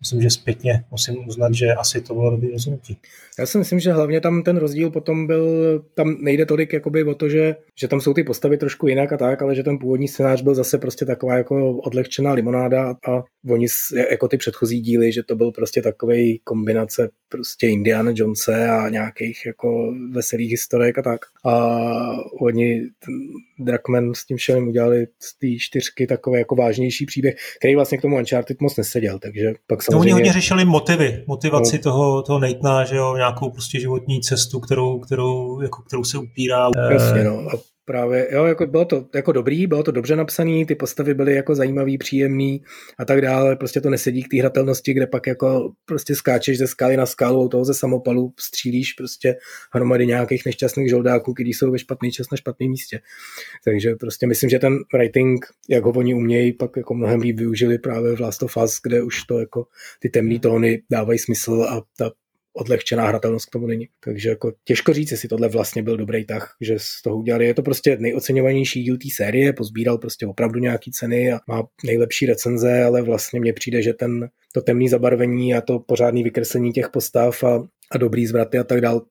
myslím, 0.00 0.22
že 0.22 0.30
zpětně 0.30 0.84
musím 0.90 1.28
uznat, 1.28 1.54
že 1.54 1.66
asi 1.72 2.00
to 2.00 2.14
bylo 2.14 2.30
dobrý 2.30 2.52
rozhodnutí. 2.52 2.96
Já 3.38 3.46
si 3.46 3.58
myslím, 3.58 3.80
že 3.80 3.92
hlavně 3.92 4.20
tam 4.20 4.42
ten 4.42 4.56
rozdíl 4.56 4.90
potom 4.90 5.26
byl, 5.26 5.48
tam 5.94 6.16
nejde 6.20 6.46
tolik 6.46 6.72
jakoby 6.72 7.04
o 7.04 7.14
to, 7.14 7.28
že, 7.28 7.56
že 7.80 7.88
tam 7.88 8.00
jsou 8.00 8.14
ty 8.14 8.24
postavy 8.24 8.56
trošku 8.56 8.88
jinak 8.88 9.12
a 9.12 9.16
tak, 9.16 9.42
ale 9.42 9.54
že 9.54 9.62
ten 9.62 9.78
původní 9.78 10.08
scénář 10.08 10.42
byl 10.42 10.54
zase 10.54 10.78
prostě 10.78 11.04
taková 11.04 11.36
jako 11.36 11.76
odlehčená 11.76 12.32
limonáda 12.32 12.90
a 12.90 13.22
oni 13.50 13.66
jako 14.10 14.28
ty 14.28 14.36
předchozí 14.36 14.80
díly, 14.80 15.12
že 15.12 15.22
to 15.22 15.36
byl 15.36 15.52
prostě 15.52 15.82
takový 15.82 16.40
kombinace 16.44 17.08
prostě 17.28 17.68
Indiana 17.68 18.12
Jonese 18.14 18.68
a 18.68 18.88
nějakých 18.88 19.46
jako 19.46 19.92
veselých 20.10 20.50
historiek 20.50 20.98
a 20.98 21.02
tak. 21.02 21.20
A 21.46 21.78
oni, 22.40 22.80
ten 22.80 23.14
Drakman 23.58 24.14
s 24.14 24.26
tím 24.26 24.36
všem 24.36 24.68
udělali 24.68 25.06
z 25.18 25.38
té 25.38 25.46
čtyřky 25.58 26.06
takový 26.06 26.38
jako 26.38 26.54
vážnější 26.56 27.06
příběh, 27.06 27.34
který 27.58 27.74
vlastně 27.74 27.98
k 27.98 28.02
tomu 28.02 28.16
Uncharted 28.16 28.60
moc 28.60 28.76
neseděl, 28.76 29.18
takže 29.18 29.52
pak 29.66 29.82
samozřejmě... 29.82 29.98
No, 29.98 30.00
oni 30.00 30.12
hodně 30.12 30.32
řešili 30.32 30.64
motivy, 30.64 31.24
motivaci 31.26 31.76
no. 31.76 31.82
toho, 31.82 32.22
toho 32.22 32.38
Nathana, 32.38 32.84
že 32.84 32.96
jo, 32.96 33.16
nějakou 33.16 33.50
prostě 33.50 33.80
životní 33.80 34.20
cestu, 34.20 34.60
kterou, 34.60 34.98
kterou, 34.98 35.60
jako, 35.60 35.82
kterou 35.82 36.04
se 36.04 36.18
upírá. 36.18 36.70
Jasně, 36.90 37.24
no. 37.24 37.38
A 37.38 37.71
Právě, 37.84 38.28
jo, 38.32 38.44
jako 38.44 38.66
bylo 38.66 38.84
to 38.84 39.08
jako 39.14 39.32
dobrý, 39.32 39.66
bylo 39.66 39.82
to 39.82 39.90
dobře 39.90 40.16
napsaný, 40.16 40.66
ty 40.66 40.74
postavy 40.74 41.14
byly 41.14 41.34
jako 41.34 41.54
zajímavý, 41.54 41.98
příjemný 41.98 42.62
a 42.98 43.04
tak 43.04 43.20
dále, 43.20 43.56
prostě 43.56 43.80
to 43.80 43.90
nesedí 43.90 44.22
k 44.22 44.28
té 44.28 44.36
hratelnosti, 44.38 44.94
kde 44.94 45.06
pak 45.06 45.26
jako 45.26 45.72
prostě 45.84 46.14
skáčeš 46.14 46.58
ze 46.58 46.66
skály 46.66 46.96
na 46.96 47.06
skálu, 47.06 47.48
toho 47.48 47.64
ze 47.64 47.74
samopalu 47.74 48.32
střílíš 48.40 48.92
prostě 48.92 49.36
hromady 49.72 50.06
nějakých 50.06 50.46
nešťastných 50.46 50.90
žoldáků, 50.90 51.34
kteří 51.34 51.52
jsou 51.52 51.70
ve 51.70 51.78
špatný 51.78 52.12
čas 52.12 52.26
na 52.32 52.36
špatném 52.36 52.70
místě. 52.70 53.00
Takže 53.64 53.94
prostě 53.94 54.26
myslím, 54.26 54.50
že 54.50 54.58
ten 54.58 54.78
writing, 54.94 55.46
jak 55.68 55.84
ho 55.84 55.90
oni 55.90 56.14
umějí, 56.14 56.52
pak 56.52 56.70
jako 56.76 56.94
mnohem 56.94 57.20
líp 57.20 57.38
využili 57.38 57.78
právě 57.78 58.16
v 58.16 58.20
Last 58.20 58.42
of 58.42 58.56
Us, 58.64 58.80
kde 58.82 59.02
už 59.02 59.24
to 59.24 59.38
jako 59.38 59.66
ty 59.98 60.08
temné 60.08 60.38
tóny 60.38 60.82
dávají 60.90 61.18
smysl 61.18 61.66
a 61.68 61.82
ta 61.98 62.10
odlehčená 62.52 63.06
hratelnost 63.06 63.46
k 63.46 63.50
tomu 63.50 63.66
není. 63.66 63.88
Takže 64.04 64.28
jako 64.28 64.52
těžko 64.64 64.92
říct, 64.92 65.10
jestli 65.10 65.28
tohle 65.28 65.48
vlastně 65.48 65.82
byl 65.82 65.96
dobrý 65.96 66.26
tah, 66.26 66.56
že 66.60 66.74
z 66.78 67.02
toho 67.02 67.16
udělali. 67.16 67.46
Je 67.46 67.54
to 67.54 67.62
prostě 67.62 67.96
nejoceňovanější 68.00 68.82
díl 68.82 68.96
té 68.96 69.08
série, 69.14 69.52
pozbíral 69.52 69.98
prostě 69.98 70.26
opravdu 70.26 70.60
nějaký 70.60 70.92
ceny 70.92 71.32
a 71.32 71.40
má 71.48 71.62
nejlepší 71.84 72.26
recenze, 72.26 72.84
ale 72.84 73.02
vlastně 73.02 73.40
mně 73.40 73.52
přijde, 73.52 73.82
že 73.82 73.92
ten, 73.92 74.28
to 74.54 74.60
temné 74.60 74.88
zabarvení 74.88 75.54
a 75.54 75.60
to 75.60 75.78
pořádné 75.78 76.22
vykreslení 76.22 76.72
těch 76.72 76.88
postav 76.88 77.44
a, 77.44 77.62
a 77.90 77.98
dobrý 77.98 78.26
zvraty 78.26 78.58
a 78.58 78.64
tak 78.64 78.80
dál 78.80 79.02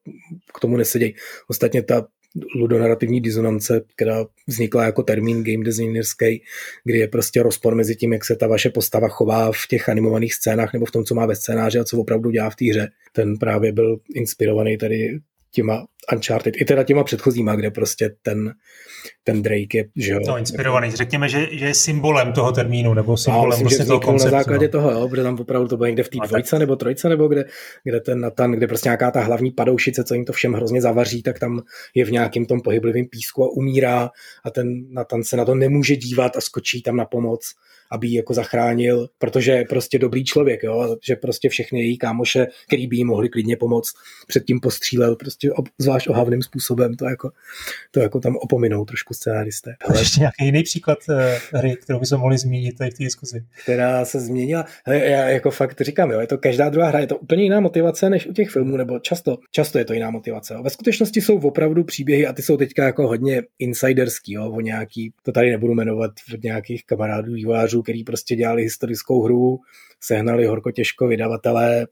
k 0.54 0.60
tomu 0.60 0.78
nesedějí. 0.78 1.16
Ostatně 1.48 1.84
ta 1.84 2.08
ludonarativní 2.56 3.22
disonance, 3.22 3.82
která 3.96 4.26
vznikla 4.48 4.84
jako 4.84 5.04
termín 5.04 5.44
game 5.44 5.64
designerský, 5.64 6.44
kdy 6.84 6.98
je 6.98 7.08
prostě 7.08 7.44
rozpor 7.44 7.76
mezi 7.76 7.96
tím, 7.96 8.14
jak 8.14 8.26
se 8.26 8.36
ta 8.36 8.48
vaše 8.48 8.70
postava 8.70 9.08
chová 9.08 9.52
v 9.52 9.68
těch 9.70 9.90
animovaných 9.90 10.34
scénách 10.34 10.74
nebo 10.74 10.86
v 10.86 10.92
tom, 10.92 11.04
co 11.04 11.16
má 11.16 11.26
ve 11.26 11.36
scénáři 11.36 11.80
a 11.80 11.84
co 11.84 11.98
opravdu 11.98 12.32
dělá 12.32 12.50
v 12.50 12.56
té 12.56 12.66
hře. 12.66 12.90
Ten 13.12 13.38
právě 13.38 13.72
byl 13.72 13.98
inspirovaný 14.16 14.78
tady 14.78 15.20
těma 15.52 15.86
Uncharted, 16.14 16.54
i 16.62 16.66
teda 16.66 16.84
těma 16.84 17.04
předchozíma, 17.04 17.56
kde 17.56 17.72
prostě 17.72 18.16
ten, 18.22 18.54
ten 19.24 19.41
Drake 19.41 19.78
je, 19.78 19.86
že 19.95 20.12
jo. 20.12 20.20
No, 20.28 20.38
inspirovaný. 20.38 20.91
Řekněme, 20.91 21.30
že, 21.30 21.47
že 21.52 21.66
je 21.66 21.74
symbolem 21.74 22.34
toho 22.34 22.52
termínu, 22.52 22.93
nebo 22.93 23.18
symbolem 23.18 23.49
myslím, 23.49 23.68
vlastně 23.68 23.86
toho 23.86 23.99
konceptu. 23.99 24.36
na 24.36 24.39
základě 24.39 24.66
no. 24.66 24.72
toho, 24.72 24.91
jo, 24.91 25.10
protože 25.10 25.24
tam 25.24 25.39
opravdu 25.39 25.68
to 25.68 25.78
bylo 25.78 25.88
někde 25.88 26.04
v 26.04 26.10
té 26.10 26.18
dvojce 26.28 26.60
nebo 26.60 26.76
trojce, 26.76 27.10
nebo 27.10 27.28
kde, 27.28 27.45
kde 27.84 27.99
ten 27.99 28.20
Nathan, 28.20 28.52
kde 28.52 28.68
prostě 28.68 28.89
nějaká 28.89 29.12
ta 29.12 29.22
hlavní 29.22 29.52
padoušice, 29.52 30.04
co 30.04 30.14
jim 30.14 30.26
to 30.26 30.34
všem 30.34 30.54
hrozně 30.54 30.82
zavaří, 30.82 31.24
tak 31.24 31.39
tam 31.39 31.62
je 31.95 32.06
v 32.06 32.12
nějakém 32.12 32.45
tom 32.45 32.62
pohyblivém 32.62 33.06
písku 33.06 33.43
a 33.43 33.52
umírá 33.52 34.10
a 34.45 34.49
ten 34.49 34.93
Nathan 34.93 35.24
se 35.24 35.38
na 35.38 35.45
to 35.45 35.56
nemůže 35.56 35.95
dívat 35.95 36.38
a 36.38 36.41
skočí 36.41 36.82
tam 36.82 36.95
na 36.95 37.06
pomoc 37.06 37.54
aby 37.91 38.08
ji 38.08 38.18
jako 38.18 38.34
zachránil, 38.34 39.08
protože 39.18 39.52
je 39.52 39.66
prostě 39.66 39.99
dobrý 39.99 40.26
člověk, 40.26 40.64
jo? 40.64 40.97
že 41.04 41.16
prostě 41.16 41.49
všechny 41.49 41.80
její 41.80 41.97
kámoše, 41.97 42.47
který 42.68 42.88
by 42.88 42.97
jí 42.97 43.04
mohli 43.04 43.30
klidně 43.30 43.58
pomoct, 43.58 43.93
předtím 44.28 44.60
postřílel 44.60 45.16
prostě 45.16 45.52
zvlášť 45.92 46.10
ohavným 46.10 46.42
způsobem, 46.42 46.94
to 46.94 47.06
jako, 47.06 47.32
to 47.92 48.00
jako 48.00 48.20
tam 48.20 48.36
opominou 48.36 48.86
trošku 48.86 49.14
scénaristé. 49.14 49.76
Ale 49.88 50.00
ještě 50.00 50.20
nějaký 50.20 50.46
jiný 50.46 50.64
příklad 50.64 50.98
uh, 51.10 51.16
hry, 51.60 51.76
kterou 51.76 52.00
bychom 52.00 52.20
mohli 52.20 52.38
zmínit 52.38 52.78
tady 52.78 52.92
v 52.92 52.94
té 52.94 53.04
diskuzi. 53.04 53.44
Která 53.64 54.06
se 54.06 54.20
změnila, 54.20 54.66
já 54.88 55.30
jako 55.30 55.52
fakt 55.52 55.82
říkám, 55.82 56.12
jo, 56.12 56.20
je 56.20 56.28
to 56.28 56.38
každá 56.38 56.70
druhá 56.70 56.88
hra, 56.88 57.00
je 57.00 57.08
to 57.08 57.18
úplně 57.18 57.44
jiná 57.44 57.60
motivace 57.60 58.10
než 58.10 58.28
u 58.28 58.34
těch 58.34 58.50
filmů, 58.50 58.78
nebo 58.78 59.00
často, 59.00 59.38
často 59.52 59.78
je 59.78 59.86
to 59.86 59.94
jiná 59.94 60.10
motivace. 60.10 60.56
Ve 60.64 60.70
skutečnosti 60.70 61.22
jsou 61.22 61.39
opravdu 61.39 61.84
příběhy 61.84 62.28
a 62.28 62.34
ty 62.34 62.42
jsou 62.42 62.58
teďka 62.58 62.84
jako 62.84 63.08
hodně 63.08 63.42
insiderský, 63.60 64.34
jo, 64.34 64.52
o 64.52 64.62
nějaký, 64.62 65.14
to 65.24 65.32
tady 65.32 65.52
nebudu 65.52 65.74
jmenovat, 65.74 66.12
od 66.34 66.44
nějakých 66.44 66.86
kamarádů, 66.86 67.34
vývojářů, 67.34 67.82
který 67.82 68.04
prostě 68.04 68.36
dělali 68.36 68.64
historickou 68.64 69.24
hru, 69.24 69.60
sehnali 70.04 70.46
horko 70.46 70.72
těžko 70.72 71.08
vydavatelé, 71.08 71.88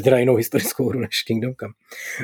teda 0.00 0.18
jinou 0.18 0.36
historickou 0.36 0.88
hru 0.88 1.00
než 1.00 1.22
Kingdom 1.22 1.54
Come. 1.54 1.74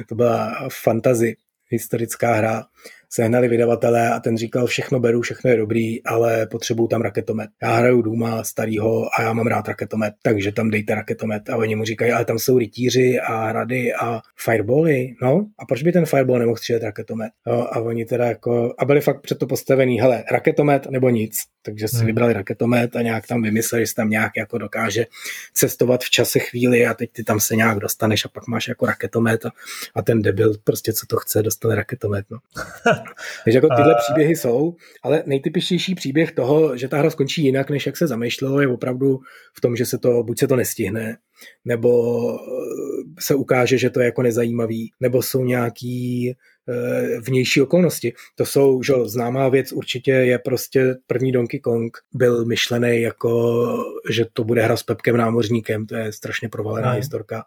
To 0.09 0.15
byla 0.15 0.69
fantazy 0.83 1.37
historická 1.69 2.35
hra, 2.35 2.65
sehnali 3.11 3.49
vydavatelé 3.49 4.11
a 4.11 4.21
ten 4.21 4.37
říkal, 4.37 4.67
všechno 4.67 5.01
beru, 5.01 5.21
všechno 5.21 5.51
je 5.51 5.57
dobrý, 5.57 6.05
ale 6.05 6.47
potřebuju 6.47 6.89
tam 6.89 7.03
raketomet. 7.03 7.51
Já 7.63 7.77
hraju 7.77 8.03
Duma 8.03 8.45
starýho 8.45 9.09
a 9.19 9.23
já 9.23 9.33
mám 9.33 9.47
rád 9.47 9.69
raketomet, 9.69 10.15
takže 10.23 10.53
tam 10.53 10.71
dejte 10.71 10.95
raketomet. 10.95 11.51
A 11.51 11.57
oni 11.57 11.77
mu 11.77 11.85
říkají, 11.85 12.13
ale 12.13 12.25
tam 12.25 12.39
jsou 12.39 12.59
rytíři 12.59 13.21
a 13.21 13.49
hrady 13.49 13.95
a 13.95 14.21
firebally, 14.37 15.15
no 15.23 15.47
a 15.59 15.67
proč 15.67 15.83
by 15.83 15.93
ten 15.93 16.07
fireball 16.07 16.39
nemohl 16.39 16.57
střílet 16.57 16.83
raketomet? 16.83 17.31
No, 17.47 17.77
a 17.77 17.81
oni 17.81 18.05
teda 18.05 18.27
jako, 18.27 18.75
a 18.79 18.85
byli 18.85 19.01
fakt 19.01 19.21
před 19.21 19.39
to 19.39 19.47
postavený, 19.47 20.01
hele, 20.01 20.25
raketomet 20.31 20.87
nebo 20.91 21.09
nic. 21.11 21.39
Takže 21.63 21.89
si 21.89 21.97
hmm. 21.97 22.07
vybrali 22.07 22.33
raketomet 22.33 22.97
a 22.97 23.03
nějak 23.03 23.27
tam 23.27 23.43
vymysleli, 23.43 23.87
že 23.87 23.95
tam 23.95 24.11
nějak 24.11 24.33
jako 24.37 24.59
dokáže 24.59 25.07
cestovat 25.55 26.05
v 26.05 26.11
čase 26.11 26.39
chvíli 26.39 26.87
a 26.87 26.95
teď 26.95 27.11
ty 27.13 27.25
tam 27.25 27.41
se 27.41 27.57
nějak 27.57 27.79
dostaneš 27.79 28.25
a 28.25 28.29
pak 28.29 28.47
máš 28.47 28.69
jako 28.69 28.87
raketomet 28.87 29.47
a, 29.47 29.51
a 29.95 30.03
ten 30.03 30.23
debil 30.23 30.55
prostě 30.65 30.93
co 30.93 31.07
to 31.07 31.17
chce, 31.17 31.43
dostane 31.43 31.75
raketomet. 31.75 32.27
No. 32.31 32.39
Takže 33.45 33.57
jako 33.57 33.69
tyhle 33.77 33.95
a... 33.95 33.99
příběhy 33.99 34.37
jsou, 34.37 34.75
ale 35.03 35.23
nejtypičtější 35.27 35.95
příběh 35.95 36.33
toho, 36.33 36.77
že 36.77 36.89
ta 36.89 36.99
hra 36.99 37.11
skončí 37.11 37.45
jinak, 37.45 37.71
než 37.71 37.87
jak 37.87 37.97
se 37.97 38.07
zamýšlelo, 38.07 38.61
je 38.61 38.69
opravdu 38.69 39.21
v 39.57 39.61
tom, 39.61 39.77
že 39.77 39.87
se 39.87 39.99
to, 39.99 40.23
buď 40.23 40.39
se 40.39 40.49
to 40.49 40.57
nestihne, 40.57 41.17
nebo 41.65 41.91
eh, 42.35 43.21
se 43.21 43.35
ukáže, 43.35 43.79
že 43.79 43.91
to 43.91 44.01
je 44.01 44.07
jako 44.07 44.23
nezajímavý, 44.23 44.91
nebo 45.01 45.23
jsou 45.23 45.45
nějaký 45.45 46.31
eh, 46.69 47.21
vnější 47.21 47.61
okolnosti. 47.61 48.13
To 48.35 48.47
jsou, 48.47 48.83
že 48.83 48.93
známá 49.05 49.49
věc 49.49 49.73
určitě 49.73 50.11
je 50.11 50.39
prostě 50.39 50.95
první 51.07 51.33
Donkey 51.33 51.61
Kong 51.61 51.99
byl 52.15 52.45
myšlený 52.45 53.01
jako, 53.01 53.85
že 54.11 54.27
to 54.33 54.45
bude 54.45 54.63
hra 54.63 54.77
s 54.77 54.83
Pepkem 54.83 55.17
námořníkem, 55.17 55.87
to 55.87 55.97
je 55.97 56.13
strašně 56.13 56.49
provalená 56.49 56.91
no. 56.91 56.97
historka. 56.97 57.45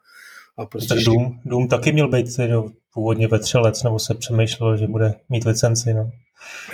A 0.58 0.66
prostě 0.66 0.96
Doom, 1.06 1.40
Doom 1.46 1.68
taky 1.68 1.92
měl 1.92 2.08
být 2.08 2.28
původně 2.94 3.28
ve 3.28 3.40
třelec, 3.40 3.84
nebo 3.84 4.00
se 4.00 4.14
přemýšlelo, 4.14 4.78
že 4.78 4.88
bude 4.88 5.14
mít 5.30 5.46
licenci, 5.46 5.94
no. 5.94 6.12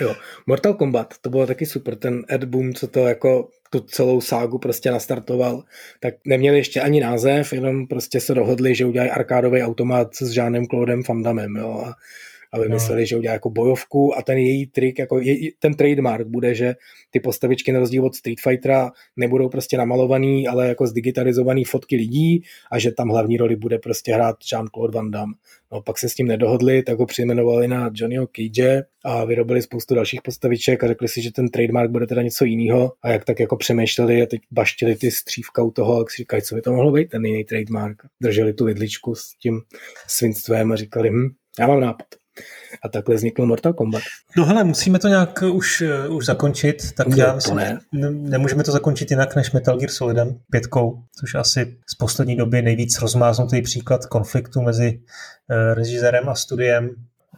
Jo, 0.00 0.14
Mortal 0.46 0.74
Kombat, 0.74 1.14
to 1.20 1.30
bylo 1.30 1.46
taky 1.46 1.66
super, 1.66 1.96
ten 1.96 2.24
Ed 2.32 2.44
Boom, 2.44 2.74
co 2.74 2.86
to 2.86 3.00
jako 3.00 3.48
tu 3.70 3.80
celou 3.80 4.20
ságu 4.20 4.58
prostě 4.58 4.90
nastartoval, 4.90 5.62
tak 6.00 6.14
neměli 6.26 6.56
ještě 6.56 6.80
ani 6.80 7.00
název, 7.00 7.52
jenom 7.52 7.86
prostě 7.86 8.20
se 8.20 8.34
dohodli, 8.34 8.74
že 8.74 8.86
udělají 8.86 9.10
arkádový 9.10 9.62
automat 9.62 10.14
s 10.14 10.30
Žánem 10.30 10.66
Claudem 10.66 11.02
Fandamem, 11.02 11.56
jo, 11.56 11.84
a 11.86 11.94
a 12.52 12.58
vymysleli, 12.58 13.02
no. 13.02 13.06
že 13.06 13.16
udělá 13.16 13.32
jako 13.32 13.50
bojovku 13.50 14.18
a 14.18 14.22
ten 14.22 14.38
její 14.38 14.66
trik, 14.66 14.98
jako 14.98 15.20
je, 15.20 15.36
ten 15.58 15.74
trademark 15.74 16.26
bude, 16.26 16.54
že 16.54 16.74
ty 17.10 17.20
postavičky 17.20 17.72
na 17.72 17.80
rozdíl 17.80 18.06
od 18.06 18.14
Street 18.14 18.40
Fightera 18.40 18.90
nebudou 19.16 19.48
prostě 19.48 19.76
namalovaný, 19.76 20.48
ale 20.48 20.68
jako 20.68 20.86
zdigitalizovaný 20.86 21.64
fotky 21.64 21.96
lidí 21.96 22.42
a 22.72 22.78
že 22.78 22.92
tam 22.92 23.08
hlavní 23.08 23.36
roli 23.36 23.56
bude 23.56 23.78
prostě 23.78 24.14
hrát 24.14 24.36
Jean-Claude 24.52 24.92
Van 24.92 25.10
Damme. 25.10 25.34
No 25.72 25.82
pak 25.82 25.98
se 25.98 26.08
s 26.08 26.14
tím 26.14 26.26
nedohodli, 26.26 26.82
tak 26.82 26.98
ho 26.98 27.06
přejmenovali 27.06 27.68
na 27.68 27.90
Johnnyho 27.94 28.26
Cage 28.26 28.82
a 29.04 29.24
vyrobili 29.24 29.62
spoustu 29.62 29.94
dalších 29.94 30.22
postaviček 30.22 30.84
a 30.84 30.86
řekli 30.86 31.08
si, 31.08 31.22
že 31.22 31.32
ten 31.32 31.48
trademark 31.48 31.90
bude 31.90 32.06
teda 32.06 32.22
něco 32.22 32.44
jiného 32.44 32.92
a 33.02 33.10
jak 33.10 33.24
tak 33.24 33.40
jako 33.40 33.56
přemýšleli 33.56 34.22
a 34.22 34.26
teď 34.26 34.40
baštili 34.50 34.96
ty 34.96 35.10
střívka 35.10 35.62
u 35.62 35.70
toho, 35.70 35.98
jak 35.98 36.10
si 36.10 36.16
říkají, 36.16 36.42
co 36.42 36.54
by 36.54 36.62
to 36.62 36.72
mohlo 36.72 36.92
být, 36.92 37.10
ten 37.10 37.24
jiný 37.24 37.44
trademark. 37.44 38.02
Drželi 38.22 38.52
tu 38.52 38.64
vidličku 38.64 39.14
s 39.14 39.34
tím 39.42 39.60
svinstvem 40.06 40.72
a 40.72 40.76
říkali, 40.76 41.10
hm, 41.10 41.28
já 41.58 41.66
mám 41.66 41.80
nápad. 41.80 42.06
A 42.84 42.88
takhle 42.88 43.14
vznikl 43.14 43.46
Mortal 43.46 43.72
Kombat. 43.72 44.02
No 44.36 44.44
hele, 44.44 44.64
musíme 44.64 44.98
to 44.98 45.08
nějak 45.08 45.42
už, 45.52 45.82
uh, 46.08 46.16
už 46.16 46.26
zakončit, 46.26 46.92
tak 46.92 47.06
no, 47.06 47.16
já 47.16 47.34
myslím, 47.34 47.56
ne. 47.56 47.80
nemůžeme 48.10 48.64
to 48.64 48.72
zakončit 48.72 49.10
jinak 49.10 49.36
než 49.36 49.52
Metal 49.52 49.78
Gear 49.78 49.90
Solidem, 49.90 50.40
pětkou, 50.50 51.02
což 51.20 51.34
asi 51.34 51.76
z 51.86 51.94
poslední 51.94 52.36
doby 52.36 52.62
nejvíc 52.62 52.98
rozmáznutý 53.00 53.62
příklad 53.62 54.06
konfliktu 54.06 54.62
mezi 54.62 54.98
uh, 54.98 55.74
režisérem 55.74 56.28
a 56.28 56.34
studiem. 56.34 56.90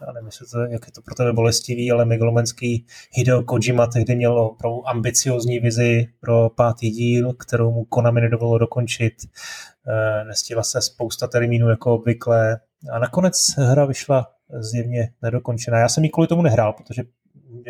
Já 0.07 0.13
nevím, 0.13 0.29
to, 0.51 0.59
jak 0.59 0.87
je 0.87 0.91
to 0.91 1.01
pro 1.01 1.15
tebe 1.15 1.33
bolestivý, 1.33 1.91
ale 1.91 2.05
megalomanský 2.05 2.85
Hideo 3.11 3.43
Kojima 3.43 3.87
tehdy 3.87 4.15
měl 4.15 4.39
opravdu 4.39 4.87
ambiciozní 4.87 5.59
vizi 5.59 6.07
pro 6.19 6.49
pátý 6.49 6.89
díl, 6.89 7.33
kterou 7.33 7.71
mu 7.71 7.85
Konami 7.85 8.21
nedovolilo 8.21 8.57
dokončit. 8.57 9.13
Uh, 9.87 10.27
nestihla 10.27 10.63
se 10.63 10.81
spousta 10.81 11.27
termínů 11.27 11.69
jako 11.69 11.93
obvykle. 11.93 12.59
A 12.91 12.99
nakonec 12.99 13.35
hra 13.57 13.85
vyšla 13.85 14.27
zjevně 14.59 15.13
nedokončená. 15.21 15.79
Já 15.79 15.89
jsem 15.89 16.03
ji 16.03 16.09
kvůli 16.09 16.27
tomu 16.27 16.41
nehrál, 16.41 16.73
protože 16.73 17.03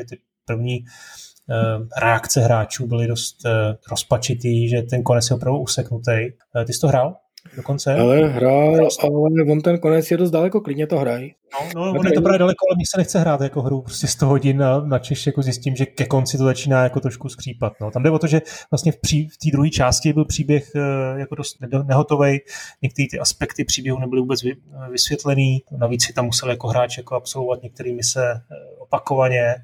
ty 0.10 0.18
první 0.46 0.80
uh, 0.80 1.88
reakce 2.02 2.42
hráčů 2.42 2.88
byly 2.88 3.08
dost 3.08 3.46
uh, 3.46 3.52
rozpačitý, 3.90 4.70
že 4.70 4.82
ten 4.82 5.04
konec 5.04 5.30
je 5.30 5.36
opravdu 5.36 5.60
useknutý. 5.60 6.12
Uh, 6.56 6.64
ty 6.66 6.74
jsi 6.74 6.80
to 6.80 6.88
hrál? 6.88 7.16
Dokonce. 7.56 7.96
Ale 7.96 8.28
hrál, 8.28 8.88
ale 9.04 9.52
on 9.52 9.62
ten 9.62 9.80
konec 9.80 10.12
je 10.12 10.18
dost 10.18 10.32
daleko, 10.32 10.62
klidně 10.62 10.88
to 10.88 10.98
hrají. 10.98 11.36
No, 11.76 11.84
no 11.92 12.00
on 12.00 12.08
je 12.08 12.14
to 12.14 12.22
právě 12.22 12.40
daleko, 12.40 12.66
ale 12.70 12.76
mně 12.76 12.86
se 12.92 12.98
nechce 12.98 13.20
hrát 13.20 13.42
jako 13.42 13.62
hru 13.62 13.82
prostě 13.82 14.08
100 14.08 14.26
hodin 14.28 14.58
na, 14.58 14.80
na 14.80 15.00
Češ, 15.00 15.26
jako 15.26 15.42
zjistím, 15.42 15.76
že 15.76 15.86
ke 15.86 16.06
konci 16.06 16.38
to 16.38 16.44
začíná 16.44 16.84
jako 16.84 17.00
trošku 17.00 17.30
skřípat. 17.30 17.74
No. 17.82 17.92
Tam 17.92 18.04
jde 18.04 18.12
o 18.12 18.20
to, 18.20 18.28
že 18.28 18.42
vlastně 18.72 18.92
v, 18.92 18.98
pří, 18.98 19.28
v 19.28 19.38
té 19.38 19.52
druhé 19.52 19.70
části 19.70 20.14
byl 20.14 20.26
příběh 20.26 20.72
uh, 20.76 21.20
jako 21.20 21.36
dost 21.36 21.58
nehotový, 21.84 22.40
některé 22.82 23.08
ty 23.12 23.20
aspekty 23.20 23.64
příběhu 23.64 24.00
nebyly 24.00 24.22
vůbec 24.22 24.44
vy, 24.44 24.54
vysvětlený, 24.92 25.64
navíc 25.78 26.06
si 26.06 26.14
tam 26.14 26.26
musel 26.26 26.50
jako 26.50 26.68
hráč 26.68 26.98
jako 26.98 27.16
absolvovat 27.16 27.64
některé 27.64 27.94
mise 27.94 28.32
eh, 28.32 28.56
opakovaně 28.80 29.56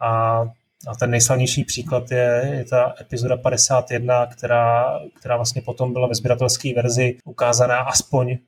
a 0.00 0.42
a 0.86 0.94
ten 0.94 1.10
nejslavnější 1.10 1.64
příklad 1.64 2.10
je, 2.10 2.50
je 2.54 2.64
ta 2.64 2.94
epizoda 3.00 3.36
51, 3.36 4.26
která, 4.26 4.98
která 5.20 5.36
vlastně 5.36 5.62
potom 5.62 5.92
byla 5.92 6.08
ve 6.08 6.14
sběratelské 6.14 6.74
verzi 6.74 7.16
ukázaná 7.24 7.78
aspoň 7.78 8.30
eh, 8.30 8.38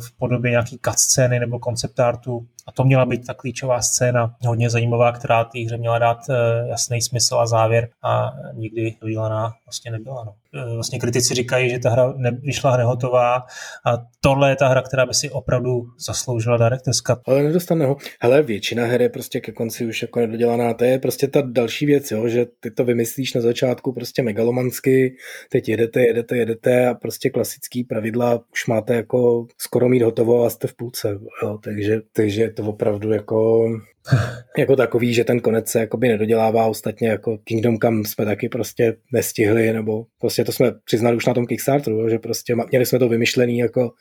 v 0.00 0.16
podobě 0.18 0.50
nějaký 0.50 0.78
cutscény 0.84 1.40
nebo 1.40 1.58
konceptártu 1.58 2.46
a 2.70 2.72
to 2.72 2.84
měla 2.84 3.06
být 3.06 3.26
ta 3.26 3.34
klíčová 3.34 3.82
scéna, 3.82 4.34
hodně 4.46 4.70
zajímavá, 4.70 5.12
která 5.12 5.44
té 5.44 5.58
hře 5.58 5.76
měla 5.76 5.98
dát 5.98 6.18
eh, 6.30 6.34
jasný 6.68 7.02
smysl 7.02 7.38
a 7.38 7.46
závěr 7.46 7.88
a 8.02 8.32
nikdy 8.52 8.96
dodělaná 9.00 9.52
vlastně 9.66 9.90
nebyla. 9.90 10.24
No. 10.24 10.34
Eh, 10.54 10.74
vlastně 10.74 10.98
kritici 10.98 11.34
říkají, 11.34 11.70
že 11.70 11.78
ta 11.78 11.90
hra 11.90 12.14
vyšla 12.42 12.76
nehotová 12.76 13.36
a 13.86 13.98
tohle 14.20 14.50
je 14.50 14.56
ta 14.56 14.68
hra, 14.68 14.82
která 14.82 15.06
by 15.06 15.14
si 15.14 15.30
opravdu 15.30 15.82
zasloužila 16.06 16.56
Director's 16.56 17.00
Cut. 17.00 17.18
Ale 17.26 17.42
nedostane 17.42 17.86
ho. 17.86 17.96
Hele, 18.20 18.42
většina 18.42 18.86
her 18.86 19.02
je 19.02 19.08
prostě 19.08 19.40
ke 19.40 19.52
konci 19.52 19.86
už 19.86 20.02
jako 20.02 20.20
nedodělaná. 20.20 20.74
To 20.74 20.84
je 20.84 20.98
prostě 20.98 21.28
ta 21.28 21.42
další 21.44 21.86
věc, 21.86 22.10
jo, 22.10 22.28
že 22.28 22.46
ty 22.60 22.70
to 22.70 22.84
vymyslíš 22.84 23.34
na 23.34 23.40
začátku 23.40 23.92
prostě 23.92 24.22
megalomansky, 24.22 25.16
teď 25.50 25.68
jedete, 25.68 26.00
jedete, 26.00 26.36
jedete 26.36 26.88
a 26.88 26.94
prostě 26.94 27.30
klasický 27.30 27.84
pravidla 27.84 28.40
už 28.52 28.66
máte 28.66 28.94
jako 28.94 29.46
skoro 29.58 29.88
mít 29.88 30.02
hotovo 30.02 30.44
a 30.44 30.50
jste 30.50 30.66
v 30.66 30.74
půlce. 30.74 31.18
Jo, 31.42 31.58
takže, 31.64 32.00
takže 32.12 32.50
to 32.50 32.59
opravdu 32.62 33.12
jako, 33.12 33.68
jako 34.58 34.76
takový, 34.76 35.14
že 35.14 35.24
ten 35.24 35.40
konec 35.40 35.68
se 35.68 35.80
jakoby 35.80 36.08
nedodělává. 36.08 36.66
Ostatně 36.66 37.08
jako 37.08 37.38
Kingdom 37.44 37.78
Come 37.78 38.04
jsme 38.04 38.24
taky 38.24 38.48
prostě 38.48 38.96
nestihli, 39.12 39.72
nebo 39.72 40.06
prostě 40.20 40.44
to 40.44 40.52
jsme 40.52 40.72
přiznali 40.84 41.16
už 41.16 41.26
na 41.26 41.34
tom 41.34 41.46
Kickstarteru, 41.46 42.08
že 42.08 42.18
prostě 42.18 42.54
měli 42.70 42.86
jsme 42.86 42.98
to 42.98 43.08
vymyšlený 43.08 43.58
jako 43.58 43.92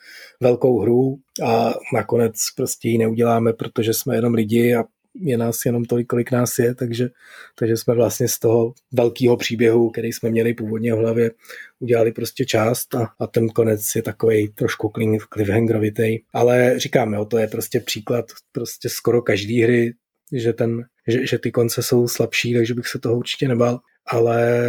velkou 0.41 0.79
hru 0.79 1.17
a 1.45 1.73
nakonec 1.93 2.35
prostě 2.55 2.89
ji 2.89 2.97
neuděláme, 2.97 3.53
protože 3.53 3.93
jsme 3.93 4.15
jenom 4.15 4.33
lidi 4.33 4.75
a 4.75 4.83
je 5.21 5.37
nás 5.37 5.65
jenom 5.65 5.85
tolik, 5.85 6.07
kolik 6.07 6.31
nás 6.31 6.59
je, 6.59 6.75
takže, 6.75 7.09
takže 7.55 7.77
jsme 7.77 7.95
vlastně 7.95 8.27
z 8.27 8.39
toho 8.39 8.73
velkého 8.93 9.37
příběhu, 9.37 9.89
který 9.89 10.13
jsme 10.13 10.29
měli 10.29 10.53
původně 10.53 10.93
v 10.93 10.97
hlavě, 10.97 11.31
udělali 11.79 12.11
prostě 12.11 12.45
část 12.45 12.95
a, 12.95 13.09
a 13.19 13.27
ten 13.27 13.49
konec 13.49 13.95
je 13.95 14.01
takový 14.01 14.49
trošku 14.49 14.91
cliffhangerovitej. 15.33 16.23
Ale 16.33 16.79
říkám, 16.79 17.13
jo, 17.13 17.25
to 17.25 17.37
je 17.37 17.47
prostě 17.47 17.79
příklad 17.79 18.25
prostě 18.51 18.89
skoro 18.89 19.21
každý 19.21 19.61
hry, 19.61 19.93
že, 20.31 20.53
ten, 20.53 20.85
že, 21.07 21.25
že 21.25 21.39
ty 21.39 21.51
konce 21.51 21.83
jsou 21.83 22.07
slabší, 22.07 22.53
takže 22.53 22.73
bych 22.73 22.87
se 22.87 22.99
toho 22.99 23.17
určitě 23.17 23.47
nebál 23.47 23.79
ale 24.11 24.61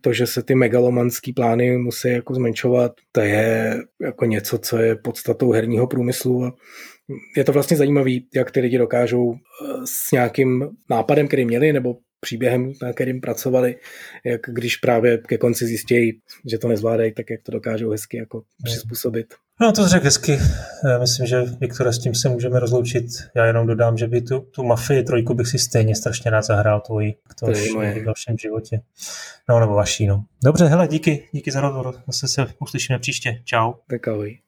to, 0.00 0.12
že 0.12 0.26
se 0.26 0.42
ty 0.42 0.54
megalomanský 0.54 1.32
plány 1.32 1.78
musí 1.78 2.08
jako 2.08 2.34
zmenšovat, 2.34 2.92
to 3.12 3.20
je 3.20 3.76
jako 4.00 4.24
něco, 4.24 4.58
co 4.58 4.78
je 4.78 4.96
podstatou 4.96 5.52
herního 5.52 5.86
průmyslu 5.86 6.44
a 6.44 6.54
je 7.36 7.44
to 7.44 7.52
vlastně 7.52 7.76
zajímavé, 7.76 8.10
jak 8.34 8.50
ty 8.50 8.60
lidi 8.60 8.78
dokážou 8.78 9.34
eh, 9.34 9.66
s 9.84 10.12
nějakým 10.12 10.68
nápadem, 10.90 11.28
který 11.28 11.44
měli, 11.44 11.72
nebo 11.72 11.96
příběhem, 12.20 12.72
na 12.82 12.92
kterým 12.92 13.20
pracovali, 13.20 13.76
jak 14.24 14.40
když 14.48 14.76
právě 14.76 15.18
ke 15.18 15.38
konci 15.38 15.66
zjistějí, 15.66 16.12
že 16.50 16.58
to 16.58 16.68
nezvládají, 16.68 17.12
tak 17.12 17.30
jak 17.30 17.42
to 17.42 17.52
dokážou 17.52 17.90
hezky 17.90 18.16
jako 18.16 18.42
přizpůsobit. 18.64 19.26
No 19.60 19.72
to 19.72 19.88
řekl 19.88 20.04
hezky. 20.04 20.38
Já 20.88 20.98
myslím, 20.98 21.26
že 21.26 21.42
Viktor, 21.60 21.92
s 21.92 21.98
tím 21.98 22.14
se 22.14 22.28
můžeme 22.28 22.60
rozloučit. 22.60 23.04
Já 23.36 23.46
jenom 23.46 23.66
dodám, 23.66 23.98
že 23.98 24.08
by 24.08 24.20
tu, 24.22 24.40
tu 24.40 24.62
Mafii 24.62 25.02
trojku 25.02 25.34
bych 25.34 25.46
si 25.46 25.58
stejně 25.58 25.96
strašně 25.96 26.30
rád 26.30 26.42
zahrál 26.42 26.80
tvoji, 26.80 27.14
to 27.40 27.46
v 27.46 28.04
dalším 28.04 28.38
životě. 28.38 28.80
No 29.48 29.60
nebo 29.60 29.74
vaší, 29.74 30.06
no. 30.06 30.24
Dobře, 30.44 30.64
hele, 30.64 30.88
díky, 30.88 31.28
díky 31.32 31.50
za 31.50 31.60
rozhovor. 31.60 31.94
Zase 32.06 32.28
se 32.28 32.46
uslyšíme 32.58 32.98
příště. 32.98 33.42
Čau. 33.44 33.72
Tak 33.88 34.08
ahoj. 34.08 34.38